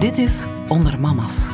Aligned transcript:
Dit 0.00 0.18
is 0.18 0.44
Onder 0.68 1.00
Mama's. 1.00 1.46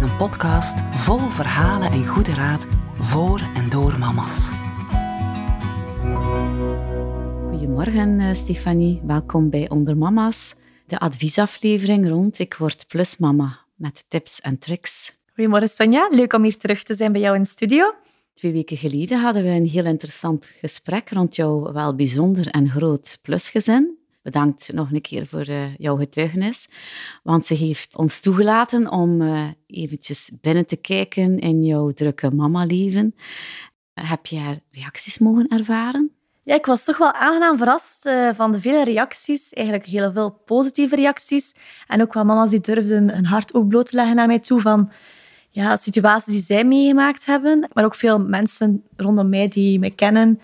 Een 0.00 0.16
podcast 0.16 0.80
vol 0.92 1.18
verhalen 1.18 1.90
en 1.90 2.06
goede 2.06 2.34
raad 2.34 2.66
voor 2.98 3.40
en 3.54 3.70
door 3.70 3.98
mama's. 3.98 4.48
Goedemorgen, 7.50 8.20
eh, 8.20 8.34
Stefanie. 8.34 9.00
Welkom 9.04 9.50
bij 9.50 9.70
Onder 9.70 9.96
Mama's, 9.96 10.54
de 10.86 10.98
adviesaflevering 10.98 12.08
rond 12.08 12.38
Ik 12.38 12.54
word 12.54 12.84
plus 12.88 13.16
mama 13.16 13.58
met 13.74 14.04
tips 14.08 14.40
en 14.40 14.58
tricks. 14.58 15.12
Goedemorgen 15.34 15.68
Sonja, 15.68 16.08
leuk 16.10 16.32
om 16.32 16.42
hier 16.42 16.56
terug 16.56 16.82
te 16.82 16.94
zijn 16.94 17.12
bij 17.12 17.20
jou 17.20 17.36
in 17.36 17.42
de 17.42 17.48
studio. 17.48 17.94
Twee 18.34 18.52
weken 18.52 18.76
geleden 18.76 19.20
hadden 19.20 19.42
we 19.42 19.48
een 19.48 19.68
heel 19.68 19.86
interessant 19.86 20.50
gesprek 20.60 21.10
rond 21.10 21.36
jouw 21.36 21.72
wel 21.72 21.94
bijzonder 21.94 22.46
en 22.46 22.68
groot 22.68 23.18
plusgezin. 23.22 23.99
Bedankt 24.22 24.72
nog 24.72 24.92
een 24.92 25.00
keer 25.00 25.26
voor 25.26 25.48
uh, 25.48 25.76
jouw 25.76 25.96
getuigenis, 25.96 26.68
want 27.22 27.46
ze 27.46 27.54
heeft 27.54 27.96
ons 27.96 28.20
toegelaten 28.20 28.90
om 28.90 29.22
uh, 29.22 29.48
eventjes 29.66 30.30
binnen 30.40 30.66
te 30.66 30.76
kijken 30.76 31.38
in 31.38 31.64
jouw 31.64 31.90
drukke 31.90 32.30
mama-leven. 32.30 33.14
Heb 33.94 34.26
jij 34.26 34.62
reacties 34.70 35.18
mogen 35.18 35.48
ervaren? 35.48 36.10
Ja, 36.42 36.54
ik 36.54 36.66
was 36.66 36.84
toch 36.84 36.98
wel 36.98 37.12
aangenaam 37.12 37.58
verrast 37.58 38.06
uh, 38.06 38.28
van 38.34 38.52
de 38.52 38.60
vele 38.60 38.84
reacties. 38.84 39.52
Eigenlijk 39.52 39.86
heel 39.86 40.12
veel 40.12 40.30
positieve 40.30 40.96
reacties. 40.96 41.54
En 41.86 42.02
ook 42.02 42.14
wel 42.14 42.24
mama's 42.24 42.50
die 42.50 42.60
durfden 42.60 43.14
hun 43.14 43.26
hart 43.26 43.54
ook 43.54 43.68
bloot 43.68 43.88
te 43.88 43.96
leggen 43.96 44.16
naar 44.16 44.26
mij 44.26 44.38
toe 44.38 44.60
van 44.60 44.90
ja, 45.50 45.76
situaties 45.76 46.32
die 46.32 46.42
zij 46.42 46.64
meegemaakt 46.64 47.26
hebben. 47.26 47.68
Maar 47.72 47.84
ook 47.84 47.94
veel 47.94 48.20
mensen 48.20 48.82
rondom 48.96 49.28
mij 49.28 49.48
die 49.48 49.78
mij 49.78 49.90
kennen, 49.90 50.40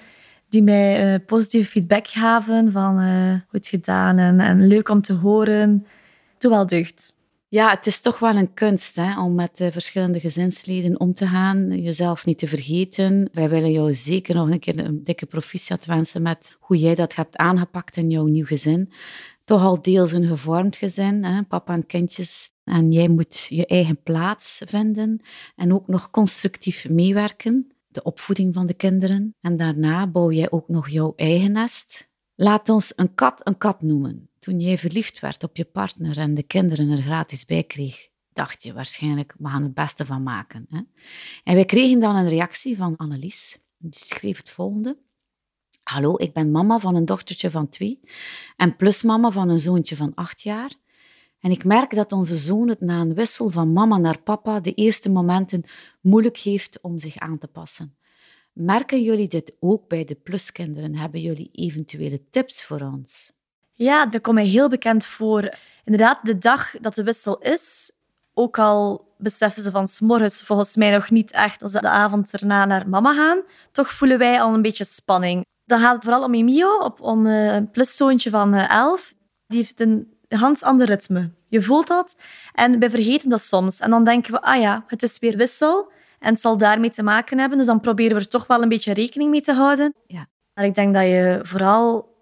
die 0.48 0.62
mij 0.62 1.12
uh, 1.12 1.18
positieve 1.26 1.70
feedback 1.70 2.08
gaven 2.08 2.72
van 2.72 3.00
uh, 3.00 3.34
goed 3.48 3.66
gedaan 3.66 4.18
en, 4.18 4.40
en, 4.40 4.66
leuk 4.66 4.88
om 4.88 5.00
te 5.00 5.12
horen. 5.12 5.86
Doe 6.38 6.50
wel 6.50 6.66
deugd. 6.66 7.14
Ja, 7.48 7.70
het 7.70 7.86
is 7.86 8.00
toch 8.00 8.18
wel 8.18 8.36
een 8.36 8.54
kunst 8.54 8.96
hè, 8.96 9.20
om 9.20 9.34
met 9.34 9.56
de 9.56 9.72
verschillende 9.72 10.20
gezinsleden 10.20 11.00
om 11.00 11.14
te 11.14 11.26
gaan. 11.26 11.80
Jezelf 11.82 12.26
niet 12.26 12.38
te 12.38 12.48
vergeten. 12.48 13.28
Wij 13.32 13.48
willen 13.48 13.72
jou 13.72 13.94
zeker 13.94 14.34
nog 14.34 14.50
een 14.50 14.58
keer 14.58 14.78
een 14.78 15.04
dikke 15.04 15.26
proficiat 15.26 15.84
wensen 15.84 16.22
met 16.22 16.56
hoe 16.60 16.76
jij 16.76 16.94
dat 16.94 17.14
hebt 17.14 17.36
aangepakt 17.36 17.96
in 17.96 18.10
jouw 18.10 18.26
nieuw 18.26 18.44
gezin. 18.44 18.92
Toch 19.44 19.62
al 19.62 19.82
deels 19.82 20.12
een 20.12 20.26
gevormd 20.26 20.76
gezin, 20.76 21.24
hè, 21.24 21.42
papa 21.42 21.74
en 21.74 21.86
kindjes. 21.86 22.50
En 22.64 22.92
jij 22.92 23.08
moet 23.08 23.46
je 23.48 23.66
eigen 23.66 24.02
plaats 24.02 24.60
vinden 24.64 25.20
en 25.56 25.74
ook 25.74 25.86
nog 25.86 26.10
constructief 26.10 26.88
meewerken 26.88 27.75
de 27.96 28.02
opvoeding 28.02 28.54
van 28.54 28.66
de 28.66 28.74
kinderen. 28.74 29.34
En 29.40 29.56
daarna 29.56 30.06
bouw 30.06 30.30
jij 30.30 30.50
ook 30.50 30.68
nog 30.68 30.88
jouw 30.88 31.12
eigen 31.16 31.52
nest. 31.52 32.08
Laat 32.34 32.68
ons 32.68 32.92
een 32.96 33.14
kat 33.14 33.46
een 33.46 33.58
kat 33.58 33.82
noemen. 33.82 34.30
Toen 34.38 34.60
jij 34.60 34.78
verliefd 34.78 35.20
werd 35.20 35.42
op 35.42 35.56
je 35.56 35.64
partner 35.64 36.18
en 36.18 36.34
de 36.34 36.42
kinderen 36.42 36.90
er 36.90 37.02
gratis 37.02 37.44
bij 37.44 37.64
kreeg, 37.64 38.08
dacht 38.32 38.62
je 38.62 38.72
waarschijnlijk, 38.72 39.34
we 39.38 39.48
gaan 39.48 39.62
het 39.62 39.74
beste 39.74 40.04
van 40.04 40.22
maken. 40.22 40.66
Hè? 40.68 40.80
En 41.44 41.54
wij 41.54 41.64
kregen 41.64 42.00
dan 42.00 42.16
een 42.16 42.28
reactie 42.28 42.76
van 42.76 42.96
Annelies. 42.96 43.58
Die 43.78 43.98
schreef 43.98 44.36
het 44.36 44.50
volgende. 44.50 44.98
Hallo, 45.82 46.14
ik 46.16 46.32
ben 46.32 46.50
mama 46.50 46.78
van 46.78 46.94
een 46.94 47.04
dochtertje 47.04 47.50
van 47.50 47.68
twee 47.68 48.00
en 48.56 48.76
plusmama 48.76 49.30
van 49.30 49.48
een 49.48 49.60
zoontje 49.60 49.96
van 49.96 50.14
acht 50.14 50.42
jaar. 50.42 50.70
En 51.40 51.50
ik 51.50 51.64
merk 51.64 51.94
dat 51.94 52.12
onze 52.12 52.36
zoon 52.36 52.68
het 52.68 52.80
na 52.80 53.00
een 53.00 53.14
wissel 53.14 53.50
van 53.50 53.72
mama 53.72 53.98
naar 53.98 54.20
papa 54.20 54.60
de 54.60 54.72
eerste 54.74 55.10
momenten 55.10 55.64
moeilijk 56.00 56.36
heeft 56.36 56.80
om 56.80 56.98
zich 56.98 57.18
aan 57.18 57.38
te 57.38 57.46
passen. 57.46 57.96
Merken 58.52 59.02
jullie 59.02 59.28
dit 59.28 59.52
ook 59.60 59.88
bij 59.88 60.04
de 60.04 60.14
pluskinderen? 60.14 60.96
Hebben 60.96 61.20
jullie 61.20 61.48
eventuele 61.52 62.20
tips 62.30 62.64
voor 62.64 62.80
ons? 62.80 63.32
Ja, 63.72 64.06
dat 64.06 64.20
komt 64.20 64.34
mij 64.34 64.46
heel 64.46 64.68
bekend 64.68 65.04
voor. 65.04 65.54
Inderdaad, 65.84 66.26
de 66.26 66.38
dag 66.38 66.74
dat 66.80 66.94
de 66.94 67.02
wissel 67.02 67.38
is, 67.38 67.92
ook 68.34 68.58
al 68.58 69.14
beseffen 69.18 69.62
ze 69.62 69.70
van 69.70 69.88
s'morgens 69.88 70.42
volgens 70.42 70.76
mij 70.76 70.90
nog 70.90 71.10
niet 71.10 71.32
echt 71.32 71.62
als 71.62 71.72
ze 71.72 71.80
de 71.80 71.88
avond 71.88 72.32
erna 72.32 72.64
naar 72.64 72.88
mama 72.88 73.14
gaan, 73.14 73.42
toch 73.72 73.90
voelen 73.90 74.18
wij 74.18 74.40
al 74.40 74.54
een 74.54 74.62
beetje 74.62 74.84
spanning. 74.84 75.44
Dan 75.64 75.80
gaat 75.80 75.94
het 75.94 76.04
vooral 76.04 76.24
om 76.24 76.34
Emio, 76.34 76.94
om 77.00 77.26
eh, 77.26 77.54
een 77.54 77.70
pluszoontje 77.70 78.30
van 78.30 78.54
11. 78.54 79.10
Eh, 79.10 79.16
Die 79.46 79.58
heeft 79.58 79.80
een 79.80 80.15
Hans 80.28 80.62
ander 80.62 80.86
ritme. 80.86 81.30
Je 81.48 81.62
voelt 81.62 81.86
dat 81.86 82.16
en 82.52 82.78
we 82.78 82.90
vergeten 82.90 83.28
dat 83.28 83.40
soms. 83.40 83.80
En 83.80 83.90
dan 83.90 84.04
denken 84.04 84.32
we, 84.32 84.42
ah 84.42 84.60
ja, 84.60 84.84
het 84.86 85.02
is 85.02 85.18
weer 85.18 85.36
wissel 85.36 85.92
en 86.18 86.32
het 86.32 86.40
zal 86.40 86.56
daarmee 86.56 86.90
te 86.90 87.02
maken 87.02 87.38
hebben. 87.38 87.58
Dus 87.58 87.66
dan 87.66 87.80
proberen 87.80 88.16
we 88.16 88.22
er 88.22 88.28
toch 88.28 88.46
wel 88.46 88.62
een 88.62 88.68
beetje 88.68 88.92
rekening 88.92 89.30
mee 89.30 89.40
te 89.40 89.52
houden. 89.52 89.94
Ja. 90.06 90.26
En 90.54 90.64
ik 90.64 90.74
denk 90.74 90.94
dat 90.94 91.02
je 91.02 91.40
vooral 91.42 92.14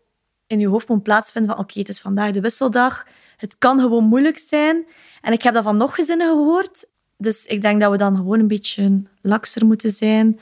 in 0.47 0.61
je 0.61 0.69
hoofd 0.69 0.89
moet 0.89 1.03
plaatsvinden 1.03 1.51
van 1.51 1.61
oké, 1.61 1.79
het 1.79 1.89
is 1.89 2.01
vandaag 2.01 2.31
de 2.31 2.41
wisseldag. 2.41 3.07
Het 3.37 3.59
kan 3.59 3.81
gewoon 3.81 4.05
moeilijk 4.05 4.39
zijn. 4.39 4.87
En 5.21 5.33
ik 5.33 5.43
heb 5.43 5.55
dat 5.55 5.65
van 5.65 5.77
nog 5.77 5.95
gezinnen 5.95 6.29
gehoord. 6.29 6.87
Dus 7.17 7.47
ik 7.47 7.63
denk 7.63 7.81
dat 7.81 7.91
we 7.91 7.97
dan 7.97 8.17
gewoon 8.17 8.39
een 8.39 8.49
beetje 8.49 9.03
lakser 9.21 9.67
moeten 9.67 9.91
zijn. 9.91 10.41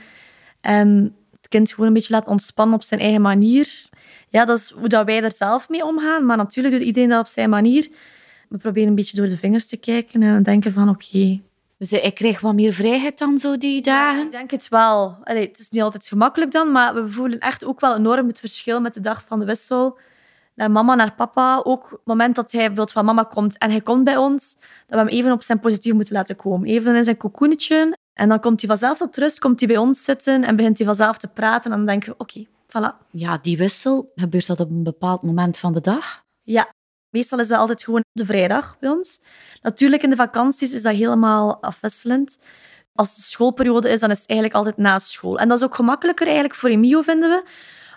En 0.60 1.16
het 1.30 1.48
kind 1.48 1.70
gewoon 1.70 1.86
een 1.86 1.92
beetje 1.92 2.12
laten 2.14 2.30
ontspannen 2.30 2.74
op 2.76 2.82
zijn 2.82 3.00
eigen 3.00 3.20
manier 3.20 3.88
ja, 4.32 4.44
dat 4.44 4.58
is 4.58 4.70
hoe 4.70 4.88
dat 4.88 5.06
wij 5.06 5.22
er 5.22 5.32
zelf 5.32 5.68
mee 5.68 5.84
omgaan. 5.84 6.26
Maar 6.26 6.36
natuurlijk 6.36 6.74
doet 6.74 6.86
iedereen 6.86 7.08
dat 7.08 7.20
op 7.20 7.26
zijn 7.26 7.50
manier. 7.50 7.88
We 8.48 8.58
proberen 8.58 8.88
een 8.88 8.94
beetje 8.94 9.16
door 9.16 9.28
de 9.28 9.36
vingers 9.36 9.66
te 9.66 9.76
kijken 9.76 10.22
en 10.22 10.42
denken 10.42 10.72
van 10.72 10.88
oké. 10.88 11.40
Dus 11.78 11.92
ik 11.92 12.14
krijg 12.14 12.40
wat 12.40 12.54
meer 12.54 12.72
vrijheid 12.72 13.18
dan 13.18 13.38
zo 13.38 13.56
die 13.56 13.82
dagen? 13.82 14.24
ik 14.24 14.30
denk 14.30 14.50
het 14.50 14.68
wel. 14.68 15.18
Allee, 15.24 15.46
het 15.46 15.58
is 15.58 15.68
niet 15.68 15.82
altijd 15.82 16.08
gemakkelijk 16.08 16.50
dan, 16.50 16.72
maar 16.72 16.94
we 16.94 17.10
voelen 17.10 17.38
echt 17.38 17.64
ook 17.64 17.80
wel 17.80 17.96
enorm 17.96 18.26
het 18.26 18.40
verschil 18.40 18.80
met 18.80 18.94
de 18.94 19.00
dag 19.00 19.24
van 19.26 19.38
de 19.38 19.44
wissel. 19.44 19.98
Naar 20.54 20.70
mama, 20.70 20.94
naar 20.94 21.14
papa. 21.14 21.60
Ook 21.64 21.90
het 21.90 22.00
moment 22.04 22.36
dat 22.36 22.52
hij 22.52 22.60
bijvoorbeeld 22.60 22.92
van 22.92 23.04
mama 23.04 23.22
komt 23.22 23.58
en 23.58 23.70
hij 23.70 23.80
komt 23.80 24.04
bij 24.04 24.16
ons, 24.16 24.54
dat 24.54 24.64
we 24.88 24.96
hem 24.96 25.06
even 25.06 25.32
op 25.32 25.42
zijn 25.42 25.60
positief 25.60 25.92
moeten 25.92 26.14
laten 26.14 26.36
komen. 26.36 26.68
Even 26.68 26.94
in 26.94 27.04
zijn 27.04 27.16
cocoonetje. 27.16 27.96
En 28.14 28.28
dan 28.28 28.40
komt 28.40 28.60
hij 28.60 28.68
vanzelf 28.68 28.98
tot 28.98 29.16
rust, 29.16 29.38
komt 29.38 29.58
hij 29.58 29.68
bij 29.68 29.76
ons 29.76 30.04
zitten 30.04 30.44
en 30.44 30.56
begint 30.56 30.78
hij 30.78 30.86
vanzelf 30.86 31.18
te 31.18 31.28
praten. 31.28 31.70
En 31.70 31.76
dan 31.76 31.86
denken 31.86 32.10
we, 32.10 32.14
oké, 32.18 32.46
Voilà. 32.72 33.06
Ja, 33.10 33.38
die 33.38 33.56
wissel, 33.56 34.12
gebeurt 34.14 34.46
dat 34.46 34.60
op 34.60 34.70
een 34.70 34.82
bepaald 34.82 35.22
moment 35.22 35.58
van 35.58 35.72
de 35.72 35.80
dag? 35.80 36.24
Ja, 36.42 36.72
meestal 37.10 37.38
is 37.38 37.48
dat 37.48 37.58
altijd 37.58 37.84
gewoon 37.84 38.04
de 38.12 38.24
vrijdag 38.24 38.78
bij 38.78 38.90
ons. 38.90 39.20
Natuurlijk, 39.60 40.02
in 40.02 40.10
de 40.10 40.16
vakanties 40.16 40.72
is 40.72 40.82
dat 40.82 40.94
helemaal 40.94 41.62
afwisselend. 41.62 42.38
Als 42.92 43.16
de 43.16 43.22
schoolperiode 43.22 43.88
is, 43.88 44.00
dan 44.00 44.10
is 44.10 44.18
het 44.18 44.28
eigenlijk 44.28 44.58
altijd 44.58 44.76
na 44.76 44.98
school. 44.98 45.38
En 45.38 45.48
dat 45.48 45.58
is 45.58 45.64
ook 45.64 45.74
gemakkelijker 45.74 46.26
eigenlijk 46.26 46.56
voor 46.56 46.68
Emio, 46.68 47.02
vinden 47.02 47.30
we. 47.30 47.48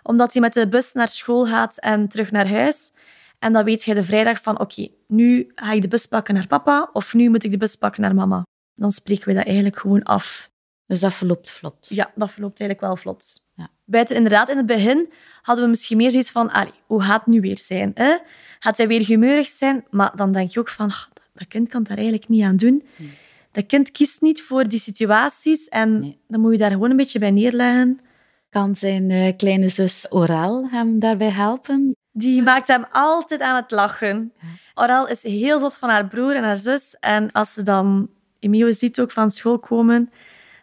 Omdat 0.04 0.34
hij 0.34 0.42
met 0.42 0.54
de 0.54 0.68
bus 0.68 0.94
naar 0.94 1.08
school 1.08 1.46
gaat 1.46 1.78
en 1.78 2.08
terug 2.08 2.32
naar 2.32 2.50
huis. 2.50 2.92
En 3.40 3.54
dan 3.54 3.64
weet 3.64 3.84
je 3.84 3.94
de 3.94 4.04
vrijdag 4.04 4.42
van, 4.42 4.60
oké, 4.60 4.88
nu 5.08 5.52
ga 5.56 5.72
ik 5.72 5.82
de 5.82 5.88
bus 5.88 6.06
pakken 6.06 6.34
naar 6.34 6.48
papa 6.48 6.90
of 6.94 7.14
nu 7.14 7.30
moet 7.30 7.44
ik 7.44 7.52
de 7.52 7.58
bus 7.58 7.76
pakken 7.76 8.02
naar 8.02 8.16
mama. 8.16 8.44
Dan 8.74 8.92
spreken 8.92 9.28
we 9.28 9.34
dat 9.34 9.46
eigenlijk 9.46 9.78
gewoon 9.78 10.04
af. 10.04 10.50
Dus 10.86 11.00
dat 11.00 11.14
verloopt 11.14 11.52
vlot? 11.52 11.86
Ja, 11.90 12.12
dat 12.16 12.32
verloopt 12.32 12.60
eigenlijk 12.60 12.90
wel 12.90 12.96
vlot. 12.96 13.44
Ja. 13.56 13.70
Buiten 13.86 14.16
inderdaad, 14.16 14.50
in 14.50 14.58
het 14.58 14.66
begin 14.66 15.12
hadden 15.42 15.64
we 15.64 15.70
misschien 15.70 15.98
meer 15.98 16.12
zoiets 16.12 16.32
van, 16.32 16.52
hoe 16.86 17.02
gaat 17.02 17.26
het 17.26 17.34
nu 17.34 17.42
weer 17.42 17.58
zijn? 17.58 17.92
Hè? 17.94 18.18
Gaat 18.60 18.78
hij 18.78 18.88
weer 18.88 19.06
humeurig 19.06 19.48
zijn? 19.48 19.86
Maar 19.90 20.12
dan 20.16 20.32
denk 20.32 20.52
je 20.52 20.60
ook 20.60 20.70
van, 20.70 20.92
dat 21.34 21.48
kind 21.48 21.70
kan 21.70 21.84
daar 21.84 21.98
eigenlijk 21.98 22.28
niet 22.28 22.44
aan 22.44 22.56
doen. 22.56 22.84
Hmm. 22.96 23.10
Dat 23.52 23.66
kind 23.66 23.92
kiest 23.92 24.22
niet 24.22 24.42
voor 24.42 24.68
die 24.68 24.80
situaties 24.80 25.68
en 25.68 26.16
dan 26.28 26.42
moet 26.42 26.52
je 26.52 26.58
daar 26.58 26.72
gewoon 26.72 26.90
een 26.90 26.98
beetje 26.98 27.20
bij 27.20 27.32
neerleggen. 27.32 28.00
Kan 28.50 28.76
zijn 28.76 29.10
uh, 29.10 29.36
kleine 29.38 29.70
zus 29.70 30.06
Oral 30.10 30.68
hem 30.70 31.00
daarbij 31.00 31.30
helpen? 31.30 31.96
Die 32.12 32.42
maakt 32.42 32.68
hem 32.68 32.86
altijd 32.92 33.42
aan 33.42 33.56
het 33.56 33.72
lachen. 33.72 34.34
Oral 34.74 35.08
is 35.08 35.24
heel 35.24 35.60
zot 35.60 35.78
van 35.78 35.90
haar 35.90 36.08
broer 36.08 36.36
en 36.36 36.44
haar 36.44 36.58
zus. 36.58 36.96
En 37.00 37.32
als 37.32 37.54
ze 37.54 37.64
dan 37.64 38.10
Emio 38.40 38.72
ziet 38.72 39.00
ook 39.00 39.12
van 39.12 39.32
school 39.32 39.60
komen, 39.60 40.10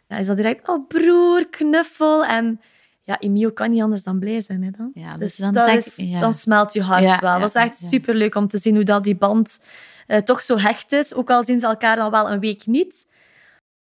dan 0.08 0.18
is 0.18 0.26
dat 0.26 0.36
direct, 0.36 0.68
oh 0.68 0.86
broer, 0.88 1.46
knuffel. 1.48 2.24
En 2.24 2.60
ja, 3.04 3.20
Emio 3.20 3.50
kan 3.50 3.70
niet 3.70 3.82
anders 3.82 4.02
dan 4.02 4.18
blij 4.18 4.40
zijn. 4.40 4.62
Hè, 4.62 4.70
dan. 4.70 4.90
Ja, 4.94 5.16
dus, 5.16 5.28
dus 5.28 5.36
dan, 5.36 5.52
dat 5.52 5.66
denk, 5.66 5.84
is, 5.84 6.20
dan 6.20 6.34
smelt 6.34 6.72
je 6.72 6.82
hart 6.82 7.20
wel. 7.20 7.38
dat 7.38 7.48
is 7.48 7.54
echt 7.54 7.78
superleuk 7.78 8.34
om 8.34 8.48
te 8.48 8.58
zien 8.58 8.74
hoe 8.74 8.84
dat 8.84 9.04
die 9.04 9.16
band 9.16 9.60
uh, 10.06 10.18
toch 10.18 10.42
zo 10.42 10.58
hecht 10.58 10.92
is. 10.92 11.14
Ook 11.14 11.30
al 11.30 11.44
zien 11.44 11.60
ze 11.60 11.66
elkaar 11.66 11.96
dan 11.96 12.10
wel 12.10 12.30
een 12.30 12.40
week 12.40 12.66
niet. 12.66 13.06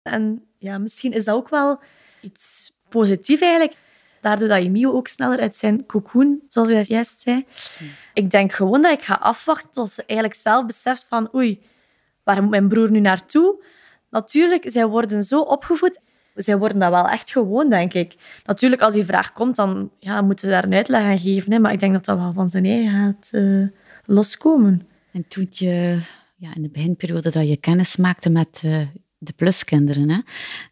En 0.01 0.45
ja, 0.57 0.77
misschien 0.77 1.11
is 1.11 1.25
dat 1.25 1.35
ook 1.35 1.49
wel 1.49 1.79
iets 2.21 2.71
positiefs 2.89 3.41
eigenlijk. 3.41 3.77
Daardoor 4.21 4.47
dat 4.47 4.57
Emio 4.57 4.93
ook 4.93 5.07
sneller 5.07 5.39
uit 5.39 5.55
zijn 5.55 5.85
cocoon, 5.85 6.39
zoals 6.47 6.69
u 6.69 6.73
dat 6.73 6.87
juist 6.87 7.21
zei. 7.21 7.45
Hm. 7.77 7.83
Ik 8.13 8.31
denk 8.31 8.51
gewoon 8.51 8.81
dat 8.81 8.91
ik 8.91 9.01
ga 9.01 9.13
afwachten 9.13 9.71
tot 9.71 9.91
ze 9.91 10.03
eigenlijk 10.05 10.39
zelf 10.39 10.65
beseft 10.65 11.05
van 11.07 11.35
oei, 11.35 11.61
waar 12.23 12.41
moet 12.41 12.51
mijn 12.51 12.67
broer 12.67 12.91
nu 12.91 12.99
naartoe? 12.99 13.63
Natuurlijk, 14.09 14.63
zij 14.67 14.85
worden 14.85 15.23
zo 15.23 15.41
opgevoed 15.41 15.99
zij 16.35 16.57
worden 16.57 16.79
dat 16.79 16.89
wel 16.89 17.07
echt 17.07 17.31
gewoon, 17.31 17.69
denk 17.69 17.93
ik. 17.93 18.15
Natuurlijk, 18.45 18.81
als 18.81 18.93
die 18.93 19.05
vraag 19.05 19.31
komt, 19.31 19.55
dan 19.55 19.91
ja, 19.99 20.21
moeten 20.21 20.45
we 20.45 20.51
daar 20.51 20.63
een 20.63 20.73
uitleg 20.73 21.01
aan 21.01 21.19
geven. 21.19 21.51
Hè, 21.51 21.59
maar 21.59 21.73
ik 21.73 21.79
denk 21.79 21.93
dat 21.93 22.05
dat 22.05 22.17
wel 22.17 22.33
van 22.33 22.49
zijn 22.49 22.65
eigen 22.65 22.91
gaat 22.91 23.29
uh, 23.31 23.67
loskomen. 24.05 24.87
En 25.11 25.27
toen 25.27 25.47
je 25.49 25.99
ja, 26.35 26.55
in 26.55 26.61
de 26.61 26.69
beginperiode 26.69 27.29
dat 27.29 27.49
je 27.49 27.57
kennis 27.57 27.95
maakte 27.95 28.29
met 28.29 28.61
uh, 28.65 28.81
de 29.17 29.33
pluskinderen, 29.33 30.09
hè, 30.09 30.19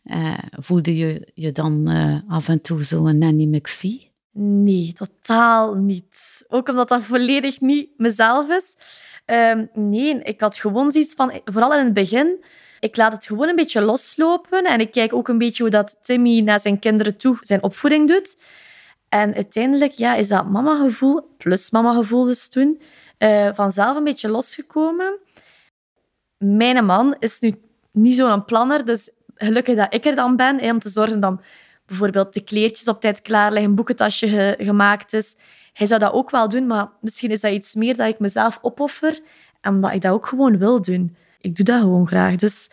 uh, 0.04 0.38
voelde 0.52 0.96
je 0.96 1.32
je 1.34 1.52
dan 1.52 1.88
af 2.28 2.48
en 2.48 2.62
toe 2.62 2.84
zo 2.84 3.06
een 3.06 3.18
Nanny 3.18 3.46
McPhee? 3.46 4.12
Nee, 4.42 4.94
totaal 4.94 5.76
niet. 5.76 6.46
Ook 6.48 6.70
omdat 6.70 6.90
dat 6.90 7.04
volledig 7.04 7.62
niet 7.62 7.90
mezelf 7.98 8.50
is. 8.50 8.78
Ehm, 9.26 9.66
nee, 9.74 10.22
ik 10.24 10.42
had 10.42 10.58
gewoon 10.58 10.92
zoiets 10.92 11.14
van, 11.14 11.42
vooral 11.46 11.74
in 11.74 11.86
het 11.86 11.94
begin, 11.94 12.44
ik 12.80 12.98
laat 12.98 13.14
het 13.14 13.26
gewoon 13.26 13.48
een 13.48 13.56
beetje 13.56 13.82
loslopen 13.82 14.64
en 14.64 14.80
ik 14.80 14.92
kijk 14.92 15.14
ook 15.14 15.28
een 15.28 15.38
beetje 15.38 15.64
hoe 15.64 15.72
dat 15.72 15.98
Timmy 16.02 16.40
naar 16.40 16.60
zijn 16.60 16.80
kinderen 16.80 17.18
toe 17.18 17.38
zijn 17.42 17.64
opvoeding 17.64 18.08
doet. 18.08 18.38
En 19.10 19.36
uiteindelijk 19.36 19.92
ja, 19.92 20.16
is 20.16 20.28
dat 20.28 20.50
mama-gevoel, 20.50 21.36
plus 21.38 21.72
mama-gevoel 21.72 22.24
dus 22.24 22.50
toen, 22.50 22.82
uh, 23.20 23.50
vanzelf 23.54 23.98
een 23.98 24.04
beetje 24.04 24.30
losgekomen. 24.30 25.18
Mijn 26.38 26.86
man 26.86 27.16
is 27.20 27.40
nu 27.40 27.54
niet 27.92 28.16
zo'n 28.16 28.46
planner, 28.46 28.86
dus 28.86 29.10
gelukkig 29.36 29.76
dat 29.76 29.94
ik 29.94 30.06
er 30.06 30.16
dan 30.16 30.36
ben, 30.36 30.62
om 30.62 30.80
te 30.80 30.90
zorgen 30.90 31.20
dat 31.20 31.42
bijvoorbeeld 31.86 32.34
de 32.34 32.44
kleertjes 32.44 32.88
op 32.88 33.02
tijd 33.02 33.22
klaar 33.22 33.52
liggen, 33.52 33.70
een 33.70 33.76
boekentasje 33.76 34.56
gemaakt 34.60 35.14
is. 35.14 35.36
Hij 35.74 35.88
zou 35.88 36.00
dat 36.00 36.14
ook 36.14 36.30
wel 36.30 36.50
doen, 36.50 36.68
maar 36.68 36.90
misschien 37.02 37.32
is 37.32 37.42
dat 37.42 37.52
iets 37.52 37.76
meer 37.76 37.96
dat 37.96 38.08
ik 38.08 38.20
mezelf 38.20 38.60
opoffer 38.62 39.20
omdat 39.62 39.94
ik 39.94 40.02
dat 40.02 40.12
ook 40.12 40.26
gewoon 40.26 40.58
wil 40.58 40.82
doen. 40.82 41.16
Ik 41.42 41.56
doe 41.56 41.66
dat 41.66 41.82
gewoon 41.82 42.08
graag. 42.08 42.36
Dus 42.36 42.72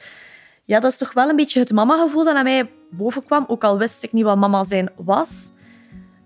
ja, 0.64 0.80
dat 0.80 0.92
is 0.92 0.98
toch 0.98 1.12
wel 1.12 1.28
een 1.28 1.36
beetje 1.36 1.60
het 1.60 1.72
mama-gevoel 1.72 2.24
dat 2.24 2.34
naar 2.34 2.44
mij 2.44 2.70
boven 2.90 3.24
kwam, 3.24 3.44
ook 3.48 3.64
al 3.64 3.78
wist 3.78 4.02
ik 4.02 4.12
niet 4.12 4.24
wat 4.24 4.36
mama 4.36 4.64
zijn 4.64 4.90
was. 4.96 5.50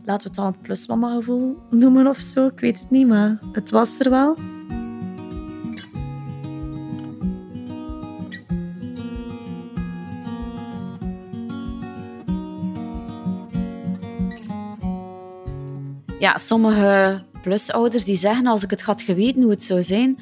Laten 0.04 0.22
we 0.22 0.28
het 0.28 0.34
dan 0.34 0.46
het 0.46 0.62
plus-mama-gevoel 0.62 1.56
noemen 1.70 2.06
of 2.06 2.19
zo. 2.19 2.46
Ik 2.46 2.60
weet 2.60 2.81
het 2.81 2.90
niet, 2.90 3.06
maar 3.06 3.38
het 3.52 3.70
was 3.70 3.98
er 3.98 4.10
wel. 4.10 4.37
Ja, 16.19 16.38
sommige 16.38 17.22
plusouders 17.42 18.04
die 18.04 18.16
zeggen, 18.16 18.46
als 18.46 18.62
ik 18.62 18.70
het 18.70 18.82
had 18.82 19.02
geweten 19.02 19.42
hoe 19.42 19.50
het 19.50 19.62
zou 19.62 19.82
zijn, 19.82 20.19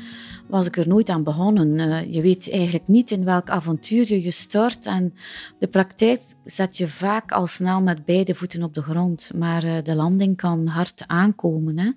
was 0.49 0.67
ik 0.67 0.77
er 0.77 0.89
nooit 0.89 1.09
aan 1.09 1.23
begonnen. 1.23 1.75
Uh, 1.75 2.15
je 2.15 2.23
weet 2.23 2.51
eigenlijk 2.51 2.89
niet 2.89 3.11
in 3.11 3.25
welk 3.25 3.51
avontuur 3.51 4.09
je 4.09 4.23
je 4.23 4.31
stort. 4.31 4.87
En 4.87 5.15
de 5.59 5.67
praktijk 5.67 6.23
zet 6.45 6.77
je 6.77 6.89
vaak 6.89 7.33
al 7.33 7.47
snel 7.47 7.81
met 7.81 8.05
beide 8.05 8.35
voeten 8.35 8.63
op 8.63 8.75
de 8.75 8.83
grond. 8.83 9.31
Maar 9.35 9.65
uh, 9.65 9.83
de 9.83 9.95
landing 9.95 10.37
kan 10.37 10.67
hard 10.67 11.05
aankomen. 11.07 11.79
Hè. 11.79 11.91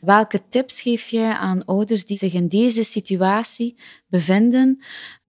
Welke 0.00 0.42
tips 0.48 0.80
geef 0.80 1.08
je 1.08 1.36
aan 1.38 1.64
ouders 1.64 2.06
die 2.06 2.16
zich 2.16 2.32
in 2.32 2.48
deze 2.48 2.82
situatie 2.84 3.78
bevinden? 4.08 4.80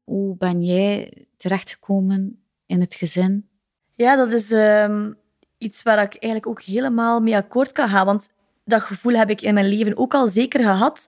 Hoe 0.03 0.37
ben 0.37 0.63
jij 0.63 1.13
terechtgekomen 1.37 2.43
in 2.65 2.79
het 2.79 2.95
gezin? 2.95 3.49
Ja, 3.95 4.15
dat 4.15 4.31
is 4.31 4.51
um, 4.51 5.17
iets 5.57 5.83
waar 5.83 6.01
ik 6.01 6.11
eigenlijk 6.11 6.47
ook 6.47 6.61
helemaal 6.61 7.19
mee 7.19 7.35
akkoord 7.35 7.71
kan 7.71 7.89
gaan. 7.89 8.05
Want 8.05 8.29
dat 8.65 8.81
gevoel 8.81 9.13
heb 9.13 9.29
ik 9.29 9.41
in 9.41 9.53
mijn 9.53 9.65
leven 9.65 9.97
ook 9.97 10.13
al 10.13 10.27
zeker 10.27 10.59
gehad. 10.59 11.07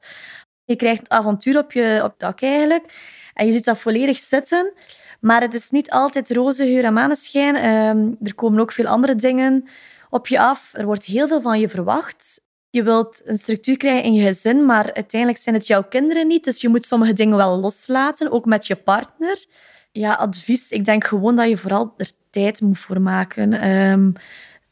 Je 0.69 0.75
krijgt 0.75 1.00
het 1.00 1.10
avontuur 1.10 1.57
op 1.57 1.71
je 1.71 2.01
op 2.04 2.13
dak 2.18 2.42
eigenlijk. 2.42 2.86
En 3.33 3.45
je 3.45 3.51
ziet 3.51 3.66
dat 3.66 3.80
volledig 3.80 4.18
zitten. 4.19 4.74
Maar 5.19 5.42
het 5.42 5.54
is 5.54 5.69
niet 5.69 5.89
altijd 5.89 6.31
roze 6.31 6.63
geur 6.63 6.83
en 6.83 6.94
maneschijn. 6.94 7.56
Um, 7.56 8.18
er 8.24 8.36
komen 8.36 8.60
ook 8.60 8.71
veel 8.71 8.88
andere 8.88 9.16
dingen 9.16 9.68
op 10.10 10.27
je 10.27 10.39
af. 10.39 10.69
Er 10.74 10.86
wordt 10.86 11.06
heel 11.06 11.27
veel 11.27 11.42
van 11.42 11.60
je 11.60 11.69
verwacht. 11.69 12.42
Je 12.69 12.83
wilt 12.83 13.21
een 13.24 13.38
structuur 13.38 13.77
krijgen 13.77 14.04
in 14.04 14.13
je 14.13 14.25
gezin, 14.27 14.66
maar 14.66 14.94
uiteindelijk 14.94 15.42
zijn 15.42 15.56
het 15.56 15.68
jouw 15.68 15.83
kinderen 15.83 16.27
niet. 16.27 16.44
Dus 16.44 16.62
je 16.62 16.69
moet 16.69 16.86
sommige 16.86 17.13
dingen 17.13 17.38
wel 17.38 17.60
loslaten, 17.60 18.31
ook 18.31 18.45
met 18.45 18.68
je 18.68 18.75
partner. 18.75 19.45
Ja, 19.92 20.13
advies. 20.13 20.69
Ik 20.69 20.86
denk 20.86 21.04
gewoon 21.04 21.36
dat 21.36 21.50
je 21.50 21.57
vooral 21.57 21.94
er 21.98 22.12
tijd 22.30 22.62
moet 22.62 22.80
voor 22.80 23.01
maken. 23.01 23.69
Um, 23.69 24.13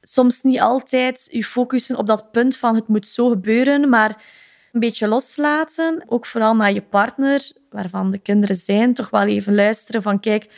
soms 0.02 0.42
niet 0.42 0.60
altijd 0.60 1.28
je 1.32 1.44
focussen 1.44 1.98
op 1.98 2.08
dat 2.08 2.32
punt 2.32 2.58
van 2.58 2.76
het 2.76 2.88
moet 2.88 3.08
zo 3.08 3.30
gebeuren, 3.30 3.90
maar 3.90 4.22
een 4.78 4.88
beetje 4.88 5.08
loslaten. 5.08 6.04
Ook 6.08 6.26
vooral 6.26 6.56
naar 6.56 6.74
je 6.74 6.82
partner, 6.82 7.52
waarvan 7.70 8.12
de 8.12 8.18
kinderen 8.18 8.56
zijn, 8.56 8.94
toch 8.94 9.10
wel 9.10 9.26
even 9.26 9.56
luisteren 9.56 10.02
van 10.02 10.20
kijk, 10.20 10.50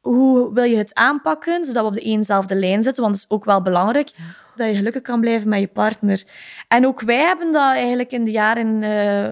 hoe 0.00 0.54
wil 0.54 0.64
je 0.64 0.76
het 0.76 0.94
aanpakken, 0.94 1.64
zodat 1.64 1.82
we 1.82 1.88
op 1.88 1.94
de 1.94 2.00
eenzelfde 2.00 2.54
lijn 2.54 2.82
zitten, 2.82 3.02
want 3.02 3.14
dat 3.14 3.24
is 3.24 3.30
ook 3.30 3.44
wel 3.44 3.62
belangrijk. 3.62 4.10
Dat 4.56 4.66
je 4.66 4.74
gelukkig 4.74 5.02
kan 5.02 5.20
blijven 5.20 5.48
met 5.48 5.60
je 5.60 5.66
partner. 5.66 6.22
En 6.68 6.86
ook 6.86 7.00
wij 7.00 7.18
hebben 7.18 7.52
dat 7.52 7.72
eigenlijk 7.74 8.12
in 8.12 8.24
de 8.24 8.30
jaren 8.30 8.82
uh, 8.82 9.28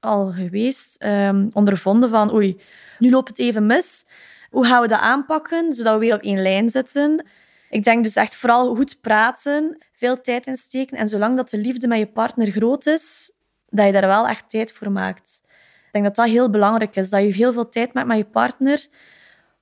al 0.00 0.32
geweest, 0.32 1.04
um, 1.04 1.50
ondervonden 1.52 2.08
van 2.08 2.34
oei, 2.34 2.60
nu 2.98 3.10
loopt 3.10 3.28
het 3.28 3.38
even 3.38 3.66
mis. 3.66 4.06
Hoe 4.50 4.66
gaan 4.66 4.82
we 4.82 4.88
dat 4.88 5.00
aanpakken, 5.00 5.72
zodat 5.74 5.92
we 5.92 5.98
weer 5.98 6.14
op 6.14 6.22
één 6.22 6.42
lijn 6.42 6.70
zitten? 6.70 7.24
Ik 7.70 7.84
denk 7.84 8.04
dus 8.04 8.16
echt 8.16 8.36
vooral 8.36 8.74
goed 8.74 9.00
praten, 9.00 9.78
veel 9.92 10.20
tijd 10.20 10.46
insteken. 10.46 10.98
En 10.98 11.08
zolang 11.08 11.36
dat 11.36 11.50
de 11.50 11.58
liefde 11.58 11.88
met 11.88 11.98
je 11.98 12.06
partner 12.06 12.50
groot 12.50 12.86
is, 12.86 13.32
dat 13.74 13.86
je 13.86 13.92
daar 13.92 14.06
wel 14.06 14.28
echt 14.28 14.50
tijd 14.50 14.72
voor 14.72 14.90
maakt. 14.90 15.42
Ik 15.86 16.02
denk 16.02 16.04
dat 16.04 16.16
dat 16.16 16.34
heel 16.34 16.50
belangrijk 16.50 16.96
is, 16.96 17.10
dat 17.10 17.22
je 17.22 17.32
heel 17.32 17.52
veel 17.52 17.68
tijd 17.68 17.92
maakt 17.92 18.06
met 18.06 18.16
je 18.16 18.24
partner. 18.24 18.86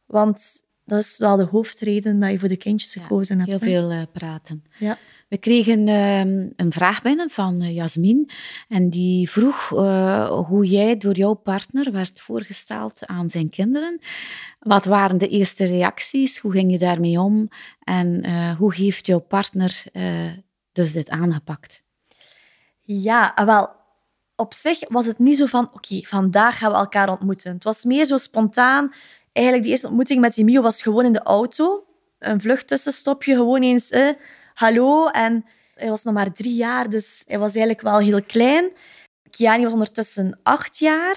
Want 0.06 0.62
dat 0.84 0.98
is 0.98 1.18
wel 1.18 1.36
de 1.36 1.44
hoofdreden 1.44 2.20
dat 2.20 2.30
je 2.30 2.38
voor 2.38 2.48
de 2.48 2.56
kindjes 2.56 2.92
gekozen 2.92 3.38
hebt. 3.38 3.50
Heel 3.50 3.58
veel 3.58 3.92
uh, 3.92 4.02
praten. 4.12 4.64
Ja. 4.78 4.98
We 5.28 5.38
kregen 5.38 5.86
uh, 5.86 6.18
een 6.56 6.72
vraag 6.72 7.02
binnen 7.02 7.30
van 7.30 7.62
uh, 7.62 7.74
Jasmin. 7.74 8.30
En 8.68 8.90
die 8.90 9.30
vroeg 9.30 9.70
uh, 9.72 10.40
hoe 10.40 10.66
jij 10.66 10.96
door 10.96 11.14
jouw 11.14 11.34
partner 11.34 11.92
werd 11.92 12.20
voorgesteld 12.20 13.06
aan 13.06 13.30
zijn 13.30 13.50
kinderen. 13.50 14.00
Wat 14.58 14.84
waren 14.84 15.18
de 15.18 15.28
eerste 15.28 15.64
reacties? 15.64 16.38
Hoe 16.38 16.52
ging 16.52 16.70
je 16.70 16.78
daarmee 16.78 17.20
om? 17.20 17.48
En 17.84 18.24
hoe 18.56 18.74
heeft 18.74 19.06
jouw 19.06 19.20
partner 19.20 19.84
dus 20.72 20.92
dit 20.92 21.08
aangepakt? 21.08 21.82
Ja, 22.80 23.32
wel, 23.44 23.70
op 24.36 24.54
zich 24.54 24.78
was 24.88 25.06
het 25.06 25.18
niet 25.18 25.36
zo 25.36 25.46
van, 25.46 25.70
oké, 25.72 26.00
vandaag 26.02 26.58
gaan 26.58 26.70
we 26.70 26.76
elkaar 26.76 27.10
ontmoeten. 27.10 27.52
Het 27.52 27.64
was 27.64 27.84
meer 27.84 28.04
zo 28.04 28.16
spontaan. 28.16 28.92
Eigenlijk, 29.32 29.64
die 29.64 29.72
eerste 29.72 29.86
ontmoeting 29.86 30.20
met 30.20 30.38
Emilio 30.38 30.62
was 30.62 30.82
gewoon 30.82 31.04
in 31.04 31.12
de 31.12 31.22
auto. 31.22 31.84
Een 32.18 32.40
vluchttussenstopje, 32.40 33.34
gewoon 33.34 33.62
eens, 33.62 33.90
eh, 33.90 34.08
hallo. 34.54 35.08
En 35.08 35.44
hij 35.74 35.88
was 35.88 36.02
nog 36.02 36.14
maar 36.14 36.32
drie 36.32 36.54
jaar, 36.54 36.90
dus 36.90 37.24
hij 37.26 37.38
was 37.38 37.50
eigenlijk 37.50 37.80
wel 37.80 37.98
heel 37.98 38.22
klein. 38.22 38.70
Kiani 39.30 39.62
was 39.62 39.72
ondertussen 39.72 40.40
acht 40.42 40.78
jaar. 40.78 41.16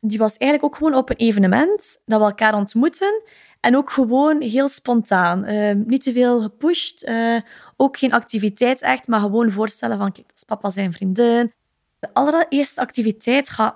Die 0.00 0.18
was 0.18 0.36
eigenlijk 0.36 0.72
ook 0.72 0.78
gewoon 0.78 0.98
op 0.98 1.10
een 1.10 1.16
evenement 1.16 2.00
dat 2.04 2.20
we 2.20 2.26
elkaar 2.26 2.54
ontmoeten. 2.54 3.22
En 3.60 3.76
ook 3.76 3.90
gewoon 3.90 4.40
heel 4.40 4.68
spontaan. 4.68 5.48
Uh, 5.48 5.72
niet 5.86 6.02
te 6.02 6.12
veel 6.12 6.42
gepusht. 6.42 7.08
Uh, 7.08 7.40
ook 7.76 7.96
geen 7.96 8.12
activiteit 8.12 8.82
echt, 8.82 9.06
maar 9.06 9.20
gewoon 9.20 9.52
voorstellen 9.52 9.98
van, 9.98 10.12
kijk, 10.12 10.26
dat 10.26 10.36
is 10.36 10.44
papa 10.44 10.70
zijn 10.70 10.92
vriendin. 10.92 11.52
De 12.00 12.08
allereerste 12.12 12.80
activiteit 12.80 13.50
gaat... 13.50 13.74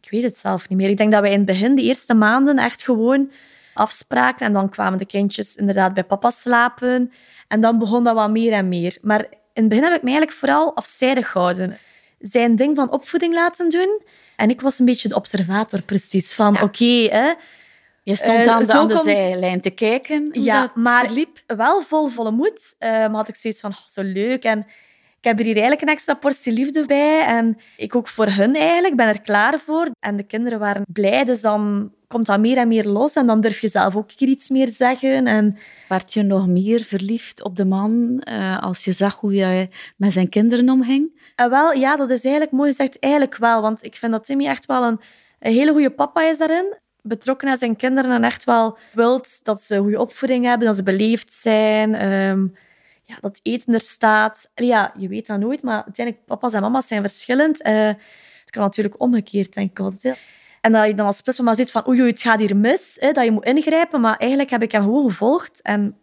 Ik 0.00 0.10
weet 0.10 0.22
het 0.22 0.38
zelf 0.38 0.68
niet 0.68 0.78
meer. 0.78 0.88
Ik 0.88 0.96
denk 0.96 1.12
dat 1.12 1.20
wij 1.20 1.30
in 1.30 1.36
het 1.36 1.46
begin, 1.46 1.74
de 1.74 1.82
eerste 1.82 2.14
maanden, 2.14 2.58
echt 2.58 2.82
gewoon 2.82 3.30
afspraken. 3.74 4.46
En 4.46 4.52
dan 4.52 4.68
kwamen 4.68 4.98
de 4.98 5.06
kindjes 5.06 5.56
inderdaad 5.56 5.94
bij 5.94 6.04
papa 6.04 6.30
slapen. 6.30 7.12
En 7.48 7.60
dan 7.60 7.78
begon 7.78 8.04
dat 8.04 8.14
wat 8.14 8.30
meer 8.30 8.52
en 8.52 8.68
meer. 8.68 8.98
Maar 9.02 9.20
in 9.52 9.62
het 9.62 9.68
begin 9.68 9.84
heb 9.84 9.94
ik 9.94 10.02
me 10.02 10.08
eigenlijk 10.08 10.38
vooral 10.38 10.76
afzijdig 10.76 11.30
gehouden. 11.30 11.78
Zijn 12.18 12.56
ding 12.56 12.76
van 12.76 12.90
opvoeding 12.90 13.34
laten 13.34 13.68
doen. 13.68 14.02
En 14.36 14.50
ik 14.50 14.60
was 14.60 14.78
een 14.78 14.84
beetje 14.84 15.08
de 15.08 15.14
observator, 15.14 15.82
precies. 15.82 16.34
Van, 16.34 16.54
oké, 16.54 16.64
okay, 16.64 17.36
je 18.02 18.14
stond 18.14 18.38
uh, 18.38 18.48
aan 18.48 18.62
de, 18.62 18.72
aan 18.72 18.88
de 18.88 19.00
zijlijn 19.04 19.60
te 19.60 19.70
kijken 19.70 20.28
ja, 20.32 20.72
maar 20.74 21.10
liep 21.10 21.38
wel 21.46 21.82
vol 21.82 22.08
volle 22.08 22.30
moed. 22.30 22.74
Maar 22.78 23.10
had 23.10 23.28
ik 23.28 23.36
zoiets 23.36 23.60
van, 23.60 23.70
oh, 23.70 23.88
zo 23.88 24.02
leuk. 24.02 24.44
En 24.44 24.66
ik 25.18 25.24
heb 25.24 25.38
er 25.38 25.44
hier 25.44 25.54
eigenlijk 25.54 25.82
een 25.82 25.94
extra 25.94 26.14
portie 26.14 26.52
liefde 26.52 26.86
bij. 26.86 27.24
En 27.26 27.58
ik 27.76 27.94
ook 27.94 28.08
voor 28.08 28.26
hun 28.26 28.54
eigenlijk. 28.54 28.96
ben 28.96 29.06
er 29.06 29.20
klaar 29.20 29.58
voor. 29.58 29.90
En 30.00 30.16
de 30.16 30.22
kinderen 30.22 30.58
waren 30.58 30.84
blij. 30.92 31.24
Dus 31.24 31.40
dan 31.40 31.92
komt 32.06 32.26
dat 32.26 32.40
meer 32.40 32.56
en 32.56 32.68
meer 32.68 32.86
los. 32.86 33.14
En 33.14 33.26
dan 33.26 33.40
durf 33.40 33.60
je 33.60 33.68
zelf 33.68 33.96
ook 33.96 34.10
iets 34.10 34.48
meer 34.48 34.68
zeggen. 34.68 35.26
En... 35.26 35.58
Werd 35.88 36.12
je 36.12 36.22
nog 36.22 36.48
meer 36.48 36.80
verliefd 36.80 37.42
op 37.42 37.56
de 37.56 37.64
man 37.64 38.22
uh, 38.28 38.62
als 38.62 38.84
je 38.84 38.92
zag 38.92 39.20
hoe 39.20 39.34
hij 39.34 39.70
met 39.96 40.12
zijn 40.12 40.28
kinderen 40.28 40.70
omging? 40.70 41.32
Uh, 41.40 41.46
wel, 41.46 41.72
ja, 41.72 41.96
dat 41.96 42.10
is 42.10 42.22
eigenlijk 42.22 42.54
mooi 42.54 42.70
gezegd. 42.70 42.98
Eigenlijk 42.98 43.36
wel. 43.36 43.62
Want 43.62 43.84
ik 43.84 43.96
vind 43.96 44.12
dat 44.12 44.24
Timmy 44.24 44.46
echt 44.46 44.66
wel 44.66 44.82
een, 44.82 45.00
een 45.38 45.52
hele 45.52 45.72
goede 45.72 45.90
papa 45.90 46.22
is 46.22 46.38
daarin 46.38 46.76
betrokken 47.02 47.46
naar 47.46 47.58
zijn 47.58 47.76
kinderen 47.76 48.10
en 48.10 48.24
echt 48.24 48.44
wel 48.44 48.78
wilt 48.92 49.44
dat 49.44 49.62
ze 49.62 49.74
een 49.74 49.82
goede 49.82 50.00
opvoeding 50.00 50.44
hebben, 50.44 50.66
dat 50.66 50.76
ze 50.76 50.82
beleefd 50.82 51.32
zijn, 51.32 52.12
um, 52.12 52.54
ja, 53.08 53.16
dat 53.20 53.40
eten 53.42 53.74
er 53.74 53.80
staat. 53.80 54.50
Ja, 54.54 54.94
je 54.98 55.08
weet 55.08 55.26
dat 55.26 55.38
nooit, 55.38 55.62
maar 55.62 55.84
uiteindelijk, 55.84 56.26
papa's 56.26 56.52
en 56.52 56.60
mama's 56.60 56.86
zijn 56.86 57.00
verschillend. 57.00 57.66
Uh, 57.66 57.86
het 58.40 58.50
kan 58.50 58.62
natuurlijk 58.62 59.00
omgekeerd, 59.00 59.52
denk 59.52 59.70
ik 59.70 59.78
altijd. 59.78 60.18
En 60.60 60.72
dat 60.72 60.86
je 60.86 60.94
dan 60.94 61.06
als 61.06 61.20
plusmama 61.20 61.54
ziet 61.54 61.70
van 61.70 61.88
oei, 61.88 62.02
het 62.02 62.20
gaat 62.20 62.38
hier 62.38 62.56
mis, 62.56 62.96
hè, 63.00 63.12
dat 63.12 63.24
je 63.24 63.30
moet 63.30 63.44
ingrijpen. 63.44 64.00
Maar 64.00 64.16
eigenlijk 64.16 64.50
heb 64.50 64.62
ik 64.62 64.72
hem 64.72 64.82
gewoon 64.82 65.10
gevolgd 65.10 65.62
en 65.62 65.96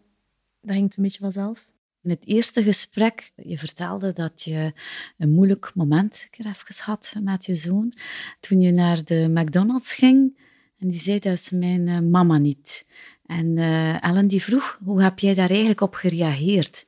dat 0.61 0.75
ging 0.75 0.95
een 0.95 1.03
beetje 1.03 1.19
vanzelf. 1.19 1.67
In 2.03 2.09
het 2.09 2.25
eerste 2.25 2.63
gesprek, 2.63 3.31
je 3.35 3.57
vertelde 3.57 4.13
dat 4.13 4.41
je 4.41 4.73
een 5.17 5.31
moeilijk 5.31 5.71
moment 5.75 6.27
even 6.31 6.83
had 6.83 7.15
met 7.21 7.45
je 7.45 7.55
zoon. 7.55 7.93
Toen 8.39 8.61
je 8.61 8.71
naar 8.71 9.03
de 9.03 9.29
McDonald's 9.29 9.93
ging, 9.93 10.37
en 10.79 10.87
die 10.87 10.99
zei, 10.99 11.19
dat 11.19 11.33
is 11.33 11.49
mijn 11.49 11.87
uh, 11.87 11.99
mama 11.99 12.37
niet. 12.37 12.85
En 13.25 13.57
uh, 13.57 14.03
Ellen 14.03 14.27
die 14.27 14.43
vroeg, 14.43 14.79
hoe 14.83 15.01
heb 15.01 15.19
jij 15.19 15.33
daar 15.33 15.49
eigenlijk 15.49 15.81
op 15.81 15.93
gereageerd? 15.93 16.85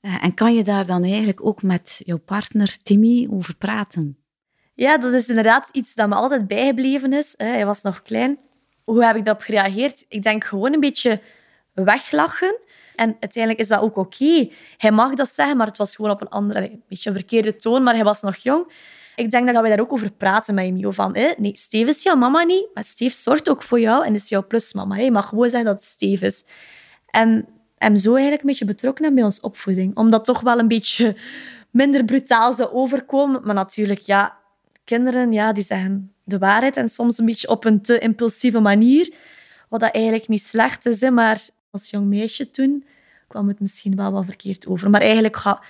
Uh, 0.00 0.24
en 0.24 0.34
kan 0.34 0.54
je 0.54 0.64
daar 0.64 0.86
dan 0.86 1.02
eigenlijk 1.02 1.46
ook 1.46 1.62
met 1.62 2.00
jouw 2.04 2.18
partner 2.18 2.76
Timmy 2.82 3.28
over 3.30 3.56
praten? 3.56 4.18
Ja, 4.74 4.98
dat 4.98 5.12
is 5.12 5.28
inderdaad 5.28 5.68
iets 5.72 5.94
dat 5.94 6.08
me 6.08 6.14
altijd 6.14 6.46
bijgebleven 6.46 7.12
is. 7.12 7.34
Hij 7.36 7.66
was 7.66 7.82
nog 7.82 8.02
klein. 8.02 8.38
Hoe 8.84 9.04
heb 9.04 9.16
ik 9.16 9.24
daarop 9.24 9.42
gereageerd? 9.42 10.04
Ik 10.08 10.22
denk 10.22 10.44
gewoon 10.44 10.72
een 10.72 10.80
beetje 10.80 11.20
weglachen. 11.72 12.58
En 12.94 13.16
uiteindelijk 13.20 13.62
is 13.62 13.68
dat 13.68 13.80
ook 13.80 13.96
oké. 13.96 14.48
Hij 14.76 14.90
mag 14.90 15.14
dat 15.14 15.28
zeggen, 15.28 15.56
maar 15.56 15.66
het 15.66 15.76
was 15.76 15.96
gewoon 15.96 16.10
op 16.10 16.20
een 16.20 16.28
andere, 16.28 16.70
een 16.70 16.82
beetje 16.88 17.10
een 17.10 17.16
verkeerde 17.16 17.56
toon, 17.56 17.82
maar 17.82 17.94
hij 17.94 18.04
was 18.04 18.22
nog 18.22 18.36
jong. 18.36 18.72
Ik 19.16 19.30
denk 19.30 19.52
dat 19.52 19.62
we 19.62 19.68
daar 19.68 19.80
ook 19.80 19.92
over 19.92 20.10
praten 20.10 20.54
met 20.54 20.64
Emio. 20.64 20.90
Van, 20.90 21.12
nee, 21.12 21.56
Steve 21.56 21.90
is 21.90 22.02
jouw 22.02 22.16
mama 22.16 22.42
niet, 22.42 22.68
maar 22.74 22.84
Steve 22.84 23.14
zorgt 23.14 23.48
ook 23.48 23.62
voor 23.62 23.80
jou 23.80 24.04
en 24.04 24.14
is 24.14 24.28
jouw 24.28 24.46
plusmama. 24.46 24.96
Je 24.96 25.10
mag 25.10 25.28
gewoon 25.28 25.50
zeggen 25.50 25.68
dat 25.68 25.78
het 25.78 25.84
Steve 25.84 26.26
is. 26.26 26.44
En 27.10 27.48
hem 27.78 27.96
zo 27.96 28.12
eigenlijk 28.12 28.42
een 28.42 28.48
beetje 28.48 28.64
betrokken 28.64 29.14
bij 29.14 29.24
onze 29.24 29.42
opvoeding. 29.42 29.96
Omdat 29.96 30.24
toch 30.24 30.40
wel 30.40 30.58
een 30.58 30.68
beetje 30.68 31.16
minder 31.70 32.04
brutaal 32.04 32.54
zou 32.54 32.72
overkomen. 32.72 33.40
Maar 33.44 33.54
natuurlijk, 33.54 34.00
ja, 34.00 34.36
kinderen 34.84 35.32
ja, 35.32 35.52
die 35.52 35.64
zeggen 35.64 36.12
de 36.24 36.38
waarheid 36.38 36.76
en 36.76 36.88
soms 36.88 37.18
een 37.18 37.26
beetje 37.26 37.48
op 37.48 37.64
een 37.64 37.82
te 37.82 37.98
impulsieve 37.98 38.60
manier. 38.60 39.14
Wat 39.68 39.80
dat 39.80 39.94
eigenlijk 39.94 40.28
niet 40.28 40.42
slecht 40.42 40.86
is, 40.86 41.00
hè, 41.00 41.10
maar 41.10 41.40
als 41.70 41.90
jong 41.90 42.06
meisje 42.06 42.50
toen 42.50 42.84
kwam 43.28 43.48
het 43.48 43.60
misschien 43.60 43.96
wel 43.96 44.12
wat 44.12 44.24
verkeerd 44.24 44.66
over. 44.66 44.90
Maar 44.90 45.00
eigenlijk 45.00 45.36
ga 45.36 45.62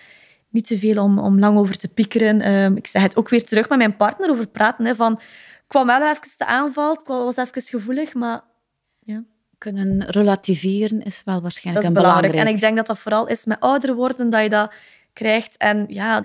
niet 0.55 0.67
te 0.67 0.79
veel 0.79 1.03
om, 1.03 1.19
om 1.19 1.39
lang 1.39 1.59
over 1.59 1.77
te 1.77 1.89
piekeren. 1.89 2.41
Ehm, 2.41 2.77
ik 2.77 2.87
zeg 2.87 3.03
het 3.03 3.17
ook 3.17 3.29
weer 3.29 3.45
terug 3.45 3.69
met 3.69 3.79
mijn 3.79 3.97
partner 3.97 4.31
over 4.31 4.47
praten. 4.47 4.85
Hè, 4.85 4.95
van, 4.95 5.13
ik 5.13 5.65
kwam 5.67 5.87
wel 5.87 6.03
even 6.03 6.37
te 6.37 6.47
aanval, 6.47 6.93
ik 6.93 7.07
was 7.07 7.37
even 7.37 7.63
gevoelig, 7.63 8.15
maar 8.15 8.43
ja. 9.05 9.23
Kunnen 9.59 10.11
relativeren 10.11 11.03
is 11.03 11.23
wel 11.25 11.41
waarschijnlijk 11.41 11.87
dat 11.87 11.97
is 11.97 12.03
belangrijk. 12.03 12.35
En 12.35 12.47
ik 12.47 12.61
denk 12.61 12.77
dat 12.77 12.87
dat 12.87 12.99
vooral 12.99 13.27
is 13.27 13.45
met 13.45 13.61
ouder 13.61 13.95
worden, 13.95 14.31
dat 14.31 14.43
je 14.43 14.49
dat 14.49 14.73
krijgt. 15.13 15.57
En 15.57 15.85
ja, 15.89 16.25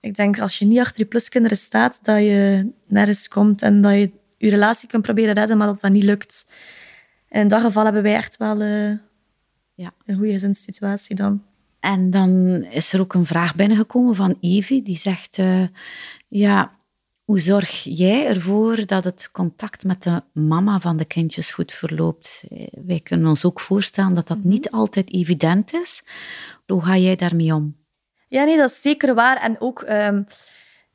ik 0.00 0.16
denk 0.16 0.38
als 0.38 0.58
je 0.58 0.64
niet 0.64 0.78
achter 0.78 1.00
je 1.00 1.06
pluskinderen 1.06 1.56
staat, 1.56 2.04
dat 2.04 2.18
je 2.18 2.70
nergens 2.86 3.28
komt 3.28 3.62
en 3.62 3.80
dat 3.80 3.92
je 3.92 4.10
je 4.36 4.50
relatie 4.50 4.88
kunt 4.88 5.02
proberen 5.02 5.34
redden, 5.34 5.56
maar 5.56 5.66
dat 5.66 5.80
dat 5.80 5.90
niet 5.90 6.02
lukt. 6.02 6.46
En 7.28 7.40
in 7.40 7.48
dat 7.48 7.62
geval 7.62 7.84
hebben 7.84 8.02
wij 8.02 8.14
echt 8.14 8.36
wel 8.36 8.62
uh, 8.62 8.98
ja. 9.74 9.92
een 10.06 10.16
goede 10.16 10.32
gezinssituatie 10.32 11.16
dan. 11.16 11.42
En 11.88 12.10
dan 12.10 12.62
is 12.70 12.92
er 12.92 13.00
ook 13.00 13.14
een 13.14 13.26
vraag 13.26 13.54
binnengekomen 13.54 14.14
van 14.14 14.36
Evie, 14.40 14.82
die 14.82 14.96
zegt... 14.96 15.38
Uh, 15.38 15.62
ja, 16.28 16.76
hoe 17.24 17.40
zorg 17.40 17.82
jij 17.82 18.26
ervoor 18.26 18.86
dat 18.86 19.04
het 19.04 19.28
contact 19.32 19.84
met 19.84 20.02
de 20.02 20.22
mama 20.32 20.80
van 20.80 20.96
de 20.96 21.04
kindjes 21.04 21.52
goed 21.52 21.72
verloopt? 21.72 22.42
Wij 22.86 23.00
kunnen 23.00 23.28
ons 23.28 23.44
ook 23.44 23.60
voorstellen 23.60 24.14
dat 24.14 24.26
dat 24.26 24.38
mhm. 24.38 24.48
niet 24.48 24.70
altijd 24.70 25.12
evident 25.12 25.74
is. 25.74 26.02
Hoe 26.66 26.84
ga 26.84 26.96
jij 26.96 27.16
daarmee 27.16 27.54
om? 27.54 27.76
Ja, 28.28 28.44
nee, 28.44 28.56
dat 28.56 28.70
is 28.70 28.80
zeker 28.80 29.14
waar. 29.14 29.36
En 29.36 29.60
ook 29.60 29.84
um, 29.88 30.26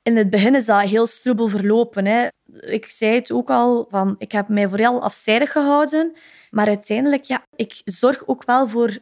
in 0.03 0.17
het 0.17 0.29
begin 0.29 0.55
is 0.55 0.65
dat 0.65 0.81
heel 0.81 1.05
stroebel 1.05 1.47
verlopen. 1.47 2.05
Hè. 2.05 2.27
Ik 2.51 2.85
zei 2.85 3.15
het 3.15 3.31
ook 3.31 3.50
al, 3.50 3.88
van, 3.89 4.15
ik 4.17 4.31
heb 4.31 4.47
mij 4.47 4.69
vooral 4.69 5.01
afzijdig 5.01 5.51
gehouden. 5.51 6.13
Maar 6.50 6.67
uiteindelijk, 6.67 7.23
ja, 7.23 7.43
ik 7.55 7.81
zorg 7.83 8.27
ook 8.27 8.45
wel 8.45 8.69
voor 8.69 8.97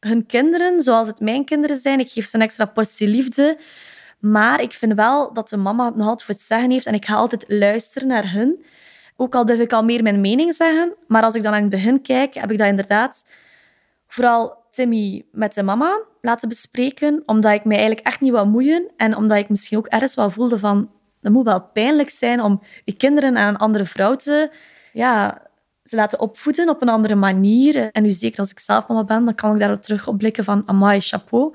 hun 0.00 0.26
kinderen, 0.26 0.82
zoals 0.82 1.06
het 1.06 1.20
mijn 1.20 1.44
kinderen 1.44 1.76
zijn. 1.76 2.00
Ik 2.00 2.10
geef 2.10 2.26
ze 2.26 2.36
een 2.36 2.42
extra 2.42 2.64
portie 2.64 3.08
liefde. 3.08 3.58
Maar 4.18 4.60
ik 4.60 4.72
vind 4.72 4.94
wel 4.94 5.32
dat 5.32 5.48
de 5.48 5.56
mama 5.56 5.88
nog 5.88 6.06
altijd 6.06 6.22
voor 6.22 6.34
het 6.34 6.44
zeggen 6.44 6.70
heeft. 6.70 6.86
En 6.86 6.94
ik 6.94 7.04
ga 7.04 7.14
altijd 7.14 7.44
luisteren 7.48 8.08
naar 8.08 8.32
hun. 8.32 8.64
Ook 9.16 9.34
al 9.34 9.44
durf 9.44 9.60
ik 9.60 9.72
al 9.72 9.84
meer 9.84 10.02
mijn 10.02 10.20
mening 10.20 10.54
zeggen. 10.54 10.94
Maar 11.06 11.22
als 11.22 11.34
ik 11.34 11.42
dan 11.42 11.52
aan 11.52 11.60
het 11.60 11.70
begin 11.70 12.02
kijk, 12.02 12.34
heb 12.34 12.50
ik 12.50 12.58
dat 12.58 12.66
inderdaad 12.66 13.24
vooral 14.06 14.58
Timmy 14.70 15.26
met 15.32 15.54
de 15.54 15.62
mama 15.62 16.00
laten 16.20 16.48
bespreken. 16.48 17.22
Omdat 17.26 17.52
ik 17.52 17.64
mij 17.64 17.76
eigenlijk 17.76 18.06
echt 18.06 18.20
niet 18.20 18.32
wou 18.32 18.48
moeien. 18.48 18.90
En 18.96 19.16
omdat 19.16 19.38
ik 19.38 19.48
misschien 19.48 19.78
ook 19.78 19.86
ergens 19.86 20.14
wel 20.14 20.30
voelde 20.30 20.58
van... 20.58 20.90
Het 21.20 21.32
moet 21.32 21.44
wel 21.44 21.62
pijnlijk 21.62 22.10
zijn 22.10 22.40
om 22.40 22.62
je 22.84 22.92
kinderen 22.92 23.36
aan 23.36 23.48
een 23.48 23.60
andere 23.60 23.86
vrouw 23.86 24.16
te... 24.16 24.50
Ja, 24.92 25.42
ze 25.84 25.96
laten 25.96 26.20
opvoeden 26.20 26.68
op 26.68 26.82
een 26.82 26.88
andere 26.88 27.14
manier. 27.14 27.90
En 27.90 28.02
nu 28.02 28.10
zeker 28.10 28.38
als 28.38 28.50
ik 28.50 28.58
zelf 28.58 28.86
mama 28.86 29.04
ben, 29.04 29.24
dan 29.24 29.34
kan 29.34 29.52
ik 29.52 29.60
daarop 29.60 29.82
terug 29.82 30.08
op 30.08 30.18
blikken 30.18 30.44
van 30.44 30.62
amai, 30.66 31.00
chapeau. 31.00 31.54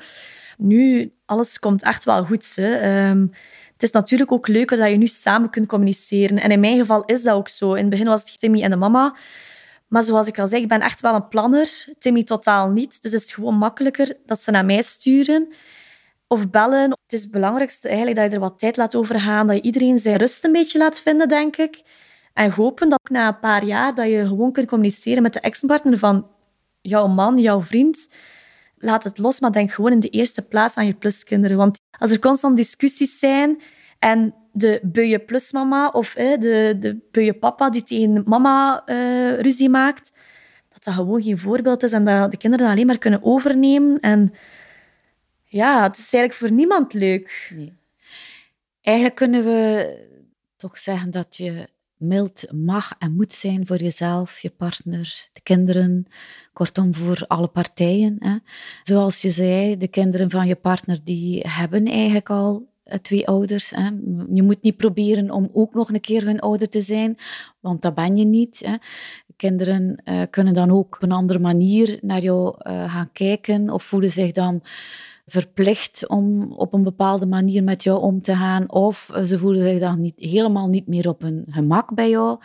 Nu, 0.58 1.14
alles 1.26 1.60
komt 1.60 1.84
echt 1.84 2.04
wel 2.04 2.26
goed. 2.26 2.56
Hè. 2.56 2.76
Ehm, 2.76 3.28
het 3.74 3.84
is 3.84 3.92
natuurlijk 3.92 4.32
ook 4.32 4.48
leuker 4.48 4.78
dat 4.78 4.90
je 4.90 4.98
nu 4.98 5.08
samen 5.08 5.50
kunt 5.50 5.68
communiceren. 5.68 6.40
En 6.40 6.52
in 6.52 6.60
mijn 6.60 6.78
geval 6.78 7.06
is 7.06 7.24
dat 7.24 7.36
ook 7.36 7.48
zo. 7.48 7.74
In 7.74 7.82
het 7.82 7.90
begin 7.90 8.06
was 8.06 8.22
het 8.22 8.40
Timmy 8.40 8.62
en 8.62 8.70
de 8.70 8.76
mama. 8.76 9.16
Maar 9.88 10.04
zoals 10.04 10.28
ik 10.28 10.40
al 10.40 10.48
zei, 10.48 10.62
ik 10.62 10.68
ben 10.68 10.82
echt 10.82 11.02
wel 11.02 11.16
een 11.16 11.28
planner. 11.28 11.86
Timmy 12.00 12.24
totaal 12.24 12.70
niet. 12.70 13.02
Dus 13.02 13.12
het 13.12 13.22
is 13.22 13.32
gewoon 13.32 13.56
makkelijker 13.56 14.18
dat 14.26 14.42
ze 14.42 14.52
naar 14.52 14.66
mij 14.66 14.82
sturen 14.82 15.54
of 16.28 16.50
bellen. 16.50 16.90
Het 16.90 17.14
is 17.14 17.22
het 17.22 17.32
belangrijkste 17.32 17.88
eigenlijk 17.88 18.18
dat 18.18 18.26
je 18.30 18.34
er 18.34 18.40
wat 18.40 18.60
tijd 18.60 18.78
laat 18.78 18.96
over 18.96 19.20
gaan. 19.20 19.48
Dat 19.48 19.56
je 19.56 19.62
iedereen 19.62 20.00
zijn 20.00 20.18
rust 20.18 20.44
een 20.44 20.52
beetje 20.52 20.78
laat 20.78 21.00
vinden, 21.00 21.28
denk 21.28 21.58
ik. 21.58 21.82
En 22.36 22.52
hopen 22.52 22.90
dat 22.90 23.10
na 23.10 23.28
een 23.28 23.40
paar 23.40 23.64
jaar 23.66 23.96
dat 23.96 24.08
je 24.08 24.28
gewoon 24.28 24.52
kunt 24.52 24.68
communiceren 24.68 25.24
met 25.24 25.34
de 25.34 25.40
ex-partner 25.40 25.98
van 25.98 26.28
jouw 26.82 27.08
man, 27.08 27.38
jouw 27.38 27.62
vriend. 27.62 28.10
Laat 28.78 29.04
het 29.04 29.18
los, 29.18 29.40
maar 29.40 29.52
denk 29.52 29.72
gewoon 29.72 29.92
in 29.92 30.00
de 30.00 30.10
eerste 30.10 30.48
plaats 30.48 30.76
aan 30.76 30.86
je 30.86 30.94
pluskinderen. 30.94 31.58
Want 31.58 31.80
als 32.00 32.12
er 32.12 32.20
constant 32.20 32.58
discussies 32.58 33.20
zijn 33.20 33.62
en 34.00 34.36
de 34.52 34.80
beuye 34.84 35.20
plusmama 35.20 35.90
of 35.90 36.14
de, 36.14 36.76
de 36.80 36.98
beuye 37.12 37.34
papa 37.34 37.70
die 37.70 37.84
tegen 37.84 38.24
mama 38.26 38.84
uh, 38.86 39.40
ruzie 39.40 39.70
maakt, 39.70 40.12
dat 40.70 40.84
dat 40.84 40.94
gewoon 40.94 41.22
geen 41.22 41.38
voorbeeld 41.38 41.84
is 41.84 41.92
en 41.92 42.06
dat 42.06 42.32
de 42.32 42.38
kinderen 42.38 42.66
dat 42.66 42.76
alleen 42.76 42.88
maar 42.88 42.98
kunnen 42.98 43.24
overnemen. 43.24 44.00
En 44.00 44.34
ja, 45.44 45.84
het 45.84 45.98
is 45.98 46.14
eigenlijk 46.14 46.34
voor 46.34 46.52
niemand 46.52 46.94
leuk. 46.94 47.52
Nee. 47.56 47.74
Eigenlijk 48.82 49.16
kunnen 49.16 49.44
we 49.44 49.94
toch 50.58 50.78
zeggen 50.78 51.12
dat 51.12 51.36
je 51.36 51.68
mild 51.98 52.52
mag 52.52 52.96
en 53.00 53.16
moet 53.16 53.34
zijn 53.34 53.68
voor 53.68 53.78
jezelf, 53.78 54.40
je 54.40 54.50
partner, 54.50 55.30
de 55.34 55.42
kinderen, 55.42 56.06
kortom 56.54 56.94
voor 56.94 57.24
alle 57.28 57.48
partijen. 57.48 58.16
Hè. 58.20 58.36
Zoals 58.84 59.22
je 59.22 59.32
zei, 59.32 59.78
de 59.78 59.88
kinderen 59.88 60.30
van 60.30 60.48
je 60.48 60.56
partner 60.56 61.00
die 61.04 61.46
hebben 61.48 61.86
eigenlijk 61.86 62.30
al 62.30 62.68
eh, 62.84 63.00
twee 63.00 63.28
ouders. 63.28 63.70
Hè. 63.70 63.90
Je 64.34 64.44
moet 64.44 64.62
niet 64.62 64.78
proberen 64.78 65.32
om 65.32 65.50
ook 65.54 65.74
nog 65.74 65.90
een 65.90 66.02
keer 66.02 66.26
hun 66.26 66.40
ouder 66.40 66.70
te 66.70 66.82
zijn, 66.82 67.18
want 67.60 67.82
dat 67.82 67.96
ben 67.96 68.18
je 68.18 68.26
niet. 68.26 68.62
Hè. 68.66 68.76
Kinderen 69.36 70.02
uh, 70.06 70.22
kunnen 70.30 70.54
dan 70.54 70.72
ook 70.72 70.96
op 70.96 71.04
een 71.04 71.12
andere 71.12 71.40
manier 71.40 71.98
naar 72.02 72.22
jou 72.22 72.56
uh, 72.58 72.94
gaan 72.94 73.10
kijken 73.14 73.70
of 73.70 73.84
voelen 73.84 74.12
zich 74.12 74.32
dan 74.32 74.62
verplicht 75.26 76.08
om 76.08 76.52
op 76.52 76.74
een 76.74 76.84
bepaalde 76.84 77.26
manier 77.26 77.64
met 77.64 77.84
jou 77.84 78.02
om 78.02 78.22
te 78.22 78.36
gaan. 78.36 78.72
Of 78.72 79.12
ze 79.24 79.40
voelen 79.40 79.62
zich 79.62 79.80
dan 79.80 80.02
niet, 80.02 80.14
helemaal 80.16 80.68
niet 80.68 80.88
meer 80.88 81.10
op 81.10 81.22
hun 81.22 81.46
gemak 81.50 81.94
bij 81.94 82.10
jou. 82.10 82.40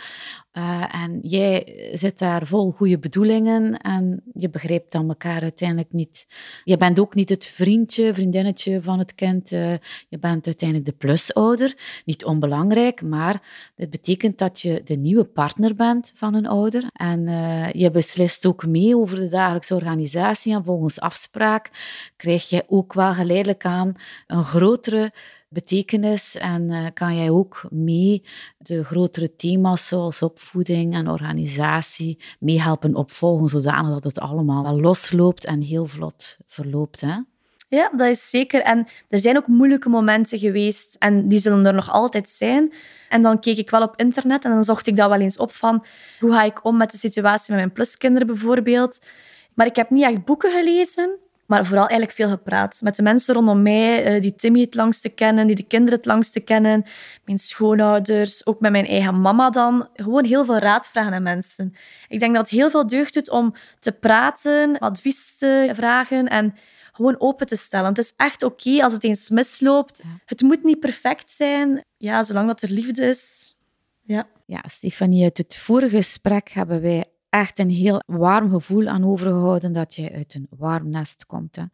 Uh, 0.52 0.94
en 0.94 1.18
jij 1.22 1.90
zit 1.92 2.18
daar 2.18 2.46
vol 2.46 2.70
goede 2.70 2.98
bedoelingen 2.98 3.76
en 3.76 4.22
je 4.34 4.50
begrijpt 4.50 4.92
dan 4.92 5.08
elkaar 5.08 5.42
uiteindelijk 5.42 5.92
niet. 5.92 6.26
Je 6.64 6.76
bent 6.76 7.00
ook 7.00 7.14
niet 7.14 7.28
het 7.28 7.44
vriendje, 7.44 8.14
vriendinnetje 8.14 8.82
van 8.82 8.98
het 8.98 9.14
kind. 9.14 9.52
Uh, 9.52 9.72
je 10.08 10.18
bent 10.18 10.46
uiteindelijk 10.46 10.88
de 10.90 10.96
plusouder. 10.96 11.76
Niet 12.04 12.24
onbelangrijk, 12.24 13.02
maar 13.02 13.42
dit 13.76 13.90
betekent 13.90 14.38
dat 14.38 14.60
je 14.60 14.80
de 14.84 14.96
nieuwe 14.96 15.24
partner 15.24 15.74
bent 15.74 16.12
van 16.14 16.34
een 16.34 16.46
ouder. 16.46 16.84
En 16.92 17.26
uh, 17.26 17.72
je 17.72 17.90
beslist 17.90 18.46
ook 18.46 18.66
mee 18.66 18.96
over 18.96 19.16
de 19.16 19.28
dagelijkse 19.28 19.74
organisatie. 19.74 20.54
En 20.54 20.64
volgens 20.64 21.00
afspraak 21.00 21.70
krijg 22.16 22.48
je 22.48 22.64
ook 22.68 22.92
wel 22.92 23.14
geleidelijk 23.14 23.64
aan 23.64 23.94
een 24.26 24.44
grotere 24.44 25.12
betekenis 25.52 26.36
en 26.36 26.70
uh, 26.70 26.86
kan 26.94 27.16
jij 27.16 27.30
ook 27.30 27.66
mee 27.70 28.22
de 28.58 28.84
grotere 28.84 29.34
thema's 29.34 29.86
zoals 29.86 30.22
opvoeding 30.22 30.94
en 30.94 31.08
organisatie 31.08 32.18
meehelpen 32.38 32.94
opvolgen, 32.94 33.48
zodanig 33.48 33.92
dat 33.92 34.04
het 34.04 34.20
allemaal 34.20 34.62
wel 34.62 34.80
losloopt 34.80 35.44
en 35.44 35.60
heel 35.60 35.86
vlot 35.86 36.36
verloopt. 36.46 37.00
Hè? 37.00 37.16
Ja, 37.68 37.90
dat 37.96 38.06
is 38.06 38.30
zeker. 38.30 38.62
En 38.62 38.86
er 39.08 39.18
zijn 39.18 39.36
ook 39.36 39.46
moeilijke 39.46 39.88
momenten 39.88 40.38
geweest 40.38 40.96
en 40.98 41.28
die 41.28 41.38
zullen 41.38 41.66
er 41.66 41.74
nog 41.74 41.90
altijd 41.90 42.28
zijn. 42.28 42.72
En 43.08 43.22
dan 43.22 43.40
keek 43.40 43.56
ik 43.56 43.70
wel 43.70 43.82
op 43.82 43.96
internet 43.96 44.44
en 44.44 44.50
dan 44.50 44.64
zocht 44.64 44.86
ik 44.86 44.96
dat 44.96 45.10
wel 45.10 45.20
eens 45.20 45.36
op 45.36 45.52
van 45.52 45.84
hoe 46.20 46.32
ga 46.32 46.42
ik 46.42 46.64
om 46.64 46.76
met 46.76 46.90
de 46.90 46.98
situatie 46.98 47.54
met 47.54 47.62
mijn 47.62 47.72
pluskinderen 47.72 48.26
bijvoorbeeld. 48.26 49.06
Maar 49.54 49.66
ik 49.66 49.76
heb 49.76 49.90
niet 49.90 50.02
echt 50.02 50.24
boeken 50.24 50.50
gelezen 50.50 51.18
maar 51.50 51.66
vooral 51.66 51.86
eigenlijk 51.86 52.18
veel 52.18 52.28
gepraat. 52.28 52.80
Met 52.82 52.96
de 52.96 53.02
mensen 53.02 53.34
rondom 53.34 53.62
mij, 53.62 54.04
eh, 54.04 54.22
die 54.22 54.34
Timmy 54.34 54.60
het 54.60 54.74
langste 54.74 55.08
kennen, 55.08 55.46
die 55.46 55.56
de 55.56 55.66
kinderen 55.66 55.96
het 55.98 56.06
langste 56.06 56.40
kennen. 56.40 56.84
Mijn 57.24 57.38
schoonouders, 57.38 58.46
ook 58.46 58.60
met 58.60 58.70
mijn 58.70 58.86
eigen 58.86 59.20
mama 59.20 59.50
dan. 59.50 59.88
Gewoon 59.94 60.24
heel 60.24 60.44
veel 60.44 60.58
raad 60.58 60.88
vragen 60.88 61.12
aan 61.12 61.22
mensen. 61.22 61.74
Ik 62.08 62.20
denk 62.20 62.34
dat 62.34 62.50
het 62.50 62.58
heel 62.58 62.70
veel 62.70 62.86
deugd 62.86 63.14
doet 63.14 63.30
om 63.30 63.54
te 63.78 63.92
praten, 63.92 64.78
advies 64.78 65.36
te 65.36 65.70
vragen 65.74 66.28
en 66.28 66.54
gewoon 66.92 67.20
open 67.20 67.46
te 67.46 67.56
stellen. 67.56 67.88
Het 67.88 67.98
is 67.98 68.12
echt 68.16 68.42
oké 68.42 68.82
als 68.82 68.92
het 68.92 69.04
eens 69.04 69.30
misloopt. 69.30 70.02
Het 70.24 70.40
moet 70.40 70.64
niet 70.64 70.80
perfect 70.80 71.30
zijn. 71.30 71.84
Ja, 71.96 72.22
zolang 72.22 72.46
dat 72.46 72.62
er 72.62 72.70
liefde 72.70 73.04
is. 73.06 73.54
Ja. 74.02 74.26
Ja, 74.46 74.64
Stefanie, 74.66 75.24
uit 75.24 75.38
het 75.38 75.56
vorige 75.56 75.96
gesprek 75.96 76.48
hebben 76.48 76.80
wij 76.80 77.04
echt 77.30 77.58
een 77.58 77.70
heel 77.70 78.02
warm 78.06 78.50
gevoel 78.50 78.86
aan 78.88 79.04
overgehouden 79.04 79.72
dat 79.72 79.94
je 79.94 80.12
uit 80.12 80.34
een 80.34 80.46
warm 80.50 80.88
nest 80.88 81.26
komt. 81.26 81.56
Hè. 81.56 81.64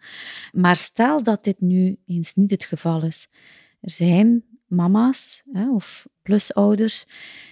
Maar 0.53 0.77
stel 0.77 1.23
dat 1.23 1.45
dit 1.45 1.61
nu 1.61 1.97
eens 2.07 2.35
niet 2.35 2.51
het 2.51 2.65
geval 2.65 3.03
is. 3.03 3.29
Er 3.81 3.91
zijn 3.91 4.45
mama's 4.67 5.43
hè, 5.53 5.71
of 5.71 6.07
plusouders 6.23 7.07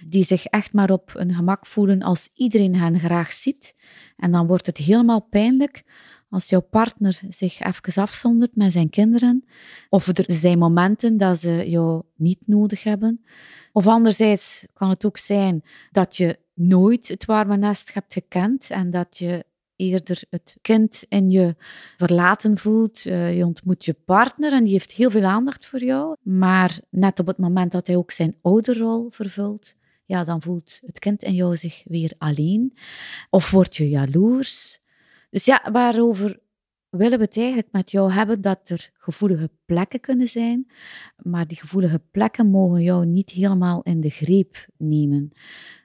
die 0.07 0.23
zich 0.23 0.45
echt 0.45 0.73
maar 0.73 0.91
op 0.91 1.13
hun 1.13 1.33
gemak 1.33 1.65
voelen 1.65 2.01
als 2.01 2.29
iedereen 2.33 2.75
hen 2.75 2.99
graag 2.99 3.31
ziet. 3.31 3.75
En 4.17 4.31
dan 4.31 4.47
wordt 4.47 4.65
het 4.65 4.77
helemaal 4.77 5.21
pijnlijk 5.21 5.83
als 6.29 6.49
jouw 6.49 6.61
partner 6.61 7.21
zich 7.29 7.59
even 7.59 8.01
afzondert 8.01 8.55
met 8.55 8.71
zijn 8.71 8.89
kinderen. 8.89 9.45
Of 9.89 10.07
er 10.07 10.23
zijn 10.27 10.57
momenten 10.57 11.17
dat 11.17 11.39
ze 11.39 11.69
jou 11.69 12.03
niet 12.15 12.39
nodig 12.45 12.83
hebben. 12.83 13.25
Of 13.71 13.87
anderzijds 13.87 14.65
kan 14.73 14.89
het 14.89 15.05
ook 15.05 15.17
zijn 15.17 15.63
dat 15.91 16.17
je 16.17 16.39
nooit 16.55 17.07
het 17.07 17.25
warme 17.25 17.57
nest 17.57 17.93
hebt 17.93 18.13
gekend 18.13 18.69
en 18.69 18.91
dat 18.91 19.17
je 19.17 19.45
eerder 19.75 20.23
het 20.29 20.57
kind 20.61 21.03
in 21.09 21.29
je 21.29 21.55
verlaten 21.97 22.57
voelt. 22.57 23.05
Eh, 23.05 23.37
je 23.37 23.45
ontmoet 23.45 23.85
je 23.85 23.93
partner 24.05 24.53
en 24.53 24.63
die 24.63 24.73
heeft 24.73 24.91
heel 24.91 25.11
veel 25.11 25.23
aandacht 25.23 25.65
voor 25.65 25.83
jou. 25.83 26.15
Maar 26.21 26.79
net 26.89 27.19
op 27.19 27.27
het 27.27 27.37
moment 27.37 27.71
dat 27.71 27.87
hij 27.87 27.95
ook 27.95 28.11
zijn 28.11 28.35
ouderrol 28.41 29.07
vervult, 29.09 29.75
ja, 30.05 30.23
dan 30.23 30.41
voelt 30.41 30.81
het 30.85 30.99
kind 30.99 31.23
in 31.23 31.33
jou 31.33 31.57
zich 31.57 31.83
weer 31.85 32.13
alleen. 32.17 32.77
Of 33.29 33.51
word 33.51 33.75
je 33.75 33.89
jaloers. 33.89 34.79
Dus 35.29 35.45
ja, 35.45 35.69
waarover 35.71 36.39
willen 36.97 37.17
we 37.17 37.23
het 37.23 37.37
eigenlijk 37.37 37.67
met 37.71 37.91
jou 37.91 38.11
hebben 38.11 38.41
dat 38.41 38.69
er 38.69 38.91
gevoelige 38.93 39.49
plekken 39.65 39.99
kunnen 39.99 40.27
zijn, 40.27 40.67
maar 41.17 41.47
die 41.47 41.57
gevoelige 41.57 42.01
plekken 42.11 42.49
mogen 42.49 42.81
jou 42.81 43.05
niet 43.05 43.29
helemaal 43.29 43.81
in 43.83 44.01
de 44.01 44.09
greep 44.09 44.67
nemen. 44.77 45.31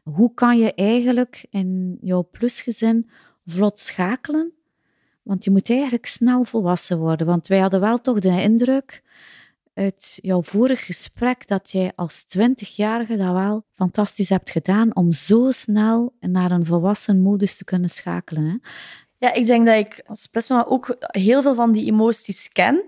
Hoe 0.02 0.34
kan 0.34 0.58
je 0.58 0.74
eigenlijk 0.74 1.46
in 1.50 1.98
jouw 2.00 2.28
plusgezin 2.30 3.10
vlot 3.46 3.80
schakelen? 3.80 4.52
Want 5.22 5.44
je 5.44 5.50
moet 5.50 5.70
eigenlijk 5.70 6.06
snel 6.06 6.44
volwassen 6.44 6.98
worden, 6.98 7.26
want 7.26 7.46
wij 7.46 7.58
hadden 7.58 7.80
wel 7.80 8.00
toch 8.00 8.18
de 8.18 8.42
indruk 8.42 9.02
uit 9.74 10.18
jouw 10.22 10.42
vorig 10.42 10.86
gesprek 10.86 11.48
dat 11.48 11.70
jij 11.70 11.92
als 11.94 12.22
twintigjarige 12.22 13.16
dat 13.16 13.32
wel 13.32 13.64
fantastisch 13.72 14.28
hebt 14.28 14.50
gedaan 14.50 14.96
om 14.96 15.12
zo 15.12 15.50
snel 15.50 16.14
naar 16.20 16.50
een 16.50 16.66
volwassen 16.66 17.20
modus 17.20 17.56
te 17.56 17.64
kunnen 17.64 17.90
schakelen. 17.90 18.44
Hè? 18.44 18.56
Ja, 19.20 19.32
ik 19.32 19.46
denk 19.46 19.66
dat 19.66 19.76
ik 19.76 20.02
als 20.06 20.26
plusmama 20.26 20.64
ook 20.66 20.96
heel 20.98 21.42
veel 21.42 21.54
van 21.54 21.72
die 21.72 21.86
emoties 21.86 22.48
ken. 22.52 22.82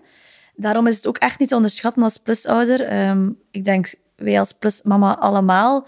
Daarom 0.55 0.87
is 0.87 0.97
het 0.97 1.07
ook 1.07 1.19
echt 1.19 1.39
niet 1.39 1.49
te 1.49 1.55
onderschatten 1.55 2.03
als 2.03 2.19
plusouder. 2.19 3.09
Um, 3.09 3.39
ik 3.51 3.65
denk, 3.65 3.95
wij 4.17 4.39
als 4.39 4.53
plusmama 4.53 5.19
allemaal, 5.19 5.87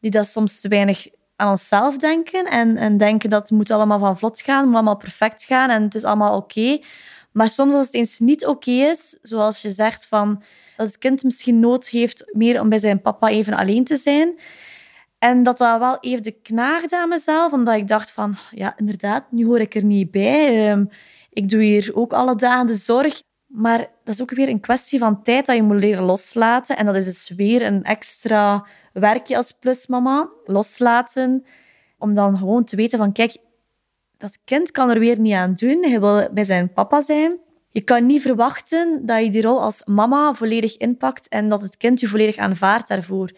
die 0.00 0.10
dat 0.10 0.28
soms 0.28 0.60
te 0.60 0.68
weinig 0.68 1.06
aan 1.36 1.50
onszelf 1.50 1.96
denken 1.96 2.44
en, 2.44 2.76
en 2.76 2.96
denken 2.96 3.30
dat 3.30 3.42
het 3.42 3.50
moet 3.50 3.70
allemaal 3.70 3.98
van 3.98 4.18
vlot 4.18 4.40
gaan, 4.40 4.64
moet 4.64 4.74
allemaal 4.74 4.96
perfect 4.96 5.44
gaan 5.44 5.70
en 5.70 5.82
het 5.82 5.94
is 5.94 6.04
allemaal 6.04 6.36
oké. 6.36 6.78
Maar 7.32 7.48
soms 7.48 7.74
als 7.74 7.86
het 7.86 7.94
eens 7.94 8.18
niet 8.18 8.46
oké 8.46 8.70
is, 8.70 9.18
zoals 9.22 9.62
je 9.62 9.70
zegt 9.70 10.06
van 10.06 10.42
dat 10.76 10.86
het 10.86 10.98
kind 10.98 11.24
misschien 11.24 11.60
nood 11.60 11.88
heeft 11.88 12.30
meer 12.32 12.60
om 12.60 12.68
bij 12.68 12.78
zijn 12.78 13.00
papa 13.00 13.28
even 13.28 13.54
alleen 13.54 13.84
te 13.84 13.96
zijn, 13.96 14.38
en 15.24 15.42
dat 15.42 15.58
dat 15.58 15.78
wel 15.78 15.98
even 16.00 16.42
knaagde 16.42 16.96
aan 16.96 17.08
mezelf, 17.08 17.52
omdat 17.52 17.74
ik 17.74 17.88
dacht 17.88 18.10
van, 18.10 18.36
ja, 18.50 18.74
inderdaad, 18.76 19.24
nu 19.30 19.46
hoor 19.46 19.60
ik 19.60 19.74
er 19.74 19.84
niet 19.84 20.10
bij. 20.10 20.70
Ehm, 20.70 20.84
ik 21.30 21.48
doe 21.48 21.62
hier 21.62 21.90
ook 21.94 22.12
alle 22.12 22.36
dagen 22.36 22.66
de 22.66 22.74
zorg. 22.74 23.22
Maar 23.46 23.78
dat 23.78 24.14
is 24.14 24.22
ook 24.22 24.30
weer 24.30 24.48
een 24.48 24.60
kwestie 24.60 24.98
van 24.98 25.22
tijd 25.22 25.46
dat 25.46 25.56
je 25.56 25.62
moet 25.62 25.80
leren 25.80 26.04
loslaten. 26.04 26.76
En 26.76 26.86
dat 26.86 26.96
is 26.96 27.04
dus 27.04 27.36
weer 27.36 27.62
een 27.62 27.82
extra 27.82 28.66
werkje 28.92 29.36
als 29.36 29.52
plusmama. 29.52 30.28
Loslaten. 30.44 31.44
Om 31.98 32.14
dan 32.14 32.36
gewoon 32.38 32.64
te 32.64 32.76
weten 32.76 32.98
van, 32.98 33.12
kijk, 33.12 33.36
dat 34.16 34.38
kind 34.44 34.70
kan 34.70 34.90
er 34.90 34.98
weer 34.98 35.20
niet 35.20 35.34
aan 35.34 35.54
doen. 35.54 35.84
Hij 35.84 36.00
wil 36.00 36.28
bij 36.32 36.44
zijn 36.44 36.72
papa 36.72 37.00
zijn. 37.00 37.38
Je 37.70 37.80
kan 37.80 38.06
niet 38.06 38.22
verwachten 38.22 39.06
dat 39.06 39.24
je 39.24 39.30
die 39.30 39.42
rol 39.42 39.62
als 39.62 39.84
mama 39.84 40.34
volledig 40.34 40.76
inpakt 40.76 41.28
en 41.28 41.48
dat 41.48 41.60
het 41.60 41.76
kind 41.76 42.00
je 42.00 42.08
volledig 42.08 42.36
aanvaardt 42.36 42.88
daarvoor. 42.88 43.30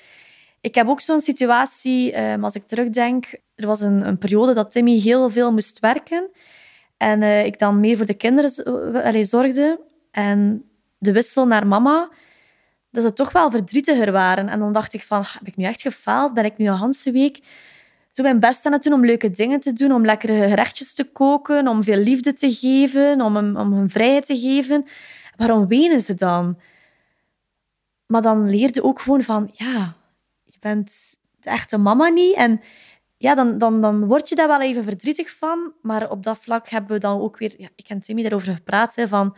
Ik 0.67 0.75
heb 0.75 0.89
ook 0.89 1.01
zo'n 1.01 1.21
situatie, 1.21 2.13
ehm, 2.13 2.45
als 2.45 2.55
ik 2.55 2.67
terugdenk, 2.67 3.41
er 3.55 3.67
was 3.67 3.81
een, 3.81 4.07
een, 4.07 4.19
periode 4.19 4.55
dat 4.55 4.73
Timmy 4.73 4.99
heel 4.99 5.31
veel 5.31 5.53
moest 5.53 5.79
werken 5.79 6.31
en 6.97 7.23
uh, 7.23 7.45
ik 7.45 7.59
dan 7.59 7.81
meer 7.81 7.97
voor 7.97 8.07
de 8.07 8.15
kinderen 8.15 9.27
zorgde. 9.27 9.81
En 10.11 10.65
de 10.99 11.13
wissel 11.13 11.47
naar 11.47 11.67
mama, 11.67 12.11
dat 12.91 13.03
ze 13.03 13.13
toch 13.13 13.33
wel 13.33 13.51
verdrietiger 13.51 14.13
waren. 14.13 14.49
En 14.49 14.59
dan 14.59 14.73
dacht 14.73 14.93
ik 14.93 15.03
van, 15.03 15.25
heb 15.27 15.47
ik 15.47 15.57
nu 15.57 15.65
echt 15.65 15.81
gefaald? 15.81 16.35
Ben 16.35 16.45
ik 16.45 16.57
nu 16.57 16.67
een 16.67 16.79
hele 16.79 17.13
week 17.13 17.41
zo 18.11 18.23
mijn 18.23 18.41
best 18.41 18.67
aan 18.67 18.73
het 18.73 18.83
doen 18.83 18.93
om 18.93 19.05
leuke 19.05 19.31
dingen 19.31 19.61
te 19.61 19.73
doen, 19.73 19.93
om 19.93 20.05
lekkere 20.05 20.49
gerechtjes 20.49 20.95
te 20.95 21.05
koken, 21.05 21.69
om 21.69 21.83
veel 21.83 21.99
liefde 21.99 22.33
te 22.33 22.53
geven, 22.53 23.21
om 23.21 23.37
om 23.37 23.73
hem 23.73 23.91
vrijheid 23.91 24.27
te 24.27 24.39
geven. 24.39 24.87
Waarom 25.37 25.67
wenen 25.67 26.01
ze 26.01 26.15
dan? 26.15 26.59
Maar 28.07 28.23
dan 28.23 28.51
leerde 28.51 28.83
ook 28.83 29.01
gewoon 29.01 29.23
van, 29.23 29.51
ja, 29.53 29.97
bent 30.61 31.17
de 31.41 31.51
echte 31.51 31.79
mama 31.79 32.09
niet. 32.09 32.35
En 32.35 32.61
ja, 33.17 33.35
dan, 33.35 33.59
dan, 33.59 33.81
dan 33.81 34.07
word 34.07 34.29
je 34.29 34.35
daar 34.35 34.49
wel 34.49 34.61
even 34.63 34.85
verdrietig 34.85 35.31
van. 35.31 35.73
Maar 35.83 36.11
op 36.11 36.23
dat 36.23 36.39
vlak 36.39 36.69
hebben 36.69 36.93
we 36.93 36.99
dan 36.99 37.21
ook 37.21 37.39
weer... 37.39 37.55
Ja, 37.59 37.69
ik 37.77 37.89
en 37.89 38.01
Timmy 38.01 38.23
daarover 38.23 38.55
gepraat, 38.55 38.95
van... 39.09 39.37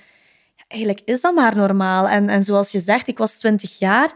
Eigenlijk 0.69 1.03
is 1.05 1.21
dat 1.21 1.35
maar 1.35 1.57
normaal. 1.57 2.09
En, 2.09 2.29
en 2.29 2.45
zoals 2.45 2.71
je 2.71 2.81
zegt, 2.81 3.09
ik 3.09 3.19
was 3.19 3.39
twintig 3.39 3.79
jaar. 3.79 4.13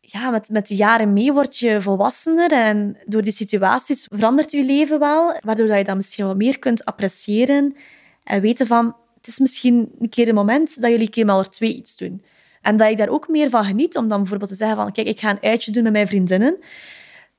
Ja, 0.00 0.30
met, 0.30 0.48
met 0.48 0.66
de 0.66 0.74
jaren 0.74 1.12
mee 1.12 1.32
word 1.32 1.58
je 1.58 1.82
volwassener. 1.82 2.52
En 2.52 2.96
door 3.06 3.22
die 3.22 3.32
situaties 3.32 4.06
verandert 4.10 4.52
je 4.52 4.64
leven 4.64 4.98
wel. 4.98 5.38
Waardoor 5.40 5.66
dat 5.66 5.78
je 5.78 5.84
dat 5.84 5.96
misschien 5.96 6.26
wat 6.26 6.36
meer 6.36 6.58
kunt 6.58 6.84
appreciëren. 6.84 7.76
En 8.22 8.40
weten 8.40 8.66
van... 8.66 8.96
Het 9.16 9.30
is 9.30 9.38
misschien 9.38 9.92
een 9.98 10.08
keer 10.08 10.28
een 10.28 10.34
moment 10.34 10.80
dat 10.80 10.90
jullie 10.90 11.06
een 11.06 11.12
keer 11.12 11.24
maar 11.24 11.48
twee 11.48 11.74
iets 11.74 11.96
doen. 11.96 12.24
En 12.62 12.76
dat 12.76 12.90
ik 12.90 12.96
daar 12.96 13.08
ook 13.08 13.28
meer 13.28 13.50
van 13.50 13.64
geniet, 13.64 13.96
om 13.96 14.08
dan 14.08 14.18
bijvoorbeeld 14.18 14.50
te 14.50 14.56
zeggen 14.56 14.76
van 14.76 14.92
kijk, 14.92 15.06
ik 15.06 15.20
ga 15.20 15.30
een 15.30 15.42
uitje 15.42 15.70
doen 15.70 15.82
met 15.82 15.92
mijn 15.92 16.08
vriendinnen. 16.08 16.58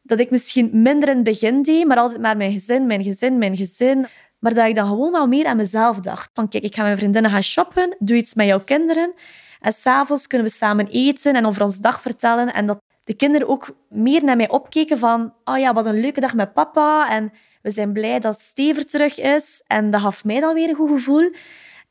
Dat 0.02 0.20
ik 0.20 0.30
misschien 0.30 0.70
minder 0.82 1.10
in 1.10 1.16
het 1.16 1.24
begin 1.24 1.62
deed, 1.62 1.86
maar 1.86 1.98
altijd 1.98 2.22
maar 2.22 2.38
mijn 2.38 2.52
gezin, 2.52 2.86
mijn 2.86 3.04
gezin, 3.04 3.38
mijn 3.38 3.58
gezin. 3.58 4.08
Maar 4.40 4.54
dat 4.54 4.68
ik 4.68 4.76
dan 4.76 4.88
gewoon 4.88 5.12
wel 5.12 5.28
meer 5.28 5.46
aan 5.46 5.58
mezelf 5.58 6.00
dacht. 6.00 6.30
Van 6.34 6.50
kijk, 6.50 6.64
ik 6.64 6.76
ga 6.76 6.84
mijn 6.84 6.98
vriendinnen 6.98 7.32
gaan 7.32 7.44
shoppen, 7.44 7.96
doe 8.00 8.18
iets 8.18 8.34
met 8.34 8.48
jouw 8.48 8.64
kinderen. 8.64 9.14
En 9.60 9.74
s'avonds 9.74 10.28
kunnen 10.28 10.48
we 10.48 10.54
samen 10.54 10.88
eten 10.88 11.34
en 11.34 11.46
over 11.46 11.64
ons 11.64 11.80
dag 11.80 12.02
vertellen. 12.02 12.54
En 12.54 12.66
dat 12.66 12.82
de 13.04 13.14
kinderen 13.14 13.48
ook 13.48 13.76
meer 13.90 14.24
naar 14.24 14.36
mij 14.36 14.50
opkeken 14.50 15.00
van 15.00 15.34
oh 15.44 15.58
ja, 15.58 15.74
wat 15.74 15.86
een 15.86 16.00
leuke 16.00 16.20
dag 16.20 16.34
met 16.34 16.54
papa. 16.54 17.10
En 17.10 17.32
we 17.62 17.72
zijn 17.72 17.94
blij 17.94 18.20
dat 18.20 18.40
Stever 18.40 18.86
terug 18.86 19.20
is. 19.20 19.64
En 19.68 19.92
dat 19.92 20.02
gaf 20.02 20.24
mij 20.24 20.40
dan 20.40 20.54
weer 20.54 20.70
een 20.70 20.76
goed 20.76 20.90
gevoel. 20.90 21.32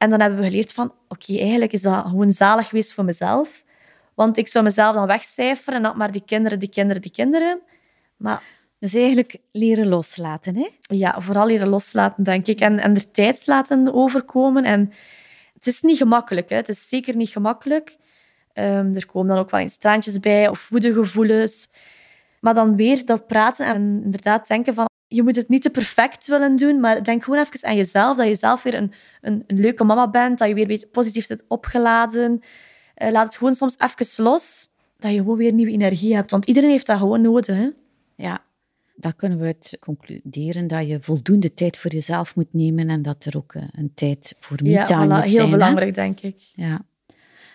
En 0.03 0.11
dan 0.11 0.21
hebben 0.21 0.39
we 0.39 0.45
geleerd 0.45 0.73
van, 0.73 0.93
oké, 1.09 1.39
eigenlijk 1.39 1.73
is 1.73 1.83
dat 1.83 2.05
gewoon 2.05 2.33
zalig 2.33 2.69
geweest 2.69 2.93
voor 2.93 3.05
mezelf. 3.05 3.65
Want 4.15 4.37
ik 4.37 4.49
zou 4.49 4.65
mezelf 4.65 4.95
dan 4.95 5.07
wegcijferen 5.07 5.75
en 5.75 5.83
dat 5.83 5.97
maar 5.97 6.13
die 6.13 6.23
kinderen, 6.27 6.59
die 6.59 6.69
kinderen, 6.69 7.03
die 7.03 7.11
kinderen. 7.11 7.61
Maar... 8.17 8.43
Dus 8.79 8.95
eigenlijk 8.95 9.37
leren 9.53 9.89
loslaten, 9.89 10.57
hè? 10.57 10.69
Ja, 10.81 11.21
vooral 11.21 11.47
leren 11.47 11.69
loslaten, 11.69 12.25
denk 12.25 12.47
ik. 12.47 12.61
En, 12.61 12.79
en 12.79 12.95
er 12.95 13.11
tijd 13.11 13.47
laten 13.47 13.95
overkomen. 13.95 14.65
En 14.65 14.93
het 15.55 15.67
is 15.67 15.81
niet 15.81 15.97
gemakkelijk, 15.97 16.51
hè. 16.51 16.57
Het 16.57 16.69
is 16.69 16.89
zeker 16.89 17.17
niet 17.17 17.29
gemakkelijk. 17.29 17.97
Um, 18.55 18.95
er 18.95 19.07
komen 19.07 19.29
dan 19.29 19.39
ook 19.39 19.51
wel 19.51 19.61
eens 19.61 19.77
traantjes 19.77 20.21
bij 20.21 20.49
of 20.49 20.69
woedegevoelens. 20.69 21.69
Maar 22.41 22.55
dan 22.55 22.77
weer 22.77 23.05
dat 23.05 23.27
praten 23.27 23.67
en 23.67 24.01
inderdaad 24.05 24.47
denken 24.47 24.75
van 24.75 24.87
je 25.15 25.23
moet 25.23 25.37
het 25.37 25.49
niet 25.49 25.63
te 25.63 25.71
perfect 25.71 26.27
willen 26.27 26.57
doen, 26.57 26.81
maar 26.81 27.05
denk 27.05 27.25
gewoon 27.25 27.39
even 27.39 27.69
aan 27.69 27.77
jezelf. 27.77 28.17
Dat 28.17 28.27
je 28.27 28.35
zelf 28.35 28.63
weer 28.63 28.75
een, 28.75 28.93
een, 29.21 29.45
een 29.47 29.61
leuke 29.61 29.85
mama 29.85 30.11
bent, 30.11 30.39
dat 30.39 30.49
je 30.49 30.55
weer 30.55 30.87
positief 30.93 31.27
zit 31.27 31.45
opgeladen. 31.49 32.41
Uh, 32.97 33.11
laat 33.11 33.27
het 33.27 33.37
gewoon 33.37 33.55
soms 33.55 33.77
even 33.79 34.25
los, 34.25 34.69
dat 34.99 35.11
je 35.11 35.17
gewoon 35.17 35.37
weer 35.37 35.53
nieuwe 35.53 35.73
energie 35.73 36.15
hebt. 36.15 36.31
Want 36.31 36.47
iedereen 36.47 36.71
heeft 36.71 36.87
dat 36.87 36.99
gewoon 36.99 37.21
nodig. 37.21 37.57
Hè? 37.57 37.69
Ja, 38.17 38.45
dan 38.97 39.17
kunnen 39.17 39.39
we 39.39 39.47
het 39.47 39.77
concluderen 39.81 40.67
dat 40.67 40.89
je 40.89 40.99
voldoende 41.01 41.55
tijd 41.55 41.77
voor 41.77 41.91
jezelf 41.91 42.37
moet 42.37 42.53
nemen 42.53 42.91
en 42.91 43.03
dat 43.03 43.25
er 43.25 43.37
ook 43.37 43.55
eh, 43.55 43.63
een 43.73 43.93
tijd 43.95 44.35
voor 44.39 44.59
me-time 44.63 45.07
ja, 45.07 45.07
voilà, 45.07 45.23
moet 45.23 45.31
zijn. 45.31 45.43
Heel 45.43 45.51
belangrijk, 45.51 45.95
denk 45.95 46.21
ik. 46.21 46.37
Ja. 46.55 46.85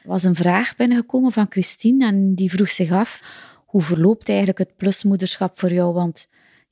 Er 0.04 0.14
was 0.14 0.24
een 0.24 0.36
vraag 0.36 0.76
binnengekomen 0.76 1.32
van 1.32 1.46
Christine 1.50 2.06
en 2.06 2.36
die 2.36 2.52
vroeg 2.52 2.70
zich 2.70 2.92
af 2.92 3.22
hoe 3.68 3.82
verloopt 3.82 4.30
eigenlijk 4.30 4.58
het 4.58 4.78
plusmoederschap 4.78 5.60
voor 5.60 5.74
jou? 5.74 5.94
Want 5.94 6.28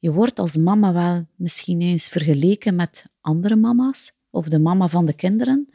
je 0.05 0.11
wordt 0.11 0.39
als 0.39 0.57
mama 0.57 0.93
wel 0.93 1.25
misschien 1.35 1.81
eens 1.81 2.07
vergeleken 2.07 2.75
met 2.75 3.05
andere 3.21 3.55
mama's 3.55 4.11
of 4.29 4.47
de 4.47 4.59
mama 4.59 4.87
van 4.87 5.05
de 5.05 5.13
kinderen. 5.13 5.69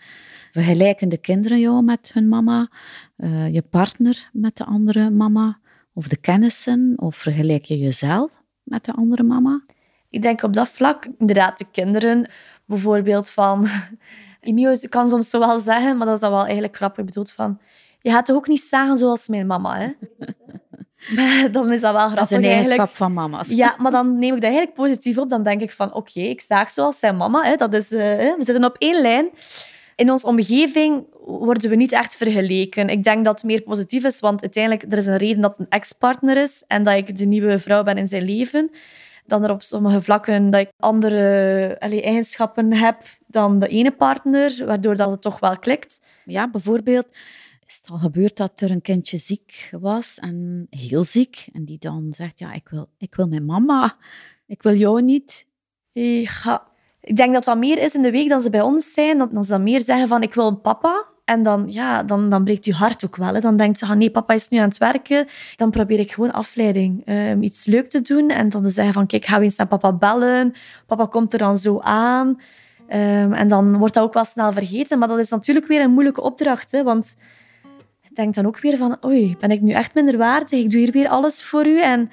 Vergelijken 0.50 1.08
de 1.08 1.16
kinderen 1.16 1.60
jou 1.60 1.82
met 1.82 2.10
hun 2.14 2.28
mama, 2.28 2.70
uh, 3.16 3.52
je 3.52 3.62
partner 3.62 4.28
met 4.32 4.56
de 4.56 4.64
andere 4.64 5.10
mama 5.10 5.58
of 5.92 6.08
de 6.08 6.16
kennissen, 6.16 6.92
of 6.96 7.16
vergelijk 7.16 7.64
je 7.64 7.78
jezelf 7.78 8.30
met 8.62 8.84
de 8.84 8.92
andere 8.92 9.22
mama? 9.22 9.64
Ik 10.10 10.22
denk 10.22 10.42
op 10.42 10.54
dat 10.54 10.68
vlak, 10.68 11.08
inderdaad, 11.18 11.58
de 11.58 11.66
kinderen, 11.72 12.30
bijvoorbeeld 12.64 13.30
van. 13.30 13.66
Emio 14.40 14.72
kan 14.88 15.08
soms 15.08 15.30
zo 15.30 15.38
wel 15.38 15.58
zeggen, 15.58 15.96
maar 15.96 16.06
dat 16.06 16.14
is 16.14 16.20
dan 16.20 16.30
wel 16.30 16.44
eigenlijk 16.44 16.76
grappig 16.76 17.04
bedoeld 17.04 17.32
van. 17.32 17.60
Je 18.00 18.10
gaat 18.10 18.26
toch 18.26 18.36
ook 18.36 18.48
niet 18.48 18.60
zagen 18.60 18.98
zoals 18.98 19.28
mijn 19.28 19.46
mama, 19.46 19.78
hè? 19.78 19.90
dan 21.52 21.72
is 21.72 21.80
dat 21.80 21.92
wel 21.92 22.08
grappig. 22.08 22.14
Dat 22.14 22.30
is 22.30 22.36
een 22.36 22.44
eigenschap 22.44 22.90
van 22.94 23.12
mama's. 23.12 23.48
Ja, 23.48 23.74
maar 23.78 23.92
dan 23.92 24.18
neem 24.18 24.34
ik 24.34 24.40
dat 24.40 24.50
eigenlijk 24.50 24.74
positief 24.74 25.18
op. 25.18 25.30
Dan 25.30 25.42
denk 25.42 25.60
ik 25.60 25.72
van, 25.72 25.94
oké, 25.94 26.20
ik 26.20 26.40
zaag 26.40 26.70
zoals 26.70 26.98
zijn 26.98 27.16
mama. 27.16 27.42
Hè. 27.44 27.56
Dat 27.56 27.74
is, 27.74 27.92
uh, 27.92 28.00
we 28.00 28.36
zitten 28.38 28.64
op 28.64 28.76
één 28.78 29.00
lijn. 29.00 29.28
In 29.96 30.10
onze 30.10 30.26
omgeving 30.26 31.04
worden 31.24 31.70
we 31.70 31.76
niet 31.76 31.92
echt 31.92 32.16
vergeleken. 32.16 32.88
Ik 32.88 33.02
denk 33.02 33.24
dat 33.24 33.34
het 33.34 33.44
meer 33.44 33.62
positief 33.62 34.04
is, 34.04 34.20
want 34.20 34.42
uiteindelijk 34.42 34.92
er 34.92 34.98
is 34.98 35.06
een 35.06 35.16
reden 35.16 35.40
dat 35.40 35.50
het 35.50 35.60
een 35.60 35.78
ex-partner 35.78 36.36
is 36.36 36.64
en 36.66 36.84
dat 36.84 36.94
ik 36.94 37.16
de 37.16 37.24
nieuwe 37.24 37.58
vrouw 37.58 37.82
ben 37.82 37.96
in 37.96 38.08
zijn 38.08 38.22
leven. 38.22 38.70
Dan 39.26 39.44
er 39.44 39.50
op 39.50 39.62
sommige 39.62 40.02
vlakken 40.02 40.50
dat 40.50 40.60
ik 40.60 40.70
andere 40.78 41.76
eigenschappen 41.78 42.72
heb 42.72 42.96
dan 43.26 43.58
de 43.58 43.66
ene 43.66 43.90
partner, 43.90 44.64
waardoor 44.66 44.96
dat 44.96 45.10
het 45.10 45.22
toch 45.22 45.40
wel 45.40 45.58
klikt. 45.58 46.00
Ja, 46.24 46.50
bijvoorbeeld 46.50 47.06
is 47.70 47.76
het 47.76 47.90
al 47.90 47.98
gebeurd 47.98 48.36
dat 48.36 48.60
er 48.60 48.70
een 48.70 48.82
kindje 48.82 49.16
ziek 49.16 49.70
was 49.80 50.18
en 50.18 50.66
heel 50.70 51.02
ziek. 51.02 51.48
En 51.52 51.64
die 51.64 51.78
dan 51.78 52.06
zegt, 52.10 52.38
ja, 52.38 52.52
ik 52.52 52.68
wil, 52.68 52.88
ik 52.98 53.14
wil 53.14 53.28
mijn 53.28 53.44
mama. 53.44 53.96
Ik 54.46 54.62
wil 54.62 54.74
jou 54.74 55.02
niet. 55.02 55.46
Ja, 55.92 56.66
ik 57.00 57.16
denk 57.16 57.34
dat 57.34 57.44
dat 57.44 57.58
meer 57.58 57.78
is 57.78 57.94
in 57.94 58.02
de 58.02 58.10
week 58.10 58.28
dat 58.28 58.42
ze 58.42 58.50
bij 58.50 58.60
ons 58.60 58.92
zijn. 58.92 59.18
Dat, 59.18 59.32
dan 59.32 59.44
ze 59.44 59.50
dan 59.50 59.62
meer 59.62 59.80
zeggen 59.80 60.08
van, 60.08 60.22
ik 60.22 60.34
wil 60.34 60.46
een 60.46 60.60
papa. 60.60 61.06
En 61.24 61.42
dan, 61.42 61.72
ja, 61.72 62.02
dan, 62.02 62.30
dan 62.30 62.44
breekt 62.44 62.64
je 62.64 62.74
hart 62.74 63.04
ook 63.04 63.16
wel. 63.16 63.34
Hè. 63.34 63.40
Dan 63.40 63.56
denkt 63.56 63.78
ze, 63.78 63.86
ah, 63.86 63.96
nee, 63.96 64.10
papa 64.10 64.34
is 64.34 64.48
nu 64.48 64.58
aan 64.58 64.68
het 64.68 64.78
werken. 64.78 65.26
Dan 65.56 65.70
probeer 65.70 65.98
ik 65.98 66.12
gewoon 66.12 66.32
afleiding. 66.32 67.08
Um, 67.08 67.42
iets 67.42 67.66
leuk 67.66 67.90
te 67.90 68.02
doen. 68.02 68.30
En 68.30 68.48
dan 68.48 68.62
te 68.62 68.68
zeggen 68.68 68.94
van, 68.94 69.06
kijk, 69.06 69.24
ga 69.24 69.40
eens 69.40 69.56
naar 69.56 69.66
papa 69.66 69.92
bellen. 69.92 70.52
Papa 70.86 71.06
komt 71.06 71.32
er 71.32 71.38
dan 71.38 71.58
zo 71.58 71.80
aan. 71.80 72.28
Um, 72.28 73.32
en 73.32 73.48
dan 73.48 73.76
wordt 73.76 73.94
dat 73.94 74.04
ook 74.04 74.14
wel 74.14 74.24
snel 74.24 74.52
vergeten. 74.52 74.98
Maar 74.98 75.08
dat 75.08 75.18
is 75.18 75.30
natuurlijk 75.30 75.66
weer 75.66 75.80
een 75.80 75.92
moeilijke 75.92 76.20
opdracht. 76.20 76.72
Hè, 76.72 76.82
want 76.82 77.16
denkt 78.14 78.34
dan 78.34 78.46
ook 78.46 78.60
weer 78.60 78.76
van, 78.76 79.04
oei, 79.04 79.36
ben 79.38 79.50
ik 79.50 79.60
nu 79.60 79.72
echt 79.72 79.94
minder 79.94 80.16
waardig? 80.16 80.50
Ik 80.50 80.70
doe 80.70 80.80
hier 80.80 80.92
weer 80.92 81.08
alles 81.08 81.42
voor 81.42 81.66
u. 81.66 81.80
En... 81.80 82.10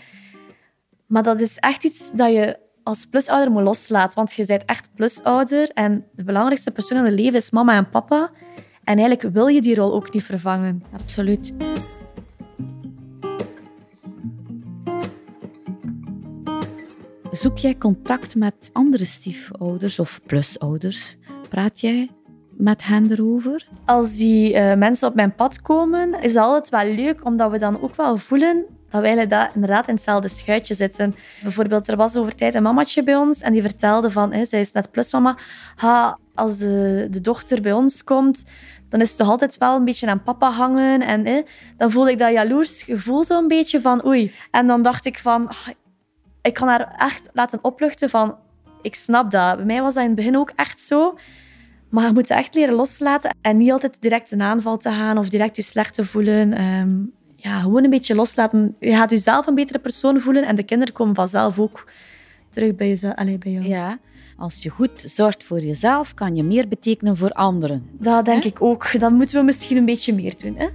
Maar 1.06 1.24
dat 1.24 1.40
is 1.40 1.58
echt 1.58 1.84
iets 1.84 2.12
dat 2.12 2.32
je 2.32 2.58
als 2.84 3.06
plusouder 3.06 3.52
moet 3.52 3.64
loslaten. 3.64 4.16
Want 4.16 4.34
je 4.34 4.46
bent 4.46 4.66
echt 4.66 4.90
plusouder. 4.96 5.70
En 5.74 6.06
de 6.12 6.24
belangrijkste 6.24 6.72
persoon 6.72 6.98
in 6.98 7.06
het 7.06 7.14
leven 7.14 7.40
is 7.40 7.52
mama 7.52 7.76
en 7.76 7.90
papa. 7.90 8.32
En 8.84 8.98
eigenlijk 9.00 9.34
wil 9.34 9.48
je 9.48 9.62
die 9.62 9.76
rol 9.76 9.94
ook 9.94 10.14
niet 10.14 10.24
vervangen. 10.24 10.84
Absoluut. 10.94 11.54
Zoek 17.32 17.58
jij 17.58 17.78
contact 17.78 18.36
met 18.36 18.70
andere 18.74 19.06
stiefouders 19.06 20.00
of 20.00 20.22
plusouders? 20.26 21.16
Praat 21.50 21.80
jij 21.80 22.10
met 22.58 22.84
hen 22.84 23.12
erover? 23.12 23.68
Als 23.86 24.16
die 24.16 24.54
uh, 24.54 24.74
mensen 24.74 25.08
op 25.08 25.16
mijn 25.16 25.36
pad 25.36 25.62
komen, 25.62 26.22
is 26.22 26.34
het 26.34 26.44
altijd 26.44 26.70
wel 26.70 26.96
leuk, 26.96 27.26
omdat 27.26 27.52
we 27.52 27.58
dan 27.58 27.82
ook 27.82 27.96
wel 27.96 28.18
voelen 28.18 28.66
dat 28.90 29.02
wij 29.02 29.12
inderdaad 29.54 29.88
in 29.88 29.94
hetzelfde 29.94 30.28
schuitje 30.28 30.74
zitten. 30.74 31.16
Bijvoorbeeld, 31.44 31.88
er 31.88 31.96
was 31.96 32.16
over 32.16 32.36
tijd 32.36 32.54
een 32.54 32.64
mamatje 32.64 33.04
bij 33.04 33.16
ons 33.16 33.42
en 33.42 33.54
die 33.54 33.62
vertelde 33.62 34.12
van, 34.12 34.34
hè, 34.34 34.46
zij 34.46 34.60
is 34.60 34.72
net 34.72 34.92
plusmama, 34.92 35.38
ha, 35.76 36.18
als 36.36 36.58
de, 36.58 37.08
de 37.10 37.22
dochter 37.22 37.62
bij 37.62 37.74
ons 37.74 38.04
komt, 38.04 38.44
dan 38.90 39.02
is 39.02 39.10
het 39.10 39.18
toch 39.18 39.30
altijd 39.30 39.58
wel 39.58 39.76
een 39.76 39.86
beetje 39.86 40.08
aan 40.08 40.24
papa 40.24 40.52
hangen. 40.52 41.02
En 41.02 41.46
dan 41.78 41.92
voelde 41.92 42.12
ik 42.12 42.20
dat 42.20 42.32
jaloers 42.32 42.84
gevoel 42.84 43.24
zo'n 43.24 43.48
beetje 43.48 43.82
van 43.82 44.06
oei. 44.06 44.34
En 44.52 44.68
dan 44.68 44.82
dacht 44.82 45.06
ik 45.06 45.20
van, 45.20 45.48
ah, 45.48 45.68
ik 46.42 46.54
kan 46.54 46.68
haar 46.68 46.96
echt 46.98 47.30
laten 47.34 47.60
opluchten 47.62 48.10
van, 48.10 48.36
ik 48.82 48.96
snap 48.96 49.32
dat. 49.32 49.56
Bij 49.56 49.66
mij 49.66 49.82
was 49.82 49.94
dat 49.94 50.04
in 50.04 50.10
het 50.10 50.18
begin 50.18 50.38
ook 50.38 50.52
echt 50.56 50.82
zo. 50.82 51.18
Maar 51.90 52.06
je 52.08 52.14
moet 52.14 52.30
echt 52.30 52.56
leren 52.56 52.76
loslaten 52.76 53.36
en 53.42 53.58
niet 53.58 53.72
altijd 53.72 54.02
direct 54.02 54.32
een 54.32 54.42
aanval 54.42 54.78
te 54.78 54.92
gaan 54.92 55.18
of 55.18 55.30
direct 55.30 55.56
je 55.56 55.62
slecht 55.62 55.94
te 55.94 56.06
voelen. 56.06 56.62
Um, 56.62 57.12
ja, 57.36 57.60
gewoon 57.60 57.84
een 57.84 57.90
beetje 57.90 58.16
loslaten. 58.16 58.76
Je 58.80 58.92
gaat 58.92 59.10
jezelf 59.10 59.48
een 59.48 59.56
betere 59.56 59.80
persoon 59.80 60.20
voelen 60.20 60.46
en 60.46 60.56
de 60.56 60.64
kinderen 60.64 60.94
komen 60.94 61.16
vanzelf 61.16 61.60
ook 61.60 61.92
terug 62.50 62.76
bij, 62.76 62.90
je, 62.90 63.16
allez, 63.16 63.38
bij 63.38 63.52
jou. 63.52 63.66
Ja, 63.66 64.00
als 64.38 64.64
je 64.64 64.70
goed 64.70 65.04
zorgt 65.06 65.44
voor 65.44 65.60
jezelf, 65.60 66.14
kan 66.14 66.36
je 66.36 66.44
meer 66.44 66.68
betekenen 66.68 67.18
voor 67.18 67.32
anderen. 67.32 67.90
Dat 67.92 68.26
denk 68.26 68.44
ik 68.44 68.62
ook. 68.62 69.00
Dan 69.00 69.14
moeten 69.14 69.38
we 69.40 69.46
misschien 69.46 69.78
een 69.78 69.86
beetje 69.86 70.14
meer 70.14 70.38
doen. 70.38 70.56
Hè? 70.56 70.68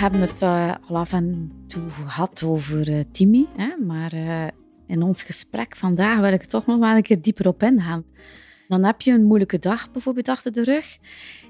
Hebben 0.00 0.20
het 0.20 0.42
uh, 0.42 0.74
al 0.88 0.96
af 0.96 1.12
en 1.12 1.52
toe 1.66 1.90
gehad 1.90 2.42
over 2.42 2.88
uh, 2.88 3.00
Timmy, 3.12 3.46
hè? 3.56 3.76
maar 3.86 4.14
uh, 4.14 4.46
in 4.86 5.02
ons 5.02 5.22
gesprek 5.22 5.76
vandaag 5.76 6.20
wil 6.20 6.32
ik 6.32 6.44
toch 6.44 6.66
nog 6.66 6.78
wel 6.78 6.96
een 6.96 7.02
keer 7.02 7.22
dieper 7.22 7.46
op 7.46 7.62
ingaan. 7.62 8.04
Dan 8.68 8.84
heb 8.84 9.00
je 9.00 9.12
een 9.12 9.24
moeilijke 9.24 9.58
dag 9.58 9.90
bijvoorbeeld 9.90 10.28
achter 10.28 10.52
de 10.52 10.64
rug. 10.64 10.98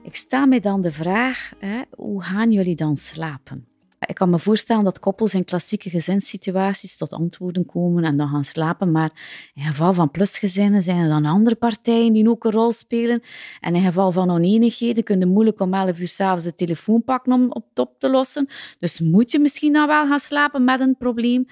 Ik 0.02 0.16
stel 0.16 0.46
mij 0.46 0.60
dan 0.60 0.80
de 0.80 0.90
vraag, 0.90 1.52
hè, 1.58 1.80
hoe 1.90 2.22
gaan 2.22 2.52
jullie 2.52 2.76
dan 2.76 2.96
slapen? 2.96 3.69
Ik 4.06 4.14
kan 4.14 4.30
me 4.30 4.38
voorstellen 4.38 4.84
dat 4.84 4.98
koppels 4.98 5.34
in 5.34 5.44
klassieke 5.44 5.90
gezinssituaties 5.90 6.96
tot 6.96 7.12
antwoorden 7.12 7.66
komen 7.66 8.04
en 8.04 8.16
dan 8.16 8.28
gaan 8.28 8.44
slapen. 8.44 8.90
Maar 8.90 9.10
in 9.54 9.62
geval 9.62 9.94
van 9.94 10.10
plusgezinnen 10.10 10.82
zijn 10.82 10.98
er 10.98 11.08
dan 11.08 11.24
andere 11.24 11.56
partijen 11.56 12.12
die 12.12 12.28
ook 12.28 12.44
een 12.44 12.50
rol 12.50 12.72
spelen. 12.72 13.22
En 13.60 13.74
in 13.74 13.82
geval 13.82 14.12
van 14.12 14.30
oneenigheden 14.30 15.04
kun 15.04 15.18
je 15.18 15.26
moeilijk 15.26 15.60
om 15.60 15.74
11 15.74 16.00
uur 16.00 16.08
s'avonds 16.08 16.44
de 16.44 16.54
telefoon 16.54 17.04
pakken 17.04 17.32
om 17.32 17.52
op 17.52 17.66
op 17.74 17.98
te 17.98 18.10
lossen. 18.10 18.46
Dus 18.78 19.00
moet 19.00 19.30
je 19.30 19.38
misschien 19.38 19.72
dan 19.72 19.86
wel 19.86 20.06
gaan 20.06 20.20
slapen 20.20 20.64
met 20.64 20.80
een 20.80 20.96
probleem 20.96 21.46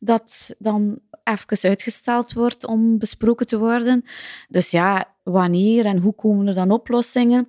dat 0.00 0.54
dan 0.58 0.98
even 1.24 1.68
uitgesteld 1.68 2.32
wordt 2.32 2.66
om 2.66 2.98
besproken 2.98 3.46
te 3.46 3.58
worden. 3.58 4.04
Dus 4.48 4.70
ja, 4.70 5.14
wanneer 5.22 5.86
en 5.86 5.98
hoe 5.98 6.14
komen 6.14 6.46
er 6.46 6.54
dan 6.54 6.70
oplossingen? 6.70 7.48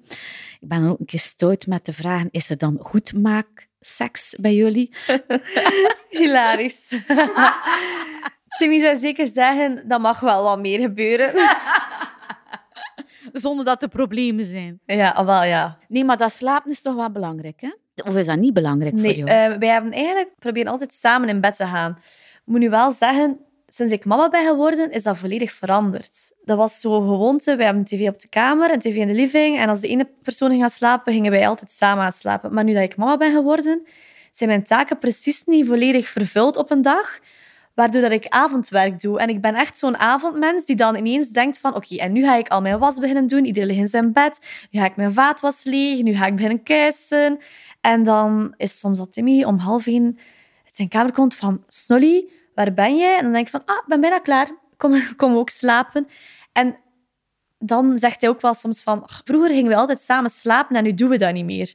Ik 0.60 0.68
ben 0.68 0.90
ook 0.90 1.00
een 1.00 1.06
keer 1.06 1.20
stout 1.20 1.68
met 1.68 1.86
de 1.86 1.94
vraag, 1.94 2.24
is 2.32 2.50
er 2.50 2.58
dan 2.58 2.78
goedmaakseks 3.84 4.36
bij 4.40 4.56
jullie? 4.56 4.94
Hilarisch. 6.20 6.88
Timmy 8.58 8.80
zou 8.80 8.98
zeker 8.98 9.28
zeggen, 9.28 9.88
dat 9.88 10.02
mag 10.02 10.20
wel 10.20 10.44
wat 10.44 10.60
meer 10.60 10.80
gebeuren. 10.80 11.34
Zonder 13.34 13.66
dat 13.66 13.82
er 13.82 13.90
problemen 13.90 14.46
zijn. 14.46 14.80
Ja, 14.86 15.26
wel 15.26 15.44
ja. 15.44 15.78
Nee, 15.88 16.06
maar 16.06 16.18
dat 16.18 16.32
slapen 16.32 16.72
is 16.72 16.82
toch 16.82 16.96
wel 16.96 17.12
belangrijk, 17.12 17.62
hè? 17.62 17.72
Of 18.06 18.16
is 18.16 18.26
dat 18.26 18.38
niet 18.38 18.54
belangrijk 18.54 18.94
nee, 18.94 19.04
voor 19.04 19.28
jou? 19.28 19.52
Uh, 19.52 19.58
wij 19.60 19.70
hebben 19.70 19.92
eigenlijk 19.92 20.30
proberen 20.40 20.72
altijd 20.72 20.94
samen 20.94 21.30
in 21.30 21.42
bed 21.42 21.56
te 21.56 21.66
gaan. 21.66 21.92
Ik 22.36 22.42
moet 22.46 22.60
nu 22.60 22.70
wel 22.70 22.92
zeggen, 22.92 23.40
sinds 23.76 23.92
ik 23.94 24.06
mama 24.06 24.30
ben 24.30 24.46
geworden, 24.46 24.92
is 24.92 25.04
dat 25.04 25.18
volledig 25.18 25.52
veranderd. 25.52 26.32
Dat 26.44 26.58
was 26.58 26.80
zo 26.80 27.00
gewoonte. 27.00 27.56
Wij 27.56 27.66
hebben 27.66 27.84
tv 27.84 28.08
op 28.08 28.20
de 28.20 28.28
kamer 28.28 28.72
en 28.72 28.80
tv 28.80 28.96
in 28.96 29.08
de 29.08 29.14
living. 29.14 29.58
En 29.58 29.70
als 29.70 29.80
de 29.80 29.88
ene 29.88 30.10
persoon 30.24 30.50
ging 30.50 30.62
gaan 30.62 30.70
slapen, 30.70 31.14
gingen 31.14 31.32
wij 31.32 31.48
altijd 31.48 31.72
samen 31.72 32.04
gaan 32.04 32.12
slapen. 32.12 32.54
Maar 32.54 32.64
nu 32.64 32.74
dat 32.74 32.84
ik 32.84 32.96
mama 32.96 33.18
ben 33.18 33.34
geworden, 33.34 33.88
zijn 34.32 34.50
mijn 34.50 34.64
taken 34.64 35.00
precies 35.00 35.44
niet 35.44 35.68
volledig 35.68 36.08
vervuld 36.08 36.58
op 36.58 36.72
een 36.72 36.82
dag. 36.82 37.20
Waardoor 37.74 38.02
dat 38.02 38.12
ik 38.12 38.28
avondwerk 38.28 39.00
doe. 39.00 39.20
En 39.20 39.30
ik 39.30 39.42
ben 39.42 39.56
echt 39.56 39.78
zo'n 39.78 39.98
avondmens 39.98 40.66
die 40.66 40.76
dan 40.76 40.96
ineens 40.96 41.30
denkt 41.30 41.60
van... 41.60 41.76
Oké, 41.76 41.96
en 41.96 42.12
nu 42.12 42.24
ga 42.24 42.36
ik 42.36 42.48
al 42.48 42.62
mijn 42.62 42.80
was 42.80 43.00
beginnen 43.00 43.28
doen. 43.28 43.46
Iedereen 43.46 43.68
ligt 43.68 43.80
in 43.80 43.88
zijn 43.88 44.14
bed. 44.14 44.40
Nu 44.72 44.80
ga 44.80 44.86
ik 44.86 44.96
mijn 44.96 45.14
vaatwas 45.14 45.64
leeg. 45.64 46.02
Nu 46.02 46.16
ga 46.16 46.26
ik 46.26 46.36
beginnen 46.36 46.64
kuisen. 46.64 47.40
En 47.82 48.04
dan 48.04 48.54
is 48.58 48.80
soms 48.80 48.98
dat 48.98 49.14
Timmy 49.14 49.44
om 49.44 49.58
half 49.58 49.88
één 49.88 50.18
uit 50.66 50.76
zijn 50.76 50.88
kamer 50.88 51.12
komt 51.12 51.36
van... 51.36 51.64
Snolly, 51.68 52.30
waar 52.56 52.74
ben 52.74 52.98
jij? 52.98 53.18
En 53.18 53.24
dan 53.24 53.34
denk 53.34 53.46
ik 53.46 53.52
van, 53.52 53.66
ah, 53.66 53.76
ik 53.76 53.88
ben 53.88 54.02
bijna 54.02 54.20
klaar. 54.20 54.52
Kom, 54.78 55.02
kom 55.18 55.36
ook 55.36 55.50
slapen. 55.50 56.08
En 56.52 56.78
dan 57.60 57.98
zegt 57.98 58.22
hij 58.22 58.30
ook 58.30 58.42
wel 58.42 58.54
soms 58.54 58.82
van, 58.82 59.04
vroeger 59.24 59.50
gingen 59.50 59.72
we 59.72 59.76
altijd 59.76 60.02
samen 60.02 60.30
slapen 60.30 60.76
en 60.76 60.84
nu 60.84 60.94
doen 60.94 61.10
we 61.10 61.18
dat 61.18 61.34
niet 61.34 61.46
meer. 61.46 61.74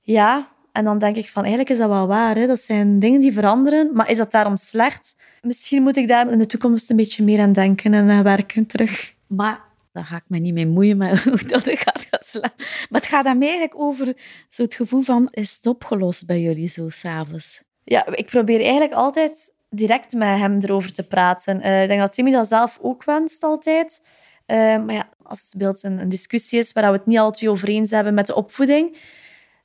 Ja, 0.00 0.48
en 0.72 0.84
dan 0.84 0.98
denk 0.98 1.16
ik 1.16 1.28
van, 1.28 1.42
eigenlijk 1.42 1.70
is 1.70 1.78
dat 1.78 1.88
wel 1.88 2.06
waar. 2.06 2.36
Hè? 2.36 2.46
Dat 2.46 2.60
zijn 2.60 2.98
dingen 2.98 3.20
die 3.20 3.32
veranderen, 3.32 3.90
maar 3.92 4.10
is 4.10 4.16
dat 4.16 4.30
daarom 4.30 4.56
slecht? 4.56 5.16
Misschien 5.40 5.82
moet 5.82 5.96
ik 5.96 6.08
daar 6.08 6.30
in 6.30 6.38
de 6.38 6.46
toekomst 6.46 6.90
een 6.90 6.96
beetje 6.96 7.24
meer 7.24 7.40
aan 7.40 7.52
denken 7.52 7.94
en 7.94 8.10
aan 8.10 8.22
werken 8.22 8.66
terug. 8.66 9.14
Maar 9.26 9.60
daar 9.92 10.04
ga 10.04 10.16
ik 10.16 10.24
me 10.26 10.38
niet 10.38 10.54
mee 10.54 10.66
moeien 10.66 10.96
met 10.96 11.22
hoe 11.24 11.44
dat 11.44 11.62
gaat 11.62 12.06
gaan 12.10 12.20
slapen. 12.24 12.64
Maar 12.90 13.00
het 13.00 13.10
gaat 13.10 13.24
dan 13.24 13.42
eigenlijk 13.42 13.78
over 13.78 14.16
zo 14.48 14.62
het 14.62 14.74
gevoel 14.74 15.00
van, 15.00 15.28
is 15.30 15.54
het 15.54 15.66
opgelost 15.66 16.26
bij 16.26 16.40
jullie 16.40 16.68
zo 16.68 16.88
s'avonds? 16.88 17.62
Ja, 17.84 18.06
ik 18.06 18.26
probeer 18.26 18.60
eigenlijk 18.60 18.92
altijd 18.92 19.52
direct 19.70 20.12
met 20.12 20.38
hem 20.38 20.58
erover 20.62 20.92
te 20.92 21.06
praten. 21.06 21.66
Uh, 21.66 21.82
ik 21.82 21.88
denk 21.88 22.00
dat 22.00 22.12
Timmy 22.12 22.30
dat 22.30 22.48
zelf 22.48 22.78
ook 22.80 23.04
wenst 23.04 23.42
altijd. 23.42 24.02
Uh, 24.46 24.56
maar 24.56 24.94
ja, 24.94 25.08
als 25.22 25.40
het 25.40 25.54
beeld 25.56 25.82
een, 25.82 26.08
discussie 26.08 26.58
is 26.58 26.72
waar 26.72 26.92
we 26.92 26.96
het 26.96 27.06
niet 27.06 27.18
altijd 27.18 27.50
over 27.50 27.68
eens 27.68 27.90
hebben 27.90 28.14
met 28.14 28.26
de 28.26 28.34
opvoeding, 28.34 28.96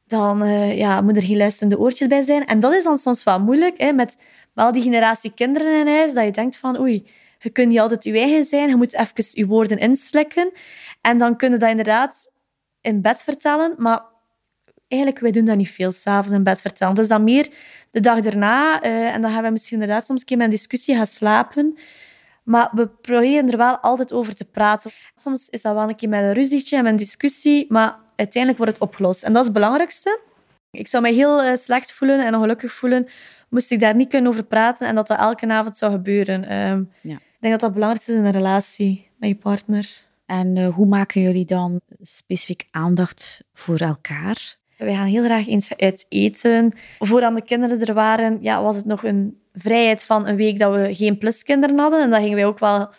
dan 0.08 0.44
uh, 0.44 0.78
ja, 0.78 1.02
moet 1.02 1.16
er 1.16 1.24
geen 1.24 1.38
luisterende 1.38 1.80
oortjes 1.80 2.08
bij 2.08 2.22
zijn. 2.22 2.46
En 2.46 2.60
dat 2.60 2.74
is 2.74 2.84
dan 2.84 2.98
soms 2.98 3.24
wel 3.24 3.40
moeilijk, 3.40 3.82
hè, 3.82 3.92
met 3.92 4.18
wel 4.54 4.72
die 4.72 4.82
generatie 4.82 5.34
kinderen 5.34 5.80
in 5.80 5.88
huis, 5.88 6.14
dat 6.14 6.26
je 6.26 6.32
denkt 6.32 6.58
van 6.58 6.80
oei, 6.80 7.08
je 7.40 7.50
kunt 7.50 7.68
niet 7.68 7.80
altijd 7.80 8.04
je 8.04 8.18
eigen 8.18 8.44
zijn, 8.44 8.70
je 8.70 8.76
moet 8.76 8.94
even 8.94 9.26
je 9.32 9.46
woorden 9.46 9.78
inslikken. 9.78 10.52
En 11.02 11.18
dan 11.18 11.38
kun 11.38 11.52
je 11.52 11.58
dat 11.58 11.70
inderdaad 11.70 12.32
in 12.82 13.02
bed 13.02 13.24
vertellen, 13.24 13.74
maar 13.78 14.02
eigenlijk, 14.94 15.20
wij 15.20 15.32
doen 15.32 15.46
dat 15.46 15.58
niet 15.58 15.70
veel, 15.70 15.92
s'avonds 15.92 16.32
in 16.32 16.44
bed 16.44 16.62
vertellen. 16.62 16.96
Dus 16.96 17.08
dan 17.08 17.24
meer 17.24 17.50
de 17.92 18.00
dag 18.00 18.20
erna. 18.20 18.86
Uh, 18.86 19.14
en 19.14 19.22
dan 19.22 19.32
gaan 19.32 19.44
we 19.44 19.50
misschien 19.50 19.82
inderdaad 19.82 20.06
soms 20.06 20.20
een 20.20 20.26
keer 20.26 20.38
met 20.38 20.46
een 20.46 20.52
discussie 20.52 20.96
gaan 20.96 21.08
slapen. 21.08 21.78
Maar 22.44 22.70
we 22.72 22.88
proberen 22.88 23.52
er 23.52 23.58
wel 23.58 23.78
altijd 23.78 24.14
over 24.14 24.36
te 24.36 24.46
praten. 24.46 24.92
Soms 25.16 25.50
is 25.50 25.62
dat 25.62 25.74
wel 25.74 25.90
een 25.90 25.96
keer 25.96 26.10
met 26.10 26.24
een 26.24 26.34
ruzietje 26.34 26.78
en 26.78 26.84
met 26.84 26.92
een 26.92 26.98
discussie, 26.98 27.66
maar 27.70 27.96
uiteindelijk 28.16 28.64
wordt 28.64 28.80
het 28.80 28.90
opgelost. 28.90 29.24
En 29.24 29.34
dat 29.34 29.42
is 29.42 29.48
het 29.48 29.58
belangrijkste. 29.58 30.20
Ik 30.72 30.88
zou 30.88 31.04
mij 31.04 31.14
heel 31.14 31.44
uh, 31.44 31.56
slecht 31.56 31.92
voelen 31.92 32.26
en 32.26 32.36
ongelukkig 32.36 32.72
voelen 32.72 33.08
moest 33.50 33.72
ik 33.72 33.80
daar 33.80 33.96
niet 33.96 34.10
kunnen 34.10 34.32
over 34.32 34.44
praten 34.44 34.88
en 34.88 34.96
dat 34.96 35.08
dat 35.08 35.18
elke 35.18 35.48
avond 35.48 35.78
zou 35.78 35.92
gebeuren. 35.92 36.44
Ehm, 36.44 36.84
ja. 37.02 37.16
Ik 37.16 37.40
denk 37.40 37.54
dat 37.54 37.60
dat 37.60 37.74
belangrijk 37.74 38.08
is 38.08 38.16
in 38.16 38.26
een 38.26 38.32
relatie 38.32 39.10
met 39.18 39.30
je 39.30 39.36
partner. 39.36 40.02
En 40.26 40.56
uh, 40.56 40.68
hoe 40.68 40.86
maken 40.86 41.22
jullie 41.22 41.46
dan 41.46 41.82
specifiek 42.02 42.68
aandacht 42.72 43.44
voor 43.54 43.78
elkaar? 43.78 44.56
Wij 44.84 44.94
gaan 44.94 45.08
heel 45.08 45.24
graag 45.24 45.48
eens 45.48 45.78
uit 45.78 46.06
eten. 46.10 46.74
Voordat 47.00 47.36
de 47.36 47.44
kinderen 47.44 47.82
er 47.82 47.94
waren, 47.94 48.38
ja, 48.42 48.62
was 48.62 48.76
het 48.76 48.86
nog 48.86 49.04
een 49.04 49.38
vrijheid 49.54 50.04
van 50.04 50.28
een 50.28 50.36
week 50.36 50.60
dat 50.60 50.76
we 50.76 50.96
geen 50.96 51.18
pluskinderen 51.18 51.78
hadden. 51.78 52.02
En 52.02 52.10
dan 52.10 52.20
gingen 52.22 52.36
wij 52.36 52.46
ook 52.46 52.60
wel 52.60 52.90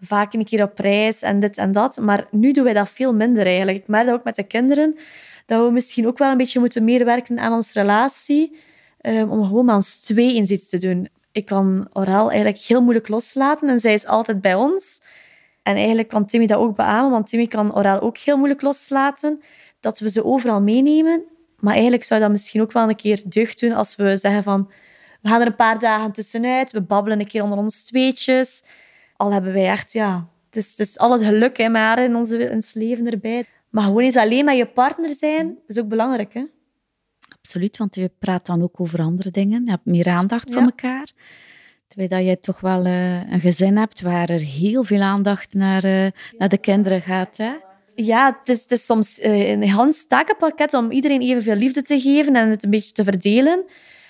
vaak 0.00 0.32
een 0.32 0.44
keer 0.44 0.62
op 0.62 0.78
reis 0.78 1.22
en 1.22 1.40
dit 1.40 1.58
en 1.58 1.72
dat. 1.72 1.98
Maar 1.98 2.26
nu 2.30 2.52
doen 2.52 2.64
wij 2.64 2.72
dat 2.72 2.90
veel 2.90 3.14
minder 3.14 3.46
eigenlijk. 3.46 3.78
Ik 3.78 3.88
merk 3.88 4.06
dat 4.06 4.14
ook 4.14 4.24
met 4.24 4.34
de 4.34 4.42
kinderen, 4.42 4.98
dat 5.46 5.66
we 5.66 5.72
misschien 5.72 6.06
ook 6.06 6.18
wel 6.18 6.30
een 6.30 6.36
beetje 6.36 6.60
moeten 6.60 6.84
meer 6.84 7.04
werken 7.04 7.38
aan 7.38 7.52
onze 7.52 7.72
relatie. 7.72 8.58
Um, 9.02 9.30
om 9.30 9.44
gewoon 9.44 9.64
maar 9.64 9.74
ons 9.74 9.98
twee 9.98 10.34
in 10.34 10.44
te 10.44 10.78
doen. 10.78 11.08
Ik 11.32 11.44
kan 11.44 11.88
Oral 11.92 12.30
eigenlijk 12.30 12.58
heel 12.58 12.82
moeilijk 12.82 13.08
loslaten 13.08 13.68
en 13.68 13.80
zij 13.80 13.94
is 13.94 14.06
altijd 14.06 14.40
bij 14.40 14.54
ons. 14.54 15.00
En 15.62 15.76
eigenlijk 15.76 16.08
kan 16.08 16.26
Timmy 16.26 16.46
dat 16.46 16.58
ook 16.58 16.76
beamen, 16.76 17.10
want 17.10 17.28
Timmy 17.28 17.46
kan 17.46 17.76
Oral 17.76 18.00
ook 18.00 18.18
heel 18.18 18.36
moeilijk 18.36 18.62
loslaten. 18.62 19.42
Dat 19.80 19.98
we 19.98 20.10
ze 20.10 20.24
overal 20.24 20.60
meenemen. 20.60 21.24
Maar 21.58 21.72
eigenlijk 21.72 22.04
zou 22.04 22.20
dat 22.20 22.30
misschien 22.30 22.60
ook 22.60 22.72
wel 22.72 22.88
een 22.88 22.96
keer 22.96 23.22
deugd 23.26 23.60
doen 23.60 23.72
als 23.72 23.96
we 23.96 24.16
zeggen 24.16 24.42
van... 24.42 24.70
We 25.22 25.28
gaan 25.28 25.40
er 25.40 25.46
een 25.46 25.56
paar 25.56 25.78
dagen 25.78 26.12
tussenuit, 26.12 26.72
we 26.72 26.80
babbelen 26.80 27.20
een 27.20 27.26
keer 27.26 27.42
onder 27.42 27.58
ons 27.58 27.84
tweetjes. 27.84 28.62
Al 29.16 29.32
hebben 29.32 29.52
wij 29.52 29.66
echt, 29.66 29.92
ja... 29.92 30.28
Het 30.50 30.64
is, 30.64 30.70
het 30.70 30.88
is 30.88 30.98
al 30.98 31.12
het 31.12 31.22
geluk 31.22 31.56
hè, 31.56 31.68
maar 31.68 32.02
in, 32.02 32.16
onze, 32.16 32.38
in 32.38 32.54
ons 32.54 32.74
leven 32.74 33.10
erbij. 33.10 33.44
Maar 33.68 33.84
gewoon 33.84 34.02
eens 34.02 34.16
alleen 34.16 34.44
met 34.44 34.56
je 34.56 34.66
partner 34.66 35.14
zijn, 35.14 35.58
is 35.66 35.78
ook 35.78 35.88
belangrijk, 35.88 36.34
hè? 36.34 36.44
Absoluut, 37.42 37.76
want 37.76 37.94
je 37.94 38.10
praat 38.18 38.46
dan 38.46 38.62
ook 38.62 38.80
over 38.80 39.00
andere 39.00 39.30
dingen. 39.30 39.64
Je 39.64 39.70
hebt 39.70 39.84
meer 39.84 40.08
aandacht 40.08 40.52
voor 40.52 40.62
elkaar. 40.62 41.08
Terwijl 41.86 42.08
dat 42.08 42.24
je 42.24 42.38
toch 42.38 42.60
wel 42.60 42.86
uh, 42.86 43.32
een 43.32 43.40
gezin 43.40 43.76
hebt 43.76 44.00
waar 44.00 44.28
er 44.28 44.40
heel 44.40 44.84
veel 44.84 45.00
aandacht 45.00 45.54
naar, 45.54 45.84
uh, 45.84 46.06
naar 46.38 46.48
de 46.48 46.58
kinderen 46.58 47.02
gaat. 47.02 47.36
Hè? 47.36 47.52
Ja, 48.04 48.38
het 48.44 48.70
is, 48.70 48.86
soms 48.86 49.18
uh, 49.18 49.48
een 49.48 49.68
Hans 49.68 50.06
takenpakket 50.06 50.74
om 50.74 50.90
iedereen 50.90 51.20
evenveel 51.20 51.54
liefde 51.54 51.82
te 51.82 52.00
geven 52.00 52.36
en 52.36 52.50
het 52.50 52.64
een 52.64 52.70
beetje 52.70 52.92
te 52.92 53.04
verdelen. 53.04 53.64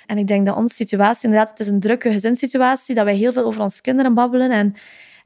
En 0.06 0.18
ik 0.18 0.26
denk 0.26 0.46
dat 0.46 0.56
onze 0.56 0.74
situatie, 0.74 1.24
inderdaad, 1.28 1.50
het 1.50 1.60
is 1.60 1.68
een 1.68 1.80
drukke 1.80 2.12
gezinssituatie, 2.12 2.94
dat 2.94 3.04
wij 3.04 3.14
heel 3.14 3.32
veel 3.32 3.44
over 3.44 3.62
onze 3.62 3.82
kinderen 3.82 4.14
babbelen 4.14 4.50
en, 4.50 4.74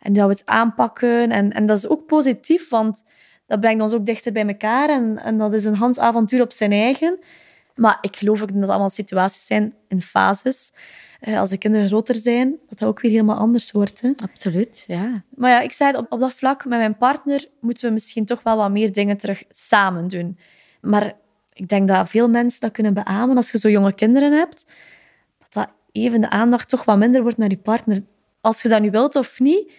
en 0.00 0.12
dat 0.12 0.24
we 0.24 0.31
het 0.31 0.46
aanpakken. 0.46 1.31
En, 1.31 1.53
en 1.53 1.66
dat 1.66 1.79
is 1.79 1.88
ook 1.88 2.07
positief, 2.07 2.68
want 2.68 3.05
dat 3.46 3.61
brengt 3.61 3.83
ons 3.83 3.92
ook 3.92 4.07
dichter 4.07 4.33
bij 4.33 4.46
elkaar 4.46 4.88
en, 4.88 5.18
en 5.18 5.38
dat 5.38 5.55
is 5.55 5.64
een 5.64 5.77
Hans 5.77 5.98
avontuur 5.98 6.42
op 6.42 6.53
zijn 6.53 6.72
eigen. 6.72 7.18
Maar 7.75 7.99
ik 8.01 8.17
geloof 8.17 8.43
ook 8.43 8.53
dat 8.53 8.61
het 8.61 8.71
allemaal 8.71 8.91
situaties 8.91 9.47
zijn 9.47 9.75
in 9.89 10.03
fases. 10.03 10.73
Uh, 11.21 11.39
als 11.39 11.51
de 11.51 11.59
kinderen 11.59 11.89
groter 11.89 12.15
zijn, 12.15 12.57
dat 12.69 12.79
dat 12.79 12.89
ook 12.89 13.01
weer 13.01 13.11
helemaal 13.11 13.37
anders 13.37 13.73
wordt. 13.73 14.01
Hè? 14.01 14.13
Absoluut, 14.23 14.85
ja. 14.87 15.25
Maar 15.35 15.51
ja, 15.51 15.61
ik 15.61 15.73
zei 15.73 15.91
het, 15.91 16.01
op, 16.01 16.13
op 16.13 16.21
dat 16.21 16.33
vlak 16.33 16.65
met 16.65 16.79
mijn 16.79 16.97
partner 16.97 17.47
moeten 17.61 17.87
we 17.87 17.93
misschien 17.93 18.25
toch 18.25 18.43
wel 18.43 18.57
wat 18.57 18.71
meer 18.71 18.93
dingen 18.93 19.17
terug 19.17 19.43
samen 19.51 20.09
doen. 20.09 20.39
Maar 20.81 21.17
ik 21.53 21.69
denk 21.69 21.89
dat 21.89 22.09
veel 22.09 22.29
mensen 22.29 22.61
dat 22.61 22.73
kunnen 22.73 22.95
beamen 22.95 23.37
als 23.37 23.51
je 23.51 23.59
zo 23.59 23.69
jonge 23.69 23.93
kinderen 23.93 24.33
hebt. 24.33 24.67
Dat 25.39 25.53
dat 25.53 25.69
even 25.93 26.21
de 26.21 26.31
aandacht 26.31 26.69
toch 26.69 26.85
wat 26.85 26.99
minder 26.99 27.23
wordt 27.23 27.37
naar 27.37 27.51
je 27.51 27.57
partner. 27.57 27.99
Als 28.41 28.63
je 28.63 28.69
dat 28.69 28.83
nu 28.83 28.91
wilt 28.91 29.17
of 29.17 29.41
niet. 29.41 29.73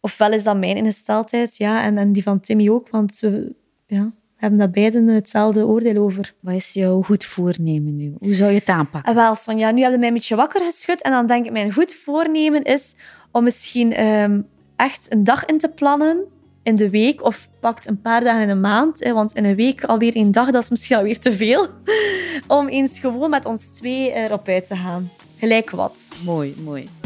Ofwel 0.00 0.32
is 0.32 0.44
dat 0.44 0.56
mijn 0.56 0.76
ingesteldheid, 0.76 1.56
ja, 1.56 1.82
en, 1.82 1.98
en 1.98 2.12
die 2.12 2.22
van 2.22 2.40
Timmy 2.40 2.68
ook. 2.68 2.88
Want 2.88 3.18
we, 3.20 3.54
ja, 3.86 4.12
hebben 4.36 4.58
daar 4.58 4.70
beiden 4.70 5.06
hetzelfde 5.06 5.66
oordeel 5.66 6.02
over. 6.02 6.34
Wat 6.40 6.54
is 6.54 6.72
jouw 6.72 7.02
goed 7.02 7.24
voornemen 7.24 7.96
nu? 7.96 8.14
Hoe 8.18 8.34
zou 8.34 8.50
je 8.50 8.58
het 8.58 8.68
aanpakken? 8.68 9.10
Ah, 9.10 9.16
wel, 9.16 9.34
Sonja, 9.34 9.70
nu 9.70 9.82
heb 9.82 9.92
je 9.92 9.98
mij 9.98 10.08
een 10.08 10.14
beetje 10.14 10.36
wakker 10.36 10.60
geschud. 10.60 11.02
En 11.02 11.10
dan 11.10 11.26
denk 11.26 11.46
ik, 11.46 11.52
mijn 11.52 11.72
goed 11.72 11.94
voornemen 11.94 12.62
is 12.62 12.94
om 13.32 13.44
misschien 13.44 13.92
ehm, 13.92 14.40
echt 14.76 15.12
een 15.12 15.24
dag 15.24 15.44
in 15.44 15.58
te 15.58 15.68
plannen 15.68 16.24
in 16.62 16.76
de 16.76 16.90
week. 16.90 17.22
Of 17.22 17.48
pakt 17.60 17.86
een 17.86 18.00
paar 18.00 18.24
dagen 18.24 18.42
in 18.42 18.48
een 18.48 18.60
maand. 18.60 19.04
Hè, 19.04 19.12
want 19.12 19.32
in 19.32 19.44
een 19.44 19.56
week 19.56 19.84
alweer 19.84 20.14
één 20.14 20.32
dag, 20.32 20.50
dat 20.50 20.62
is 20.62 20.70
misschien 20.70 20.96
alweer 20.96 21.18
te 21.18 21.32
veel. 21.32 21.66
om 22.46 22.68
eens 22.68 22.98
gewoon 22.98 23.30
met 23.30 23.46
ons 23.46 23.66
twee 23.66 24.12
erop 24.12 24.48
uit 24.48 24.66
te 24.66 24.76
gaan. 24.76 25.10
Gelijk 25.38 25.70
wat. 25.70 26.20
Mooi, 26.24 26.54
mooi. 26.64 27.05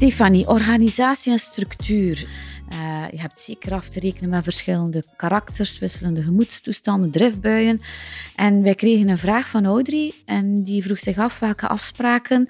Stefanie, 0.00 0.48
organisatie 0.48 1.32
en 1.32 1.38
structuur. 1.38 2.28
Uh, 2.72 3.04
je 3.10 3.20
hebt 3.20 3.40
zeker 3.40 3.72
af 3.72 3.88
te 3.88 4.00
rekenen 4.00 4.30
met 4.30 4.44
verschillende 4.44 5.04
karakters, 5.16 5.78
wisselende 5.78 6.22
gemoedstoestanden, 6.22 7.10
driftbuien. 7.10 7.80
En 8.36 8.62
wij 8.62 8.74
kregen 8.74 9.08
een 9.08 9.18
vraag 9.18 9.48
van 9.48 9.66
Audrey 9.66 10.12
en 10.24 10.62
die 10.62 10.82
vroeg 10.82 10.98
zich 10.98 11.18
af 11.18 11.38
welke 11.38 11.68
afspraken 11.68 12.48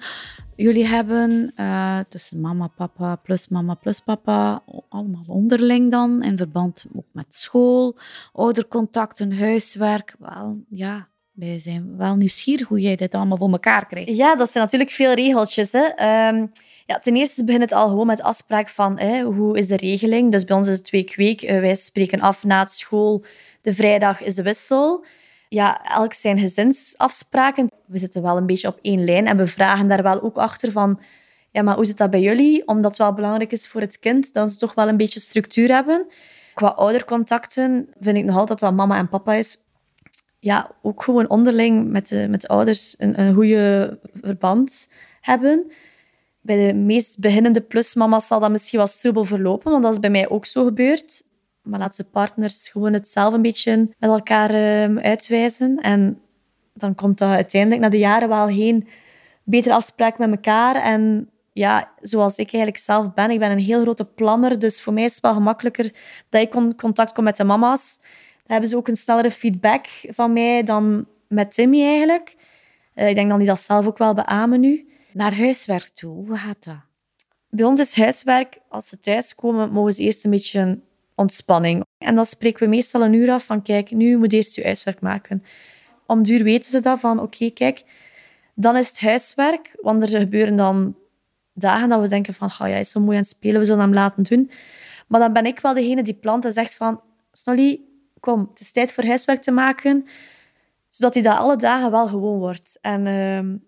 jullie 0.55 0.85
hebben 0.85 1.53
uh, 1.57 1.99
tussen 2.09 2.41
mama, 2.41 2.67
papa, 2.67 3.15
plus 3.15 3.47
mama, 3.47 3.73
plus 3.73 3.99
papa, 3.99 4.63
allemaal 4.89 5.25
onderling 5.27 5.91
dan, 5.91 6.23
in 6.23 6.37
verband 6.37 6.85
ook 6.95 7.05
met 7.11 7.35
school, 7.35 7.97
oudercontacten, 8.33 9.37
huiswerk. 9.37 10.15
Wel, 10.19 10.63
ja, 10.69 11.07
wij 11.31 11.59
zijn 11.59 11.97
wel 11.97 12.15
nieuwsgierig 12.15 12.67
hoe 12.67 12.79
jij 12.79 12.95
dit 12.95 13.13
allemaal 13.13 13.37
voor 13.37 13.51
elkaar 13.51 13.87
krijgt. 13.87 14.15
Ja, 14.15 14.35
dat 14.35 14.51
zijn 14.51 14.63
natuurlijk 14.63 14.91
veel 14.91 15.13
regeltjes. 15.13 15.71
Hè. 15.71 16.27
Um, 16.29 16.51
ja, 16.85 16.99
ten 16.99 17.15
eerste 17.15 17.43
begint 17.43 17.63
het 17.63 17.71
al 17.71 17.87
gewoon 17.87 18.07
met 18.07 18.21
afspraak 18.21 18.69
van 18.69 18.99
hè, 18.99 19.21
hoe 19.21 19.57
is 19.57 19.67
de 19.67 19.75
regeling. 19.75 20.31
Dus 20.31 20.45
bij 20.45 20.55
ons 20.55 20.67
is 20.67 20.77
het 20.77 20.89
week-week. 20.89 21.43
Uh, 21.43 21.59
wij 21.59 21.75
spreken 21.75 22.19
af 22.19 22.43
na 22.43 22.59
het 22.59 22.71
school. 22.71 23.25
De 23.61 23.73
vrijdag 23.73 24.21
is 24.21 24.35
de 24.35 24.43
wissel. 24.43 25.05
Ja, 25.49 25.83
elk 25.83 26.13
zijn 26.13 26.37
gezinsafspraken. 26.39 27.71
We 27.85 27.97
zitten 27.97 28.21
wel 28.21 28.37
een 28.37 28.45
beetje 28.45 28.67
op 28.67 28.79
één 28.81 29.03
lijn 29.03 29.27
en 29.27 29.37
we 29.37 29.47
vragen 29.47 29.87
daar 29.87 30.03
wel 30.03 30.21
ook 30.21 30.37
achter 30.37 30.71
van... 30.71 31.01
Ja, 31.51 31.61
maar 31.61 31.75
hoe 31.75 31.85
zit 31.85 31.97
dat 31.97 32.09
bij 32.09 32.21
jullie? 32.21 32.67
Omdat 32.67 32.91
het 32.91 32.99
wel 32.99 33.13
belangrijk 33.13 33.51
is 33.51 33.67
voor 33.67 33.81
het 33.81 33.99
kind, 33.99 34.33
dat 34.33 34.51
ze 34.51 34.57
toch 34.57 34.73
wel 34.73 34.87
een 34.87 34.97
beetje 34.97 35.19
structuur 35.19 35.71
hebben. 35.71 36.07
Qua 36.53 36.67
oudercontacten 36.67 37.89
vind 37.99 38.17
ik 38.17 38.25
nog 38.25 38.37
altijd 38.37 38.59
dat 38.59 38.73
mama 38.73 38.97
en 38.97 39.09
papa 39.09 39.33
is. 39.33 39.57
Ja, 40.39 40.71
ook 40.81 41.03
gewoon 41.03 41.29
onderling 41.29 41.89
met 41.89 42.07
de, 42.07 42.27
met 42.29 42.41
de 42.41 42.47
ouders 42.47 42.95
een, 42.97 43.19
een 43.19 43.33
goede 43.33 43.99
verband 44.13 44.89
hebben. 45.21 45.71
Bij 46.41 46.67
de 46.67 46.73
meest 46.73 47.19
beginnende 47.19 47.61
plusmama's 47.61 48.27
zal 48.27 48.39
dat 48.39 48.51
misschien 48.51 48.79
wat 48.79 48.99
troebel 48.99 49.25
verlopen, 49.25 49.71
want 49.71 49.83
dat 49.83 49.93
is 49.93 49.99
bij 49.99 50.09
mij 50.09 50.29
ook 50.29 50.45
zo 50.45 50.63
gebeurd. 50.65 51.23
Maar 51.61 51.79
laat 51.79 51.97
de 51.97 52.03
partners 52.03 52.69
gewoon 52.69 52.93
het 52.93 53.07
zelf 53.07 53.33
een 53.33 53.41
beetje 53.41 53.77
met 53.99 54.09
elkaar 54.09 54.49
ehm, 54.49 54.97
uitwijzen. 54.97 55.77
En 55.77 56.21
dan 56.73 56.95
komt 56.95 57.17
dat 57.17 57.29
uiteindelijk 57.29 57.81
na 57.81 57.89
de 57.89 57.97
jaren 57.97 58.29
wel 58.29 58.47
heen 58.47 58.87
betere 59.43 59.73
afspraak 59.75 60.17
met 60.17 60.31
elkaar. 60.31 60.75
En 60.75 61.29
ja, 61.53 61.91
zoals 62.01 62.35
ik 62.35 62.53
eigenlijk 62.53 62.83
zelf 62.83 63.13
ben, 63.13 63.31
ik 63.31 63.39
ben 63.39 63.51
een 63.51 63.59
heel 63.59 63.81
grote 63.81 64.05
planner, 64.05 64.59
dus 64.59 64.81
voor 64.81 64.93
mij 64.93 65.03
is 65.03 65.13
het 65.13 65.21
wel 65.21 65.33
gemakkelijker 65.33 65.93
dat 66.29 66.41
ik 66.41 66.75
contact 66.77 67.11
kom 67.11 67.23
met 67.23 67.37
de 67.37 67.43
mama's. 67.43 67.97
Dan 67.97 68.51
hebben 68.51 68.69
ze 68.69 68.77
ook 68.77 68.87
een 68.87 68.95
snellere 68.95 69.31
feedback 69.31 69.85
van 70.07 70.33
mij 70.33 70.63
dan 70.63 71.05
met 71.27 71.53
Timmy 71.53 71.81
eigenlijk. 71.81 72.35
Uh, 72.95 73.09
ik 73.09 73.15
denk 73.15 73.29
dat 73.29 73.37
die 73.37 73.47
dat 73.47 73.61
zelf 73.61 73.87
ook 73.87 73.97
wel 73.97 74.13
beamen 74.13 74.59
nu. 74.59 74.90
Naar 75.13 75.37
huiswerk 75.37 75.87
toe, 75.87 76.13
hoe 76.13 76.37
gaat 76.37 76.63
dat? 76.63 76.79
Bij 77.49 77.65
ons 77.65 77.79
is 77.79 77.95
huiswerk, 77.95 78.59
als 78.69 78.89
ze 78.89 78.99
thuiskomen, 78.99 79.71
mogen 79.71 79.93
ze 79.93 80.01
eerst 80.01 80.25
een 80.25 80.31
beetje 80.31 80.79
ontspanning. 81.15 81.83
En 81.97 82.15
dan 82.15 82.25
spreken 82.25 82.63
we 82.63 82.69
meestal 82.69 83.03
een 83.03 83.13
uur 83.13 83.31
af 83.31 83.45
van, 83.45 83.61
kijk, 83.61 83.91
nu 83.91 84.17
moet 84.17 84.31
je 84.31 84.37
eerst 84.37 84.55
je 84.55 84.63
huiswerk 84.63 85.01
maken. 85.01 85.43
Om 86.05 86.23
duur 86.23 86.43
weten 86.43 86.71
ze 86.71 86.79
dat 86.79 86.99
van, 86.99 87.19
oké, 87.19 87.49
kijk, 87.49 87.83
dan 88.53 88.77
is 88.77 88.87
het 88.87 88.99
huiswerk, 88.99 89.75
want 89.81 90.03
er 90.03 90.19
gebeuren 90.19 90.55
dan 90.55 90.95
dagen 91.53 91.89
dat 91.89 92.01
we 92.01 92.07
denken 92.07 92.33
van, 92.33 92.47
oh, 92.47 92.59
hij 92.59 92.79
is 92.79 92.91
zo 92.91 92.99
mooi 92.99 93.15
aan 93.15 93.21
het 93.21 93.31
spelen, 93.31 93.59
we 93.59 93.65
zullen 93.65 93.81
hem 93.81 93.93
laten 93.93 94.23
doen. 94.23 94.51
Maar 95.07 95.19
dan 95.19 95.33
ben 95.33 95.45
ik 95.45 95.59
wel 95.59 95.73
degene 95.73 96.03
die 96.03 96.13
plant 96.13 96.45
en 96.45 96.53
zegt 96.53 96.75
van, 96.75 97.01
Snolly, 97.31 97.81
kom, 98.19 98.47
het 98.49 98.59
is 98.59 98.71
tijd 98.71 98.93
voor 98.93 99.05
huiswerk 99.05 99.41
te 99.41 99.51
maken, 99.51 100.05
zodat 100.87 101.13
hij 101.13 101.23
dat 101.23 101.37
alle 101.37 101.55
dagen 101.55 101.91
wel 101.91 102.07
gewoon 102.07 102.39
wordt. 102.39 102.77
En 102.81 103.05
uh, 103.05 103.59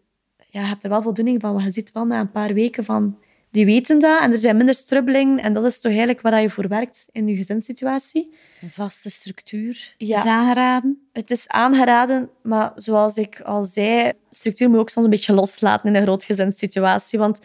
ja, 0.53 0.61
je 0.61 0.67
hebt 0.67 0.83
er 0.83 0.89
wel 0.89 1.01
voldoening 1.01 1.41
van. 1.41 1.51
Want 1.51 1.63
je 1.63 1.71
ziet 1.71 1.91
wel 1.91 2.05
na 2.05 2.19
een 2.19 2.31
paar 2.31 2.53
weken 2.53 2.83
van... 2.83 3.17
Die 3.51 3.65
weten 3.65 3.99
dat 3.99 4.21
en 4.21 4.31
er 4.31 4.37
zijn 4.37 4.57
minder 4.57 4.75
strubbeling. 4.75 5.41
En 5.41 5.53
dat 5.53 5.65
is 5.65 5.79
toch 5.79 5.91
eigenlijk 5.91 6.21
waar 6.21 6.41
je 6.41 6.49
voor 6.49 6.67
werkt 6.67 7.07
in 7.11 7.27
je 7.27 7.35
gezinssituatie. 7.35 8.33
Een 8.61 8.71
vaste 8.71 9.09
structuur 9.09 9.93
ja. 9.97 10.19
is 10.19 10.29
aangeraden? 10.29 11.07
Het 11.11 11.31
is 11.31 11.47
aangeraden, 11.47 12.29
maar 12.43 12.71
zoals 12.75 13.17
ik 13.17 13.41
al 13.41 13.63
zei, 13.63 14.11
structuur 14.29 14.67
moet 14.67 14.75
je 14.75 14.81
ook 14.81 14.89
soms 14.89 15.05
een 15.05 15.11
beetje 15.11 15.33
loslaten 15.33 15.89
in 15.89 15.95
een 15.95 16.03
groot 16.03 16.23
gezinssituatie. 16.23 17.19
Want 17.19 17.39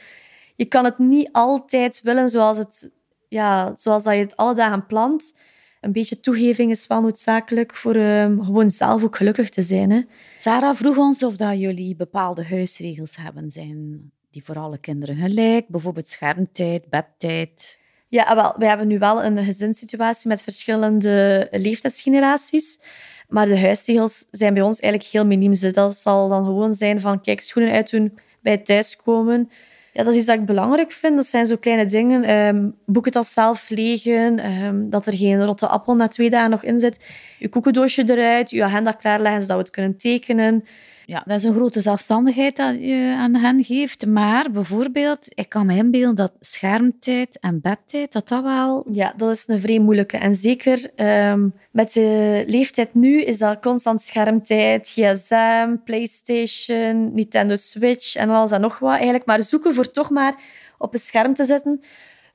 je 0.56 0.64
kan 0.64 0.84
het 0.84 0.98
niet 0.98 1.28
altijd 1.32 2.00
willen 2.02 2.28
zoals, 2.28 2.58
het, 2.58 2.90
ja, 3.28 3.76
zoals 3.76 4.02
dat 4.02 4.14
je 4.14 4.20
het 4.20 4.36
alle 4.36 4.54
dagen 4.54 4.86
plant. 4.86 5.34
Een 5.80 5.92
beetje 5.92 6.20
toegeving 6.20 6.70
is 6.70 6.86
wel 6.86 7.00
noodzakelijk 7.00 7.76
voor 7.76 7.96
um, 7.96 8.44
gewoon 8.44 8.70
zelf 8.70 9.04
ook 9.04 9.16
gelukkig 9.16 9.48
te 9.48 9.62
zijn. 9.62 9.90
Hè. 9.90 10.00
Sarah 10.36 10.76
vroeg 10.76 10.96
ons 10.96 11.22
of 11.22 11.36
dat 11.36 11.58
jullie 11.58 11.96
bepaalde 11.96 12.44
huisregels 12.44 13.16
hebben. 13.16 13.50
Zijn 13.50 14.10
die 14.30 14.44
voor 14.44 14.58
alle 14.58 14.78
kinderen 14.78 15.16
gelijk? 15.16 15.68
Bijvoorbeeld 15.68 16.08
schermtijd, 16.08 16.88
bedtijd? 16.88 17.78
Ja, 18.08 18.34
wel, 18.34 18.54
wij 18.56 18.68
hebben 18.68 18.86
nu 18.86 18.98
wel 18.98 19.24
een 19.24 19.44
gezinssituatie 19.44 20.28
met 20.28 20.42
verschillende 20.42 21.48
leeftijdsgeneraties. 21.50 22.80
Maar 23.28 23.46
de 23.46 23.58
huisregels 23.58 24.26
zijn 24.30 24.54
bij 24.54 24.62
ons 24.62 24.80
eigenlijk 24.80 25.12
heel 25.12 25.26
miniem. 25.26 25.50
Dus 25.50 25.72
dat 25.72 25.96
zal 25.96 26.28
dan 26.28 26.44
gewoon 26.44 26.72
zijn 26.72 27.00
van, 27.00 27.20
kijk, 27.20 27.40
schoenen 27.40 27.72
uitdoen 27.72 28.18
bij 28.40 28.58
thuiskomen. 28.58 29.50
Ja, 29.98 30.04
dat 30.04 30.12
is 30.12 30.18
iets 30.18 30.28
dat 30.28 30.38
ik 30.38 30.46
belangrijk 30.46 30.92
vind. 30.92 31.16
Dat 31.16 31.26
zijn 31.26 31.46
zo 31.46 31.56
kleine 31.56 31.84
dingen. 31.84 32.30
Um, 32.30 32.74
boekentas 32.86 33.32
zelf 33.32 33.68
legen. 33.68 34.38
Ehm, 34.38 34.88
dat 34.90 35.06
er 35.06 35.16
geen 35.16 35.44
rotte 35.44 35.66
appel 35.66 35.94
na 35.96 36.08
twee 36.08 36.30
dagen 36.30 36.50
nog 36.50 36.64
in 36.64 36.80
zit. 36.80 37.04
Je 37.38 37.48
koekendoosje 37.48 38.04
eruit. 38.06 38.50
Je 38.50 38.64
agenda 38.64 38.92
klaarleggen 38.92 39.42
zodat 39.42 39.56
we 39.56 39.62
het 39.62 39.72
kunnen 39.72 39.96
tekenen. 39.96 40.64
Ja, 41.08 41.22
dat 41.26 41.38
is 41.38 41.44
een 41.44 41.54
grote 41.54 41.80
zelfstandigheid 41.80 42.56
dat 42.56 42.74
je 42.74 43.14
aan 43.18 43.34
hen 43.34 43.64
geeft. 43.64 44.06
Maar 44.06 44.50
bijvoorbeeld, 44.50 45.18
ik 45.28 45.48
kan 45.48 45.66
me 45.66 45.76
inbeelden 45.76 46.14
dat 46.14 46.32
schermtijd 46.40 47.38
en 47.40 47.60
bedtijd, 47.60 48.12
dat 48.12 48.28
dat 48.28 48.42
wel... 48.42 48.86
Ja, 48.92 49.14
dat 49.16 49.30
is 49.30 49.44
een 49.46 49.60
vrij 49.60 49.78
moeilijke. 49.78 50.16
En 50.16 50.34
zeker 50.34 50.90
um, 51.30 51.54
met 51.70 51.92
de 51.92 52.44
leeftijd 52.46 52.94
nu 52.94 53.22
is 53.22 53.38
dat 53.38 53.60
constant 53.60 54.02
schermtijd, 54.02 54.88
gsm, 54.88 55.76
Playstation, 55.84 57.14
Nintendo 57.14 57.54
Switch 57.54 58.14
en 58.14 58.30
alles 58.30 58.50
en 58.50 58.60
nog 58.60 58.78
wat 58.78 58.94
eigenlijk. 58.94 59.26
Maar 59.26 59.42
zoeken 59.42 59.74
voor 59.74 59.90
toch 59.90 60.10
maar 60.10 60.34
op 60.78 60.94
een 60.94 61.00
scherm 61.00 61.34
te 61.34 61.44
zetten. 61.44 61.80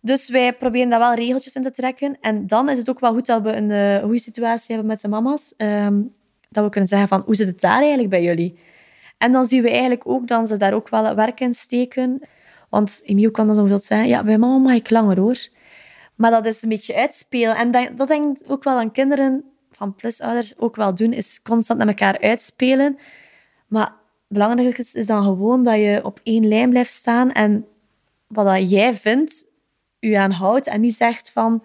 Dus 0.02 0.30
wij 0.30 0.54
proberen 0.54 0.90
daar 0.90 1.00
wel 1.00 1.14
regeltjes 1.14 1.56
in 1.56 1.64
te 1.64 1.72
trekken. 1.72 2.18
En 2.22 2.48
dan 2.48 2.70
is 2.70 2.78
het 2.78 2.90
ook 2.90 3.00
wel 3.00 3.14
goed 3.14 3.26
dat 3.26 3.42
we 3.42 3.56
een 3.56 3.70
uh, 3.70 4.04
goede 4.04 4.20
situatie 4.20 4.76
hebben 4.76 4.88
met 4.88 5.02
de 5.02 5.08
mama's. 5.08 5.54
Um, 5.58 6.14
dat 6.54 6.64
we 6.64 6.70
kunnen 6.70 6.90
zeggen 6.90 7.08
van, 7.08 7.22
hoe 7.26 7.36
zit 7.36 7.48
het 7.48 7.62
daar 7.62 7.80
eigenlijk 7.80 8.10
bij 8.10 8.24
jullie? 8.24 8.60
En 9.18 9.32
dan 9.32 9.46
zien 9.46 9.62
we 9.62 9.70
eigenlijk 9.70 10.08
ook 10.08 10.28
dat 10.28 10.48
ze 10.48 10.58
daar 10.58 10.74
ook 10.74 10.90
wel 10.90 11.16
werk 11.16 11.40
in 11.40 11.54
steken. 11.54 12.22
Want 12.70 13.02
Emiel 13.06 13.32
kan 13.32 13.48
dan 13.48 13.56
zoveel 13.56 13.80
zeggen, 13.80 14.08
ja, 14.08 14.24
bij 14.24 14.38
mama 14.38 14.58
mag 14.58 14.74
ik 14.74 14.90
langer 14.90 15.20
hoor. 15.20 15.48
Maar 16.16 16.32
dat 16.32 16.46
is 16.46 16.64
een 16.64 16.70
beetje 16.70 16.96
uitspelen. 16.96 17.56
En 17.56 17.72
dat, 17.72 17.90
dat 17.98 18.08
denk 18.08 18.38
ik 18.40 18.52
ook 18.52 18.64
wel 18.64 18.78
aan 18.78 18.92
kinderen 18.92 19.44
van 19.72 19.96
plusouders 19.96 20.58
ook 20.58 20.76
wel 20.76 20.96
doen, 20.96 21.14
is 21.14 21.42
constant 21.42 21.80
met 21.80 21.88
elkaar 21.88 22.20
uitspelen. 22.20 22.98
Maar 23.68 23.94
belangrijk 24.28 24.78
is, 24.78 24.94
is 24.94 25.06
dan 25.06 25.24
gewoon 25.24 25.64
dat 25.64 25.76
je 25.76 26.02
op 26.04 26.20
één 26.24 26.48
lijn 26.48 26.70
blijft 26.70 26.92
staan 26.92 27.32
en 27.32 27.66
wat 28.28 28.46
dat 28.46 28.70
jij 28.70 28.94
vindt, 28.94 29.46
je 30.00 30.20
aanhoudt 30.20 30.68
en 30.68 30.82
niet 30.82 30.96
zegt 30.96 31.32
van 31.32 31.64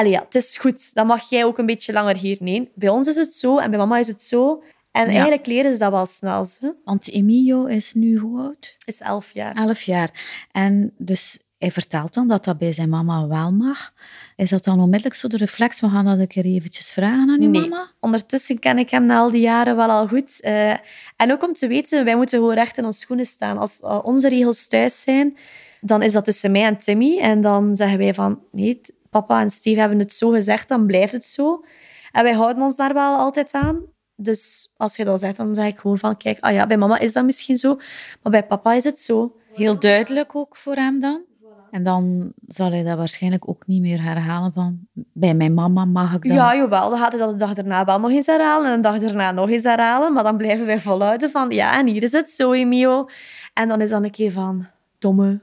allee, 0.00 0.12
ja, 0.12 0.22
het 0.24 0.34
is 0.34 0.56
goed, 0.56 0.94
dan 0.94 1.06
mag 1.06 1.28
jij 1.28 1.44
ook 1.44 1.58
een 1.58 1.66
beetje 1.66 1.92
langer 1.92 2.16
hier. 2.16 2.36
Nee, 2.40 2.70
bij 2.74 2.88
ons 2.88 3.06
is 3.06 3.16
het 3.16 3.34
zo 3.34 3.58
en 3.58 3.70
bij 3.70 3.78
mama 3.78 3.98
is 3.98 4.08
het 4.08 4.22
zo. 4.22 4.62
En 4.90 5.08
eigenlijk 5.08 5.46
leren 5.46 5.72
ze 5.72 5.78
dat 5.78 5.90
wel 5.90 6.06
snel. 6.06 6.46
Hè? 6.60 6.68
Want 6.84 7.08
Emilio 7.08 7.64
is 7.64 7.94
nu 7.94 8.18
hoe 8.18 8.40
oud? 8.40 8.76
Is 8.84 9.00
elf 9.00 9.30
jaar. 9.32 9.54
Elf 9.54 9.82
jaar. 9.82 10.10
En 10.52 10.92
dus 10.98 11.38
hij 11.58 11.70
vertelt 11.70 12.14
dan 12.14 12.28
dat 12.28 12.44
dat 12.44 12.58
bij 12.58 12.72
zijn 12.72 12.88
mama 12.88 13.26
wel 13.26 13.52
mag. 13.52 13.92
Is 14.36 14.50
dat 14.50 14.64
dan 14.64 14.80
onmiddellijk 14.80 15.14
zo 15.14 15.28
de 15.28 15.36
reflex, 15.36 15.80
we 15.80 15.88
gaan 15.88 16.04
dat 16.04 16.18
een 16.18 16.26
keer 16.26 16.44
eventjes 16.44 16.92
vragen 16.92 17.30
aan 17.30 17.40
je 17.40 17.48
nee. 17.48 17.60
mama? 17.60 17.90
ondertussen 18.00 18.58
ken 18.58 18.78
ik 18.78 18.90
hem 18.90 19.06
na 19.06 19.18
al 19.18 19.30
die 19.30 19.40
jaren 19.40 19.76
wel 19.76 19.90
al 19.90 20.08
goed. 20.08 20.38
Uh, 20.40 20.70
en 21.16 21.32
ook 21.32 21.42
om 21.42 21.52
te 21.52 21.66
weten, 21.66 22.04
wij 22.04 22.16
moeten 22.16 22.38
gewoon 22.38 22.54
recht 22.54 22.78
in 22.78 22.84
ons 22.84 23.00
schoenen 23.00 23.26
staan. 23.26 23.58
Als 23.58 23.80
uh, 23.80 23.98
onze 24.02 24.28
regels 24.28 24.66
thuis 24.66 25.02
zijn, 25.02 25.36
dan 25.80 26.02
is 26.02 26.12
dat 26.12 26.24
tussen 26.24 26.50
mij 26.50 26.64
en 26.64 26.78
Timmy. 26.78 27.18
En 27.18 27.40
dan 27.40 27.76
zeggen 27.76 27.98
wij 27.98 28.14
van, 28.14 28.40
nee, 28.52 28.80
papa 29.10 29.40
en 29.40 29.50
Steve 29.50 29.80
hebben 29.80 29.98
het 29.98 30.12
zo 30.12 30.30
gezegd, 30.30 30.68
dan 30.68 30.86
blijft 30.86 31.12
het 31.12 31.24
zo. 31.24 31.64
En 32.12 32.22
wij 32.22 32.32
houden 32.32 32.62
ons 32.62 32.76
daar 32.76 32.94
wel 32.94 33.16
altijd 33.16 33.52
aan. 33.52 33.80
Dus 34.16 34.72
als 34.76 34.96
je 34.96 35.04
dat 35.04 35.20
zegt, 35.20 35.36
dan 35.36 35.54
zeg 35.54 35.66
ik 35.66 35.78
gewoon 35.78 35.98
van, 35.98 36.16
kijk, 36.16 36.40
ah 36.40 36.52
ja, 36.52 36.66
bij 36.66 36.76
mama 36.76 36.98
is 36.98 37.12
dat 37.12 37.24
misschien 37.24 37.56
zo, 37.56 37.76
maar 38.22 38.32
bij 38.32 38.46
papa 38.46 38.72
is 38.72 38.84
het 38.84 38.98
zo. 38.98 39.36
Heel 39.54 39.78
duidelijk 39.78 40.36
ook 40.36 40.56
voor 40.56 40.74
hem 40.74 41.00
dan? 41.00 41.28
En 41.70 41.84
dan 41.84 42.32
zal 42.46 42.70
hij 42.70 42.82
dat 42.82 42.96
waarschijnlijk 42.96 43.48
ook 43.48 43.66
niet 43.66 43.80
meer 43.80 44.02
herhalen 44.02 44.52
van 44.52 44.78
bij 44.92 45.34
mijn 45.34 45.54
mama 45.54 45.84
mag 45.84 46.14
ik 46.14 46.22
dat. 46.22 46.32
Ja, 46.32 46.56
jawel. 46.56 46.90
Dan 46.90 46.98
gaat 46.98 47.12
hij 47.12 47.20
dat 47.20 47.30
de 47.30 47.36
dag 47.36 47.54
erna 47.54 47.84
wel 47.84 48.00
nog 48.00 48.10
eens 48.10 48.26
herhalen 48.26 48.70
en 48.70 48.82
de 48.82 48.88
dag 48.88 49.02
erna 49.02 49.32
nog 49.32 49.50
eens 49.50 49.62
herhalen. 49.62 50.12
Maar 50.12 50.24
dan 50.24 50.36
blijven 50.36 50.66
wij 50.66 50.80
volhouden 50.80 51.30
van 51.30 51.50
ja, 51.50 51.78
en 51.78 51.86
hier 51.86 52.02
is 52.02 52.12
het 52.12 52.30
zo, 52.30 52.52
Emio. 52.52 53.08
En 53.54 53.68
dan 53.68 53.80
is 53.80 53.90
dan 53.90 54.04
een 54.04 54.10
keer 54.10 54.32
van 54.32 54.66
domme. 54.98 55.40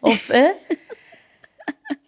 Of, 0.00 0.26
hè? 0.26 0.50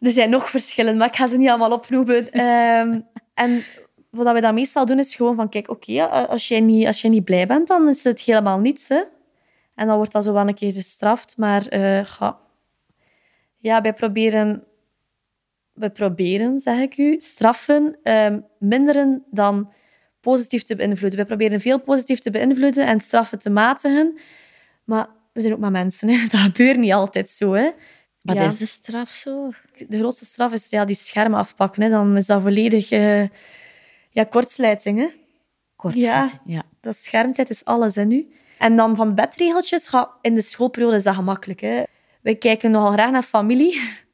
Er 0.01 0.11
zijn 0.11 0.31
nog 0.31 0.51
verschillen, 0.51 0.97
maar 0.97 1.09
ik 1.09 1.17
ga 1.17 1.27
ze 1.27 1.37
niet 1.37 1.49
allemaal 1.49 1.73
opnoemen. 1.73 2.41
Um, 2.41 3.07
en 3.35 3.65
wat 4.11 4.33
we 4.33 4.41
dan 4.41 4.55
meestal 4.55 4.87
doen, 4.87 4.99
is 4.99 5.15
gewoon 5.15 5.35
van, 5.35 5.49
kijk, 5.49 5.71
oké, 5.71 6.05
als, 6.07 6.49
jij 6.49 6.61
niet, 6.61 6.87
als 6.87 7.01
jij 7.01 7.11
niet 7.11 7.25
blij 7.25 7.47
bent, 7.47 7.69
dan 7.69 7.89
is 7.89 8.05
het 8.05 8.21
helemaal 8.21 8.59
niets. 8.59 8.89
Hè? 8.89 9.03
En 9.75 9.87
dan 9.87 9.97
wordt 9.97 10.13
dat 10.13 10.25
zo 10.25 10.33
wel 10.33 10.49
een 10.49 10.55
keer 10.55 10.73
gestraft. 10.73 11.37
Maar 11.37 11.63
ga, 12.07 12.39
ja, 13.59 13.81
wij 13.81 13.93
proberen, 13.93 14.65
we 15.73 15.91
proberen, 15.91 16.59
zeg 16.59 16.79
ik 16.79 16.97
u, 16.97 17.21
straffen 17.21 17.99
um, 18.03 18.45
minderen 18.59 19.25
dan 19.31 19.73
positief 20.21 20.63
te 20.63 20.77
beïnvloeden. 20.77 21.19
We 21.19 21.25
proberen 21.25 21.61
veel 21.61 21.81
positief 21.81 22.21
te 22.21 22.31
beïnvloeden 22.31 22.87
en 22.87 23.01
straffen 23.01 23.39
te 23.39 23.51
matigen. 23.51 24.19
Maar 24.85 25.09
we 25.33 25.41
zijn 25.41 25.53
ook 25.53 25.61
maar 25.61 25.71
mensen. 25.71 26.09
Hè? 26.09 26.27
Dat 26.31 26.41
gebeurt 26.41 26.79
niet 26.79 26.93
altijd 26.93 27.31
zo. 27.31 27.53
Hè? 27.53 27.71
Wat 28.35 28.47
is 28.47 28.57
de 28.57 28.67
straf 28.67 29.11
zo? 29.11 29.51
De 29.89 29.99
grootste 29.99 30.25
straf 30.25 30.53
is 30.53 30.71
ja, 30.71 30.85
die 30.85 30.97
schermen 30.97 31.39
afpakken. 31.39 31.83
Hè. 31.83 31.89
Dan 31.89 32.17
is 32.17 32.27
dat 32.27 32.43
volledig 32.43 32.91
uh, 32.91 33.23
ja, 34.11 34.25
kortsluiting. 34.25 34.99
Hè. 34.99 35.09
Kortsluiting, 35.77 36.41
ja. 36.45 36.55
ja. 36.55 36.63
Dat 36.81 36.97
schermtijd 36.97 37.51
is 37.51 37.65
alles 37.65 37.95
hè, 37.95 38.05
nu. 38.05 38.33
En 38.59 38.77
dan 38.77 38.97
van 38.97 39.15
bedregeltjes, 39.15 39.91
in 40.21 40.35
de 40.35 40.41
schoolperiode 40.41 40.97
is 40.97 41.03
dat 41.03 41.15
gemakkelijk. 41.15 41.61
Hè. 41.61 41.83
Wij 42.23 42.35
kijken 42.35 42.71
nogal 42.71 42.93
graag 42.93 43.11
naar 43.11 43.23
familie. 43.23 43.81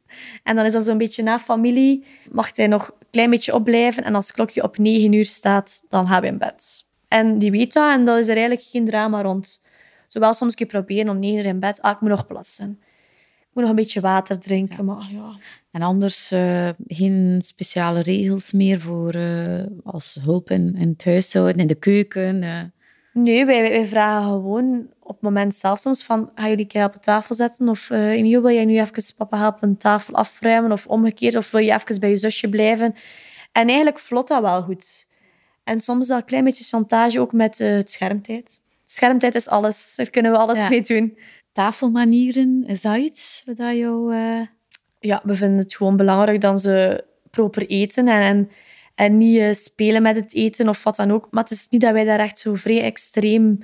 En 0.43 0.57
dan 0.57 0.65
is 0.65 0.73
dat 0.73 0.85
zo'n 0.85 0.99
beetje 0.99 1.23
na 1.23 1.39
familie. 1.39 2.05
Mag 2.31 2.55
zij 2.55 2.67
nog 2.67 2.89
een 2.89 3.07
klein 3.11 3.31
beetje 3.31 3.55
opblijven. 3.55 4.05
En 4.05 4.15
als 4.15 4.27
het 4.27 4.35
klokje 4.35 4.63
op 4.63 4.79
negen 4.79 5.13
uur 5.13 5.25
staat, 5.25 5.87
dan 5.89 6.07
gaan 6.07 6.21
we 6.21 6.27
in 6.27 6.39
bed. 6.39 6.85
En 7.09 7.39
die 7.39 7.51
weet 7.51 7.73
dat. 7.73 7.93
En 7.93 8.05
dat 8.05 8.19
is 8.19 8.29
er 8.29 8.37
eigenlijk 8.37 8.67
geen 8.67 8.85
drama 8.85 9.23
rond. 9.23 9.63
Zowel 10.09 10.35
soms 10.35 10.51
een 10.51 10.57
keer 10.57 10.67
proberen 10.67 11.09
om 11.09 11.19
negen 11.19 11.39
uur 11.39 11.47
in 11.47 11.61
bed. 11.61 11.83
Ah, 11.83 11.93
ik 11.93 12.01
moet 12.01 12.11
nog 12.11 12.27
plassen 12.27 12.81
moet 13.55 13.63
nog 13.63 13.69
een 13.69 13.83
beetje 13.83 14.01
water 14.01 14.39
drinken. 14.39 14.85
Maar, 14.85 15.09
ja. 15.13 15.37
En 15.71 15.83
anders 15.83 16.33
uh, 16.33 16.69
geen 16.87 17.41
speciale 17.45 18.03
regels 18.03 18.53
meer 18.53 18.81
voor 18.81 19.15
uh, 19.15 19.63
als 19.85 20.19
hulp 20.21 20.51
in, 20.51 20.77
in 20.77 20.89
het 20.89 21.05
huishouden, 21.05 21.61
in 21.61 21.67
de 21.67 21.75
keuken? 21.75 22.43
Uh. 22.43 22.61
Nee, 23.13 23.45
wij, 23.45 23.71
wij 23.71 23.87
vragen 23.87 24.31
gewoon 24.31 24.87
op 25.01 25.15
het 25.15 25.21
moment 25.21 25.55
zelf 25.55 25.79
soms 25.79 26.05
van, 26.05 26.31
gaan 26.35 26.49
jullie 26.49 26.67
een 26.73 26.85
op 26.85 26.93
de 26.93 27.01
tafel 27.01 27.35
zetten? 27.35 27.69
Of 27.69 27.91
uh, 27.91 28.11
Emiel, 28.11 28.43
wil 28.43 28.55
jij 28.55 28.65
nu 28.65 28.81
even 28.81 29.15
papa 29.17 29.39
helpen 29.39 29.69
een 29.69 29.77
tafel 29.77 30.15
afruimen? 30.15 30.73
Of 30.73 30.87
omgekeerd, 30.87 31.37
of 31.37 31.51
wil 31.51 31.61
je 31.61 31.73
even 31.73 32.01
bij 32.01 32.11
je 32.11 32.17
zusje 32.17 32.49
blijven? 32.49 32.95
En 33.53 33.67
eigenlijk 33.67 33.99
vlot 33.99 34.29
dat 34.29 34.41
wel 34.41 34.63
goed. 34.63 35.07
En 35.65 35.81
soms 35.81 36.09
dat 36.09 36.19
een 36.19 36.25
klein 36.25 36.45
beetje 36.45 36.65
chantage 36.65 37.21
ook 37.21 37.33
met 37.33 37.59
het 37.59 37.91
schermtijd. 37.91 38.61
Schermtijd 38.85 39.35
is 39.35 39.49
alles, 39.49 39.95
daar 39.97 40.11
kunnen 40.11 40.33
we 40.33 40.39
alles 40.39 40.69
mee 40.69 40.83
doen 40.83 41.19
tafelmanieren, 41.55 42.65
is 42.67 42.81
dat 42.81 42.97
iets 42.97 43.43
wat 43.47 43.57
jou... 43.57 44.15
Uh... 44.15 44.41
Ja, 45.01 45.21
we 45.25 45.37
vinden 45.37 45.59
het 45.59 45.75
gewoon 45.75 45.97
belangrijk 45.97 46.41
dat 46.41 46.61
ze 46.61 47.05
proper 47.31 47.67
eten 47.67 48.09
en, 48.09 48.21
en, 48.21 48.51
en 48.95 49.19
niet 49.19 49.37
uh, 49.37 49.53
spelen 49.53 50.03
met 50.03 50.17
het 50.17 50.35
eten 50.35 50.69
of 50.69 50.83
wat 50.83 50.97
dan 50.97 51.11
ook. 51.11 51.29
Maar 51.31 51.43
het 51.43 51.53
is 51.53 51.67
niet 51.71 51.81
dat 51.81 51.93
wij 51.93 52.05
daar 52.05 52.19
echt 52.19 52.39
zo 52.39 52.55
vrij 52.55 52.83
extreem 52.83 53.59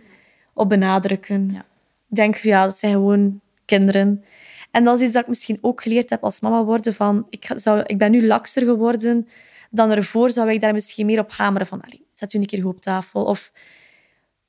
op 0.55 0.69
benadrukken. 0.69 1.51
Ja. 1.53 1.65
Ik 2.09 2.17
denk, 2.17 2.37
ja, 2.37 2.65
dat 2.65 2.79
zijn 2.79 2.93
gewoon 2.93 3.41
kinderen. 3.65 4.25
En 4.71 4.85
dat 4.85 4.97
is 4.97 5.03
iets 5.03 5.13
dat 5.13 5.23
ik 5.23 5.29
misschien 5.29 5.59
ook 5.61 5.83
geleerd 5.83 6.11
heb 6.11 6.25
als 6.25 6.41
mama 6.41 6.65
worden. 6.65 6.95
Van, 6.95 7.27
ik, 7.31 7.51
zou, 7.55 7.83
ik 7.87 7.99
ben 7.99 8.11
nu 8.11 8.27
lakser 8.27 8.63
geworden 8.63 9.29
dan 9.71 9.91
ervoor. 9.91 10.31
Zou 10.31 10.51
ik 10.51 10.61
daar 10.61 10.73
misschien 10.73 11.07
meer 11.07 11.19
op 11.19 11.33
hameren 11.33 11.67
van, 11.67 11.81
allez, 11.81 12.01
zet 12.15 12.33
u 12.33 12.39
een 12.39 12.47
keer 12.47 12.63
goed 12.63 12.75
op 12.75 12.83
tafel. 12.83 13.25
Of 13.25 13.53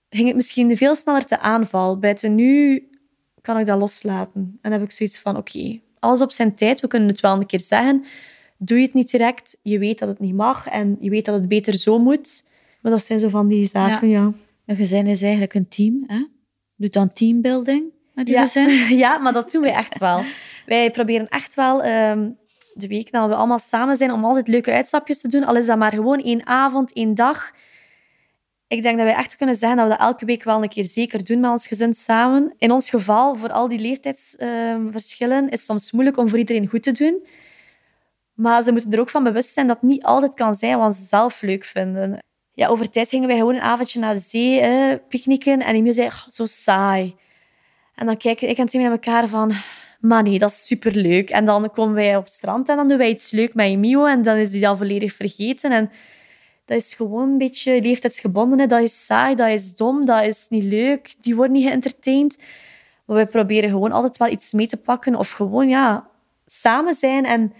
ging 0.09 0.27
het 0.27 0.35
misschien 0.35 0.77
veel 0.77 0.95
sneller 0.95 1.25
te 1.25 1.39
aanval. 1.39 1.99
Buiten 1.99 2.35
nu 2.35 2.83
kan 3.41 3.59
ik 3.59 3.65
dat 3.65 3.79
loslaten. 3.79 4.41
En 4.41 4.57
dan 4.61 4.71
heb 4.71 4.81
ik 4.81 4.91
zoiets 4.91 5.19
van, 5.19 5.37
oké, 5.37 5.79
alles 5.99 6.21
op 6.21 6.31
zijn 6.31 6.55
tijd. 6.55 6.79
We 6.79 6.87
kunnen 6.87 7.07
het 7.07 7.19
wel 7.19 7.35
een 7.35 7.45
keer 7.45 7.59
zeggen. 7.59 8.05
Doe 8.57 8.77
je 8.77 8.83
het 8.83 8.93
niet 8.93 9.11
direct. 9.11 9.57
Je 9.61 9.79
weet 9.79 9.99
dat 9.99 10.09
het 10.09 10.19
niet 10.19 10.35
mag 10.35 10.67
en 10.67 10.97
je 10.99 11.09
weet 11.09 11.25
dat 11.25 11.35
het 11.35 11.47
beter 11.47 11.73
zo 11.73 11.99
moet. 11.99 12.45
Maar 12.81 12.91
dat 12.91 13.03
zijn 13.03 13.19
zo 13.19 13.29
van 13.29 13.47
die 13.47 13.65
zaken, 13.65 14.09
ja. 14.09 14.19
ja. 14.19 14.33
Een 14.65 14.75
gezin 14.75 15.07
is 15.07 15.21
eigenlijk 15.21 15.53
een 15.53 15.67
team, 15.67 16.03
hè? 16.07 16.25
Doet 16.75 16.93
dan 16.93 17.13
teambuilding 17.13 17.83
met 18.13 18.27
je 18.27 18.33
ja. 18.33 18.41
gezin? 18.41 18.69
ja, 19.03 19.17
maar 19.17 19.33
dat 19.33 19.51
doen 19.51 19.61
wij 19.61 19.73
echt 19.73 19.97
wel. 19.97 20.23
wij 20.65 20.91
proberen 20.91 21.27
echt 21.29 21.55
wel 21.55 21.83
ehm, 21.83 22.29
de 22.73 22.87
week 22.87 23.11
dat 23.11 23.27
we 23.27 23.35
allemaal 23.35 23.59
samen 23.59 23.97
zijn 23.97 24.11
om 24.11 24.25
altijd 24.25 24.47
leuke 24.47 24.71
uitstapjes 24.71 25.21
te 25.21 25.27
doen. 25.27 25.43
Al 25.43 25.55
is 25.55 25.65
dat 25.65 25.77
maar 25.77 25.93
gewoon 25.93 26.19
één 26.19 26.45
avond, 26.45 26.93
één 26.93 27.15
dag 27.15 27.51
ik 28.71 28.81
denk 28.81 28.97
dat 28.97 29.05
wij 29.05 29.15
echt 29.15 29.35
kunnen 29.35 29.55
zeggen 29.55 29.77
dat 29.77 29.87
we 29.87 29.93
dat 29.97 30.07
elke 30.07 30.25
week 30.25 30.43
wel 30.43 30.63
een 30.63 30.69
keer 30.69 30.85
zeker 30.85 31.23
doen 31.23 31.39
met 31.39 31.51
ons 31.51 31.67
gezin 31.67 31.93
samen. 31.93 32.53
In 32.57 32.71
ons 32.71 32.89
geval, 32.89 33.35
voor 33.35 33.51
al 33.51 33.67
die 33.67 33.79
leeftijdsverschillen, 33.79 35.43
is 35.43 35.49
het 35.51 35.59
soms 35.59 35.91
moeilijk 35.91 36.17
om 36.17 36.29
voor 36.29 36.37
iedereen 36.37 36.67
goed 36.67 36.83
te 36.83 36.91
doen. 36.91 37.27
Maar 38.33 38.63
ze 38.63 38.71
moeten 38.71 38.91
er 38.91 38.99
ook 38.99 39.09
van 39.09 39.23
bewust 39.23 39.53
zijn 39.53 39.67
dat 39.67 39.77
het 39.81 39.89
niet 39.89 40.03
altijd 40.03 40.33
kan 40.33 40.53
zijn 40.53 40.77
wat 40.77 40.95
ze 40.95 41.03
zelf 41.03 41.41
leuk 41.41 41.63
vinden. 41.63 42.17
Ja, 42.53 42.67
over 42.67 42.89
tijd 42.89 43.09
gingen 43.09 43.27
wij 43.27 43.37
gewoon 43.37 43.55
een 43.55 43.61
avondje 43.61 43.99
naar 43.99 44.13
de 44.13 44.19
zee, 44.19 44.61
hè, 44.61 44.97
picknicken. 44.97 45.59
En 45.59 45.75
Emiel 45.75 45.93
zei, 45.93 46.09
zo 46.29 46.45
saai. 46.45 47.15
En 47.95 48.05
dan 48.05 48.17
kijken 48.17 48.49
ik 48.49 48.57
en 48.57 48.67
Timmy 48.67 48.87
naar 48.87 48.95
elkaar 48.95 49.27
van... 49.27 49.51
Maar 49.99 50.23
nee, 50.23 50.39
dat 50.39 50.49
is 50.49 50.65
superleuk. 50.65 51.29
En 51.29 51.45
dan 51.45 51.71
komen 51.71 51.95
wij 51.95 52.15
op 52.15 52.23
het 52.23 52.33
strand 52.33 52.69
en 52.69 52.75
dan 52.75 52.87
doen 52.87 52.97
wij 52.97 53.09
iets 53.09 53.31
leuk 53.31 53.53
met 53.53 53.65
Emio. 53.65 54.05
En 54.05 54.21
dan 54.21 54.37
is 54.37 54.51
hij 54.51 54.67
al 54.67 54.77
volledig 54.77 55.13
vergeten. 55.13 55.71
En 55.71 55.91
dat 56.71 56.79
is 56.79 56.93
gewoon 56.93 57.29
een 57.29 57.37
beetje 57.37 57.81
leeftijdsgebonden. 57.81 58.69
Dat 58.69 58.81
is 58.81 59.05
saai, 59.05 59.35
dat 59.35 59.49
is 59.49 59.75
dom, 59.75 60.05
dat 60.05 60.23
is 60.23 60.45
niet 60.49 60.63
leuk. 60.63 61.15
Die 61.19 61.35
wordt 61.35 61.51
niet 61.51 61.67
geëntertained. 61.67 62.43
Maar 63.05 63.17
we 63.17 63.25
proberen 63.25 63.69
gewoon 63.69 63.91
altijd 63.91 64.17
wel 64.17 64.27
iets 64.27 64.51
mee 64.53 64.67
te 64.67 64.77
pakken. 64.77 65.15
Of 65.15 65.31
gewoon, 65.31 65.67
ja, 65.67 66.09
samen 66.45 66.93
zijn 66.93 67.25
en, 67.25 67.53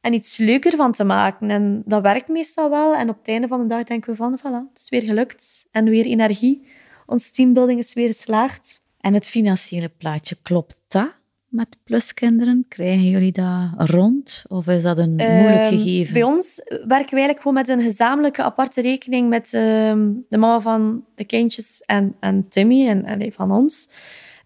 en 0.00 0.12
iets 0.12 0.36
leuker 0.36 0.76
van 0.76 0.92
te 0.92 1.04
maken. 1.04 1.50
En 1.50 1.82
dat 1.84 2.02
werkt 2.02 2.28
meestal 2.28 2.70
wel. 2.70 2.94
En 2.94 3.08
op 3.08 3.18
het 3.18 3.28
einde 3.28 3.48
van 3.48 3.60
de 3.60 3.66
dag 3.66 3.84
denken 3.84 4.10
we 4.10 4.16
van, 4.16 4.38
voilà, 4.38 4.68
het 4.68 4.78
is 4.78 4.88
weer 4.88 5.02
gelukt. 5.02 5.68
En 5.70 5.84
weer 5.84 6.04
energie. 6.04 6.66
Ons 7.06 7.30
teambuilding 7.30 7.78
is 7.78 7.94
weer 7.94 8.06
geslaagd. 8.06 8.82
En 9.00 9.14
het 9.14 9.26
financiële 9.26 9.88
plaatje, 9.88 10.36
klopt 10.42 10.76
dat? 10.88 11.14
Met 11.52 11.76
pluskinderen? 11.84 12.64
Krijgen 12.68 13.08
jullie 13.08 13.32
dat 13.32 13.70
rond 13.76 14.44
of 14.48 14.66
is 14.66 14.82
dat 14.82 14.98
een 14.98 15.14
moeilijk 15.14 15.60
ehm, 15.60 15.76
gegeven? 15.76 16.12
Bij 16.12 16.22
ons 16.22 16.60
werken 16.66 16.88
we 16.88 16.96
eigenlijk 16.96 17.38
gewoon 17.38 17.54
met 17.54 17.68
een 17.68 17.80
gezamenlijke 17.80 18.42
aparte 18.42 18.80
rekening 18.80 19.28
met 19.28 19.54
ehm, 19.54 20.10
de 20.28 20.38
mama 20.38 20.60
van 20.60 21.04
de 21.14 21.24
kindjes 21.24 21.80
en, 21.80 22.16
en 22.20 22.48
Timmy 22.48 22.88
en, 22.88 23.04
en 23.04 23.32
van 23.32 23.50
ons. 23.50 23.88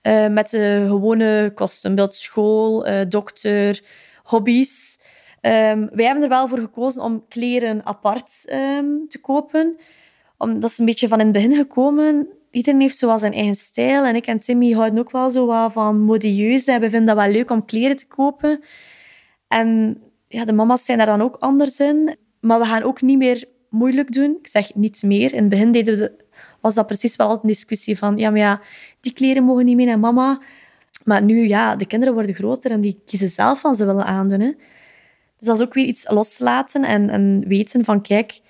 Uh, 0.03 0.29
met 0.29 0.51
de 0.51 0.85
gewone 0.89 1.53
kosten, 1.55 1.95
beeld 1.95 2.15
school, 2.15 2.89
uh, 2.89 3.01
dokter, 3.09 3.83
hobby's. 4.23 4.99
Um, 5.41 5.89
wij 5.93 6.05
hebben 6.05 6.23
er 6.23 6.29
wel 6.29 6.49
voor 6.49 6.59
gekozen 6.59 7.03
om 7.03 7.25
kleren 7.29 7.87
apart 7.87 8.43
te 9.09 9.19
kopen. 9.21 9.77
Om, 10.39 10.61
dat 10.61 10.71
is 10.71 10.79
een 10.79 10.85
beetje 10.85 11.09
van 11.09 11.21
in 11.21 11.25
het 11.25 11.35
begin 11.35 11.55
gekomen 11.55 12.29
iedereen 12.51 12.81
heeft 12.81 12.97
zo 12.97 13.17
zijn 13.17 13.33
eigen 13.33 13.55
stijl. 13.55 14.05
En 14.05 14.15
ik 14.15 14.27
en 14.27 14.41
Timmy 14.41 14.73
houden 14.73 14.99
ook 14.99 15.11
wel 15.11 15.31
zo 15.31 15.69
van 15.69 16.01
modieus. 16.01 16.65
We 16.65 16.81
vinden 16.81 17.05
dat 17.05 17.17
wel 17.17 17.31
leuk 17.31 17.51
om 17.51 17.65
kleren 17.65 17.97
te 17.97 18.07
kopen. 18.07 18.61
En 19.49 19.99
ja, 20.29 20.45
de 20.45 20.53
mama's 20.53 20.85
zijn 20.85 20.99
daar 20.99 21.07
dan 21.07 21.23
ook 21.23 21.37
anders 21.37 21.81
in. 21.81 22.17
Maar 22.41 22.59
we 22.59 22.65
gaan 22.65 22.83
ook 22.83 23.03
niet 23.03 23.19
meer 23.19 23.45
moeilijk 23.71 24.13
doen. 24.13 24.37
Ik 24.41 24.49
zeg 24.49 24.75
niets 24.75 25.03
meer. 25.03 25.33
In 25.33 25.41
het 25.41 25.49
begin 25.49 25.73
deden 25.73 25.97
we 25.97 26.25
was 26.61 26.75
dat 26.75 26.87
precies 26.87 27.17
wel 27.17 27.31
een 27.31 27.39
discussie 27.43 27.99
van... 27.99 28.17
Ja, 28.17 28.31
maar 28.31 28.39
ja, 28.39 28.61
die 29.01 29.13
kleren 29.13 29.45
mogen 29.45 29.65
niet 29.65 29.77
meer 29.77 29.87
naar 29.87 29.99
mama. 29.99 30.43
Maar 31.05 31.23
nu, 31.23 31.47
ja, 31.49 31.77
de 31.77 31.87
kinderen 31.87 32.15
worden 32.15 32.35
groter 32.35 32.71
en 32.71 32.81
die 32.81 33.03
kiezen 33.07 33.29
zelf 33.29 33.63
wat 33.63 33.77
ze 33.77 33.87
willen 33.87 34.05
aandoen. 34.05 34.41
Hè. 34.41 34.53
Dus 35.37 35.47
dat 35.47 35.57
is 35.57 35.63
ook 35.63 35.75
weer 35.75 35.85
iets 35.85 36.11
loslaten 36.11 36.85
en, 36.85 37.11
en 37.11 37.45
weten 37.47 37.85
van... 37.85 38.03
Kijk, 38.03 38.41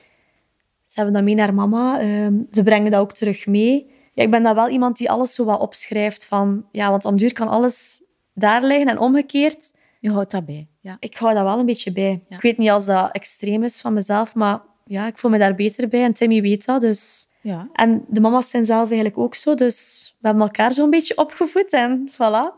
ze 0.97 1.03
hebben 1.03 1.15
dat 1.15 1.23
mee 1.23 1.35
naar 1.35 1.55
mama. 1.55 2.03
Uh, 2.03 2.29
ze 2.51 2.63
brengen 2.63 2.91
dat 2.91 3.01
ook 3.01 3.13
terug 3.13 3.47
mee 3.47 3.95
ja, 4.17 4.23
ik 4.23 4.31
ben 4.31 4.43
dan 4.43 4.55
wel 4.55 4.69
iemand 4.69 4.97
die 4.97 5.11
alles 5.11 5.35
zo 5.35 5.45
wat 5.45 5.61
opschrijft. 5.61 6.27
Van, 6.27 6.67
ja, 6.73 6.91
want 6.91 7.05
om 7.05 7.17
duur 7.17 7.33
kan 7.33 7.49
alles 7.49 8.03
daar 8.35 8.63
liggen 8.63 8.89
en 8.89 8.99
omgekeerd. 8.99 9.75
Je 10.01 10.11
houdt 10.11 10.31
dat 10.31 10.47
bij, 10.47 10.69
ja. 10.81 10.97
Ik 11.01 11.17
hou 11.17 11.35
dat 11.35 11.43
wel 11.43 11.59
een 11.59 11.67
beetje 11.67 11.93
bij. 11.93 12.23
Ik 12.29 12.41
weet 12.41 12.59
niet 12.59 12.71
als 12.71 12.87
dat 12.87 13.11
extreem 13.13 13.65
is 13.65 13.81
van 13.81 13.93
mezelf, 13.93 14.35
maar 14.35 14.63
ja, 14.85 15.07
ik 15.07 15.19
voel 15.19 15.31
me 15.31 15.39
daar 15.39 15.55
beter 15.55 15.89
bij. 15.89 16.03
En 16.03 16.13
Timmy 16.13 16.43
weet 16.43 16.65
dat, 16.65 16.81
dus... 16.81 17.29
Ja. 17.47 17.69
En 17.73 18.05
de 18.09 18.21
mama's 18.21 18.51
zijn 18.51 18.65
zelf 18.65 18.87
eigenlijk 18.87 19.19
ook 19.19 19.35
zo, 19.35 19.55
dus 19.55 20.15
we 20.21 20.27
hebben 20.27 20.47
elkaar 20.47 20.73
zo'n 20.73 20.91
beetje 20.91 21.17
opgevoed 21.17 21.73
en 21.73 22.11
voilà. 22.13 22.55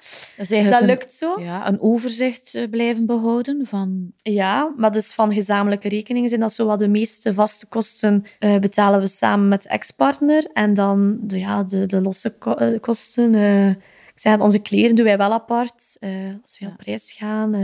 Dat, 0.71 0.81
lukt 0.81 1.13
zo. 1.13 1.41
Ja, 1.41 1.69
een 1.69 1.81
overzicht 1.81 2.55
eh, 2.55 2.69
blijven 2.71 3.07
behouden 3.07 3.67
van... 3.67 4.13
Ja, 4.17 4.73
maar 4.77 4.93
dus 4.93 5.15
van 5.15 5.33
gezamenlijke 5.33 5.89
rekeningen 5.89 6.29
zijn 6.29 6.41
dat 6.41 6.53
zo 6.53 6.67
wat 6.67 6.79
de 6.79 6.89
meeste 6.89 7.35
vaste 7.35 7.67
kosten 7.67 8.25
uh, 8.41 8.59
betalen 8.59 9.01
we 9.01 9.07
samen 9.07 9.49
met 9.49 9.67
ex-partner. 9.67 10.47
En 10.53 10.75
dan 10.75 11.19
de, 11.21 11.39
ja, 11.39 11.63
de, 11.65 11.87
de 11.87 12.01
losse 12.01 12.35
eh, 12.39 12.81
kosten... 12.81 13.35
Uh, 13.35 13.69
ik 13.69 14.25
zeg, 14.25 14.39
onze 14.39 14.59
kleren 14.59 14.95
doen 14.95 15.05
wij 15.05 15.19
wel 15.19 15.33
apart. 15.33 15.97
als 16.43 16.59
we 16.59 16.67
op 16.67 16.81
reis 16.81 17.13
gaan 17.13 17.55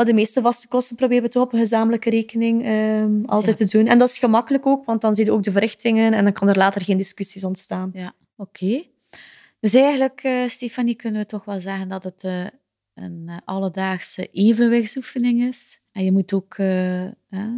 maar 0.00 0.08
de 0.08 0.14
meeste 0.14 0.40
vaste 0.40 0.68
kosten 0.68 0.96
proberen 0.96 1.22
we 1.22 1.28
toch 1.28 1.42
op 1.42 1.52
een 1.52 1.58
gezamenlijke 1.58 2.10
rekening 2.10 2.64
ehm, 2.64 3.24
altijd 3.24 3.56
te 3.56 3.64
doen. 3.64 3.86
En 3.86 3.98
dat 3.98 4.08
is 4.08 4.18
gemakkelijk 4.18 4.66
ook, 4.66 4.84
want 4.84 5.00
dan 5.00 5.14
zie 5.14 5.24
je 5.24 5.32
ook 5.32 5.42
de 5.42 5.50
verrichtingen 5.50 6.12
en 6.12 6.24
dan 6.24 6.32
kan 6.32 6.48
er 6.48 6.56
later 6.56 6.84
geen 6.84 6.96
discussies 6.96 7.44
ontstaan. 7.44 7.90
Ja, 7.92 8.12
oké. 8.36 8.82
Dus 9.60 9.74
eigenlijk, 9.74 10.24
uh, 10.24 10.48
Stefanie, 10.48 10.94
kunnen 10.94 11.20
we 11.20 11.26
toch 11.26 11.44
wel 11.44 11.60
zeggen 11.60 11.88
dat 11.88 12.04
het 12.04 12.24
uh, 12.24 12.44
een 12.94 13.24
uh, 13.26 13.36
alledaagse 13.44 14.26
evenwichtsoefening 14.26 15.42
is. 15.42 15.80
En 15.92 16.04
je 16.04 16.12
moet 16.12 16.32
ook, 16.32 16.54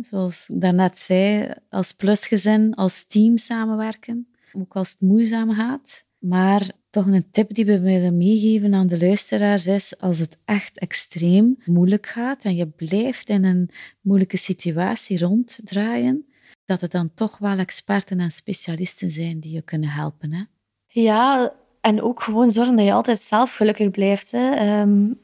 zoals 0.01 0.49
ik 0.49 0.61
daarnet 0.61 0.99
zei, 0.99 1.51
als 1.71 1.93
plusgezin, 1.93 2.75
als 2.75 3.07
team 3.07 3.39
samenwerken. 3.39 4.29
Ook 4.53 4.77
als 4.77 4.91
het 4.91 5.01
moeizaam 5.01 5.55
gaat. 5.55 6.05
Maar 6.19 6.71
toch 6.93 7.07
een 7.07 7.31
tip 7.31 7.55
die 7.55 7.65
we 7.65 7.81
willen 7.81 8.17
meegeven 8.17 8.75
aan 8.75 8.87
de 8.87 8.99
luisteraars 8.99 9.67
is, 9.67 9.99
als 9.99 10.19
het 10.19 10.39
echt 10.45 10.79
extreem 10.79 11.57
moeilijk 11.65 12.07
gaat 12.07 12.45
en 12.45 12.55
je 12.55 12.67
blijft 12.67 13.29
in 13.29 13.45
een 13.45 13.71
moeilijke 14.01 14.37
situatie 14.37 15.19
ronddraaien, 15.19 16.27
dat 16.65 16.81
het 16.81 16.91
dan 16.91 17.11
toch 17.15 17.39
wel 17.39 17.59
experten 17.59 18.21
en 18.21 18.31
specialisten 18.31 19.11
zijn 19.11 19.41
die 19.41 19.53
je 19.53 19.63
kunnen 19.63 19.89
helpen. 19.89 20.33
Hè? 20.33 20.43
Ja, 20.87 21.53
en 21.81 22.03
ook 22.03 22.23
gewoon 22.23 22.51
zorgen 22.51 22.77
dat 22.77 22.85
je 22.85 22.93
altijd 22.93 23.21
zelf 23.21 23.55
gelukkig 23.55 23.91
blijft. 23.91 24.31
Hè. 24.31 24.81
Um, 24.81 25.21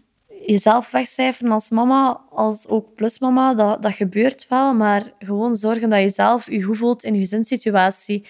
jezelf 0.47 0.91
wegcijferen 0.91 1.53
als 1.53 1.71
mama, 1.71 2.21
als 2.31 2.69
ook 2.69 2.95
plusmama, 2.95 3.55
dat, 3.55 3.83
dat 3.83 3.93
gebeurt 3.93 4.47
wel, 4.49 4.75
maar 4.75 5.13
gewoon 5.19 5.57
zorgen 5.57 5.91
dat 5.91 6.01
je 6.01 6.09
zelf 6.09 6.51
je 6.51 6.63
goed 6.63 6.79
voelt 6.79 7.05
in 7.05 7.15
je 7.15 7.21
gezinssituatie. 7.21 8.27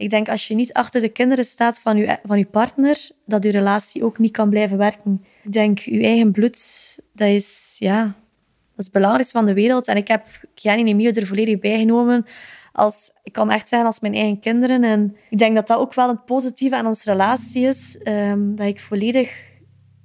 Ik 0.00 0.10
denk 0.10 0.28
als 0.28 0.48
je 0.48 0.54
niet 0.54 0.72
achter 0.72 1.00
de 1.00 1.08
kinderen 1.08 1.44
staat 1.44 1.80
van 1.80 1.96
je, 1.96 2.18
van 2.24 2.38
je 2.38 2.46
partner, 2.46 3.10
dat 3.26 3.44
je 3.44 3.50
relatie 3.50 4.04
ook 4.04 4.18
niet 4.18 4.32
kan 4.32 4.48
blijven 4.48 4.78
werken. 4.78 5.24
Ik 5.42 5.52
denk, 5.52 5.78
je 5.78 6.02
eigen 6.02 6.32
bloed, 6.32 6.98
dat 7.12 7.28
is, 7.28 7.76
ja, 7.78 8.02
dat 8.02 8.76
is 8.76 8.84
het 8.84 8.92
belangrijkste 8.92 9.36
van 9.38 9.46
de 9.46 9.54
wereld. 9.54 9.86
En 9.86 9.96
ik 9.96 10.08
heb 10.08 10.26
Gianni 10.54 10.82
en 10.82 10.88
Emilio 10.88 11.10
er 11.10 11.26
volledig 11.26 11.58
bij 11.58 11.78
genomen. 11.78 12.26
Als, 12.72 13.10
ik 13.22 13.32
kan 13.32 13.50
echt 13.50 13.68
zijn 13.68 13.86
als 13.86 14.00
mijn 14.00 14.14
eigen 14.14 14.40
kinderen. 14.40 14.84
En 14.84 15.16
ik 15.30 15.38
denk 15.38 15.54
dat 15.54 15.66
dat 15.66 15.78
ook 15.78 15.94
wel 15.94 16.08
het 16.08 16.24
positieve 16.24 16.76
aan 16.76 16.86
onze 16.86 17.10
relatie 17.10 17.66
is. 17.66 18.00
Um, 18.04 18.56
dat 18.56 18.66
ik 18.66 18.80
volledig 18.80 19.36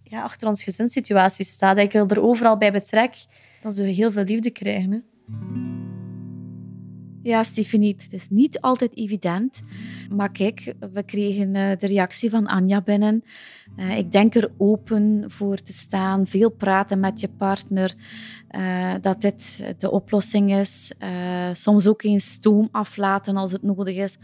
ja, 0.03 0.21
achter 0.21 0.47
onze 0.47 0.63
gezinssituatie 0.63 1.45
sta. 1.45 1.73
Dat 1.73 1.93
ik 1.93 1.93
er 1.93 2.21
overal 2.21 2.57
bij 2.57 2.71
betrek. 2.71 3.15
Dat 3.61 3.75
ze 3.75 3.83
heel 3.83 4.11
veel 4.11 4.23
liefde 4.23 4.49
krijgen. 4.49 4.91
Hè. 4.91 5.84
Ja, 7.25 7.43
Stephanie, 7.43 7.95
het 7.97 8.13
is 8.13 8.29
niet 8.29 8.61
altijd 8.61 8.97
evident. 8.97 9.61
Maar 10.09 10.31
kijk, 10.31 10.73
we 10.93 11.03
kregen 11.03 11.55
eh, 11.55 11.77
de 11.77 11.87
reactie 11.87 12.29
van 12.29 12.47
Anja 12.47 12.81
binnen. 12.81 13.23
Uh, 13.77 13.97
ik 13.97 14.11
denk 14.11 14.35
er 14.35 14.51
open 14.57 15.23
voor 15.27 15.57
te 15.57 15.73
staan, 15.73 16.27
veel 16.27 16.49
praten 16.49 16.99
met 16.99 17.19
je 17.19 17.29
partner, 17.37 17.93
uh, 18.51 18.93
dat 19.01 19.21
dit 19.21 19.63
de 19.77 19.91
oplossing 19.91 20.53
is. 20.53 20.91
soms 21.53 21.87
ook 21.87 22.03
eens 22.03 22.31
stoom 22.31 22.69
aflaten 22.71 23.37
als 23.37 23.51
het 23.51 23.63
nodig 23.63 23.95
is. 23.95 24.17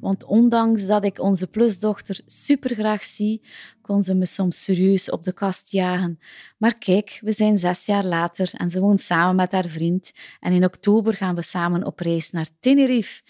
Want 0.00 0.24
ondanks 0.24 0.86
dat 0.86 1.04
ik 1.04 1.20
onze 1.20 1.46
plusdochter 1.46 2.20
super 2.26 2.74
graag 2.74 3.02
zie, 3.02 3.42
kon 3.82 4.02
ze 4.02 4.14
me 4.14 4.26
soms 4.26 4.64
serieus 4.64 5.10
op 5.10 5.24
de 5.24 5.32
kast 5.32 5.70
jagen. 5.70 6.18
Maar 6.58 6.78
kijk, 6.78 7.18
we 7.24 7.32
zijn 7.32 7.58
zes 7.58 7.86
jaar 7.86 8.04
later 8.04 8.50
en 8.56 8.70
ze 8.70 8.80
woont 8.80 9.00
samen 9.00 9.36
met 9.36 9.52
haar 9.52 9.68
vriend. 9.68 10.12
En 10.40 10.52
in 10.52 10.64
oktober 10.64 11.14
gaan 11.14 11.34
we 11.34 11.42
samen 11.42 11.86
op 11.86 12.00
reis 12.00 12.30
naar 12.30 12.48
Tenerife. 12.60 13.22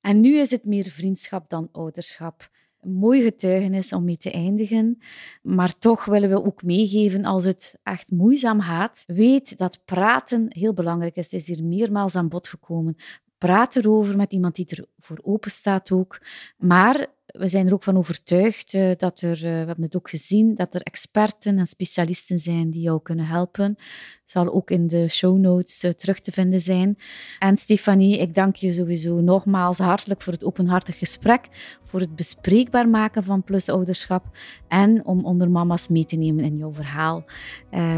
En 0.00 0.20
nu 0.20 0.38
is 0.38 0.50
het 0.50 0.64
meer 0.64 0.84
vriendschap 0.84 1.50
dan 1.50 1.68
ouderschap. 1.72 2.50
Een 2.80 2.92
mooi 2.92 3.22
getuigenis 3.22 3.92
om 3.92 4.04
mee 4.04 4.16
te 4.16 4.30
eindigen. 4.30 4.98
Maar 5.42 5.78
toch 5.78 6.04
willen 6.04 6.30
we 6.30 6.44
ook 6.44 6.62
meegeven 6.62 7.24
als 7.24 7.44
het 7.44 7.78
echt 7.82 8.10
moeizaam 8.10 8.60
gaat. 8.60 9.04
Weet 9.06 9.58
dat 9.58 9.80
praten 9.84 10.46
heel 10.48 10.72
belangrijk 10.72 11.16
is. 11.16 11.24
Het 11.24 11.40
is 11.40 11.46
hier 11.46 11.64
meermaals 11.64 12.14
aan 12.14 12.28
bod 12.28 12.48
gekomen. 12.48 12.96
Praat 13.38 13.76
erover 13.76 14.16
met 14.16 14.32
iemand 14.32 14.54
die 14.56 14.84
ervoor 14.96 15.18
open 15.22 15.50
staat 15.50 15.90
ook. 15.90 16.20
Maar 16.56 17.06
we 17.26 17.48
zijn 17.48 17.66
er 17.66 17.72
ook 17.72 17.82
van 17.82 17.96
overtuigd 17.96 18.74
uh, 18.74 18.90
dat 18.96 19.20
er, 19.20 19.36
uh, 19.36 19.40
we 19.40 19.46
hebben 19.48 19.82
het 19.82 19.96
ook 19.96 20.10
gezien, 20.10 20.54
dat 20.54 20.74
er 20.74 20.80
experten 20.80 21.58
en 21.58 21.66
specialisten 21.66 22.38
zijn 22.38 22.70
die 22.70 22.82
jou 22.82 23.02
kunnen 23.02 23.26
helpen. 23.26 23.76
Zal 24.24 24.52
ook 24.52 24.70
in 24.70 24.86
de 24.86 25.08
show 25.08 25.38
notes 25.38 25.84
uh, 25.84 25.90
terug 25.90 26.20
te 26.20 26.32
vinden 26.32 26.60
zijn. 26.60 26.98
En 27.38 27.56
Stefanie, 27.56 28.18
ik 28.18 28.34
dank 28.34 28.56
je 28.56 28.72
sowieso 28.72 29.20
nogmaals 29.20 29.78
hartelijk 29.78 30.22
voor 30.22 30.32
het 30.32 30.44
openhartig 30.44 30.98
gesprek, 30.98 31.46
voor 31.82 32.00
het 32.00 32.16
bespreekbaar 32.16 32.88
maken 32.88 33.24
van 33.24 33.44
plusouderschap 33.44 34.24
en 34.68 35.04
om 35.04 35.24
onder 35.24 35.50
mama's 35.50 35.88
mee 35.88 36.04
te 36.04 36.16
nemen 36.16 36.44
in 36.44 36.56
jouw 36.56 36.72
verhaal. 36.72 37.24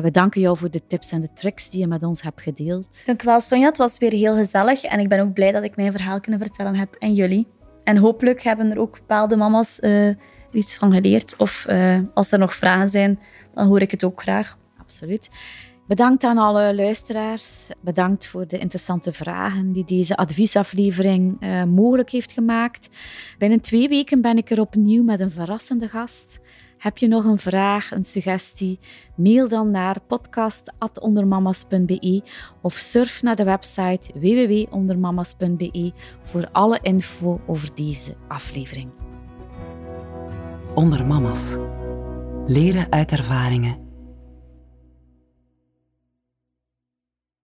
we 0.03 0.11
danken 0.11 0.41
jou 0.41 0.57
voor 0.57 0.71
de 0.71 0.87
tips 0.87 1.11
en 1.11 1.21
de 1.21 1.33
tricks 1.33 1.71
die 1.71 1.81
je 1.81 1.87
met 1.87 2.03
ons 2.03 2.23
hebt 2.23 2.41
gedeeld. 2.41 3.07
Dank 3.07 3.21
je 3.21 3.27
wel, 3.27 3.41
Sonja. 3.41 3.67
Het 3.67 3.77
was 3.77 3.99
weer 3.99 4.13
heel 4.13 4.37
gezellig 4.37 4.83
en 4.83 5.01
ik 5.01 5.09
ben 5.09 5.21
ook 5.21 5.33
blij 5.33 5.53
dat 5.53 5.63
ik 5.63 5.77
mijn 5.77 5.93
verhaal 5.93 6.21
kunnen 6.21 6.41
vertellen 6.41 6.75
heb 6.75 6.95
en 6.95 7.15
jullie. 7.15 7.58
En 7.89 7.97
hopelijk 7.97 8.43
hebben 8.43 8.71
er 8.71 8.79
ook 8.79 8.99
bepaalde 8.99 9.37
mama's 9.37 9.79
uh, 9.81 10.15
iets 10.53 10.77
van 10.77 10.93
geleerd. 10.93 11.35
Of 11.37 11.67
uh, 11.69 11.99
als 12.15 12.33
er 12.33 12.39
nog 12.39 12.55
vragen 12.55 12.89
zijn, 12.89 13.19
dan 13.55 13.67
hoor 13.67 13.81
ik 13.81 13.91
het 13.91 14.05
ook 14.05 14.21
graag. 14.21 14.59
Absoluut. 14.79 15.31
Bedankt 15.87 16.25
aan 16.25 16.39
alle 16.39 16.75
luisteraars. 16.75 17.67
Bedankt 17.81 18.27
voor 18.27 18.47
de 18.47 18.59
interessante 18.59 19.13
vragen 19.13 19.73
die 19.73 19.85
deze 19.85 20.17
adviesaflevering 20.17 21.37
uh, 21.41 21.65
mogelijk 21.65 22.11
heeft 22.11 22.33
gemaakt. 22.33 22.89
Binnen 23.39 23.61
twee 23.61 23.89
weken 23.89 24.21
ben 24.21 24.37
ik 24.37 24.51
er 24.51 24.61
opnieuw 24.61 25.03
met 25.03 25.21
een 25.21 25.31
verrassende 25.31 25.89
gast. 25.89 26.41
Heb 26.79 26.99
je 26.99 27.09
nog 27.09 27.25
een 27.25 27.39
vraag, 27.39 27.91
een 27.91 28.05
suggestie? 28.05 28.79
Mail 29.15 29.49
dan 29.49 29.71
naar 29.71 29.97
podcast.ondermamas.be 30.07 32.23
of 32.61 32.75
surf 32.75 33.23
naar 33.23 33.37
de 33.37 33.45
website 33.45 34.13
www.ondermamas.be 34.15 35.93
voor 36.23 36.49
alle 36.53 36.79
info 36.83 37.41
over 37.47 37.69
deze 37.75 38.15
aflevering. 38.29 38.91
Onder 40.75 41.07
Mama's. 41.07 41.57
Leren 42.47 42.93
uit 42.93 43.13
ervaringen 43.13 43.88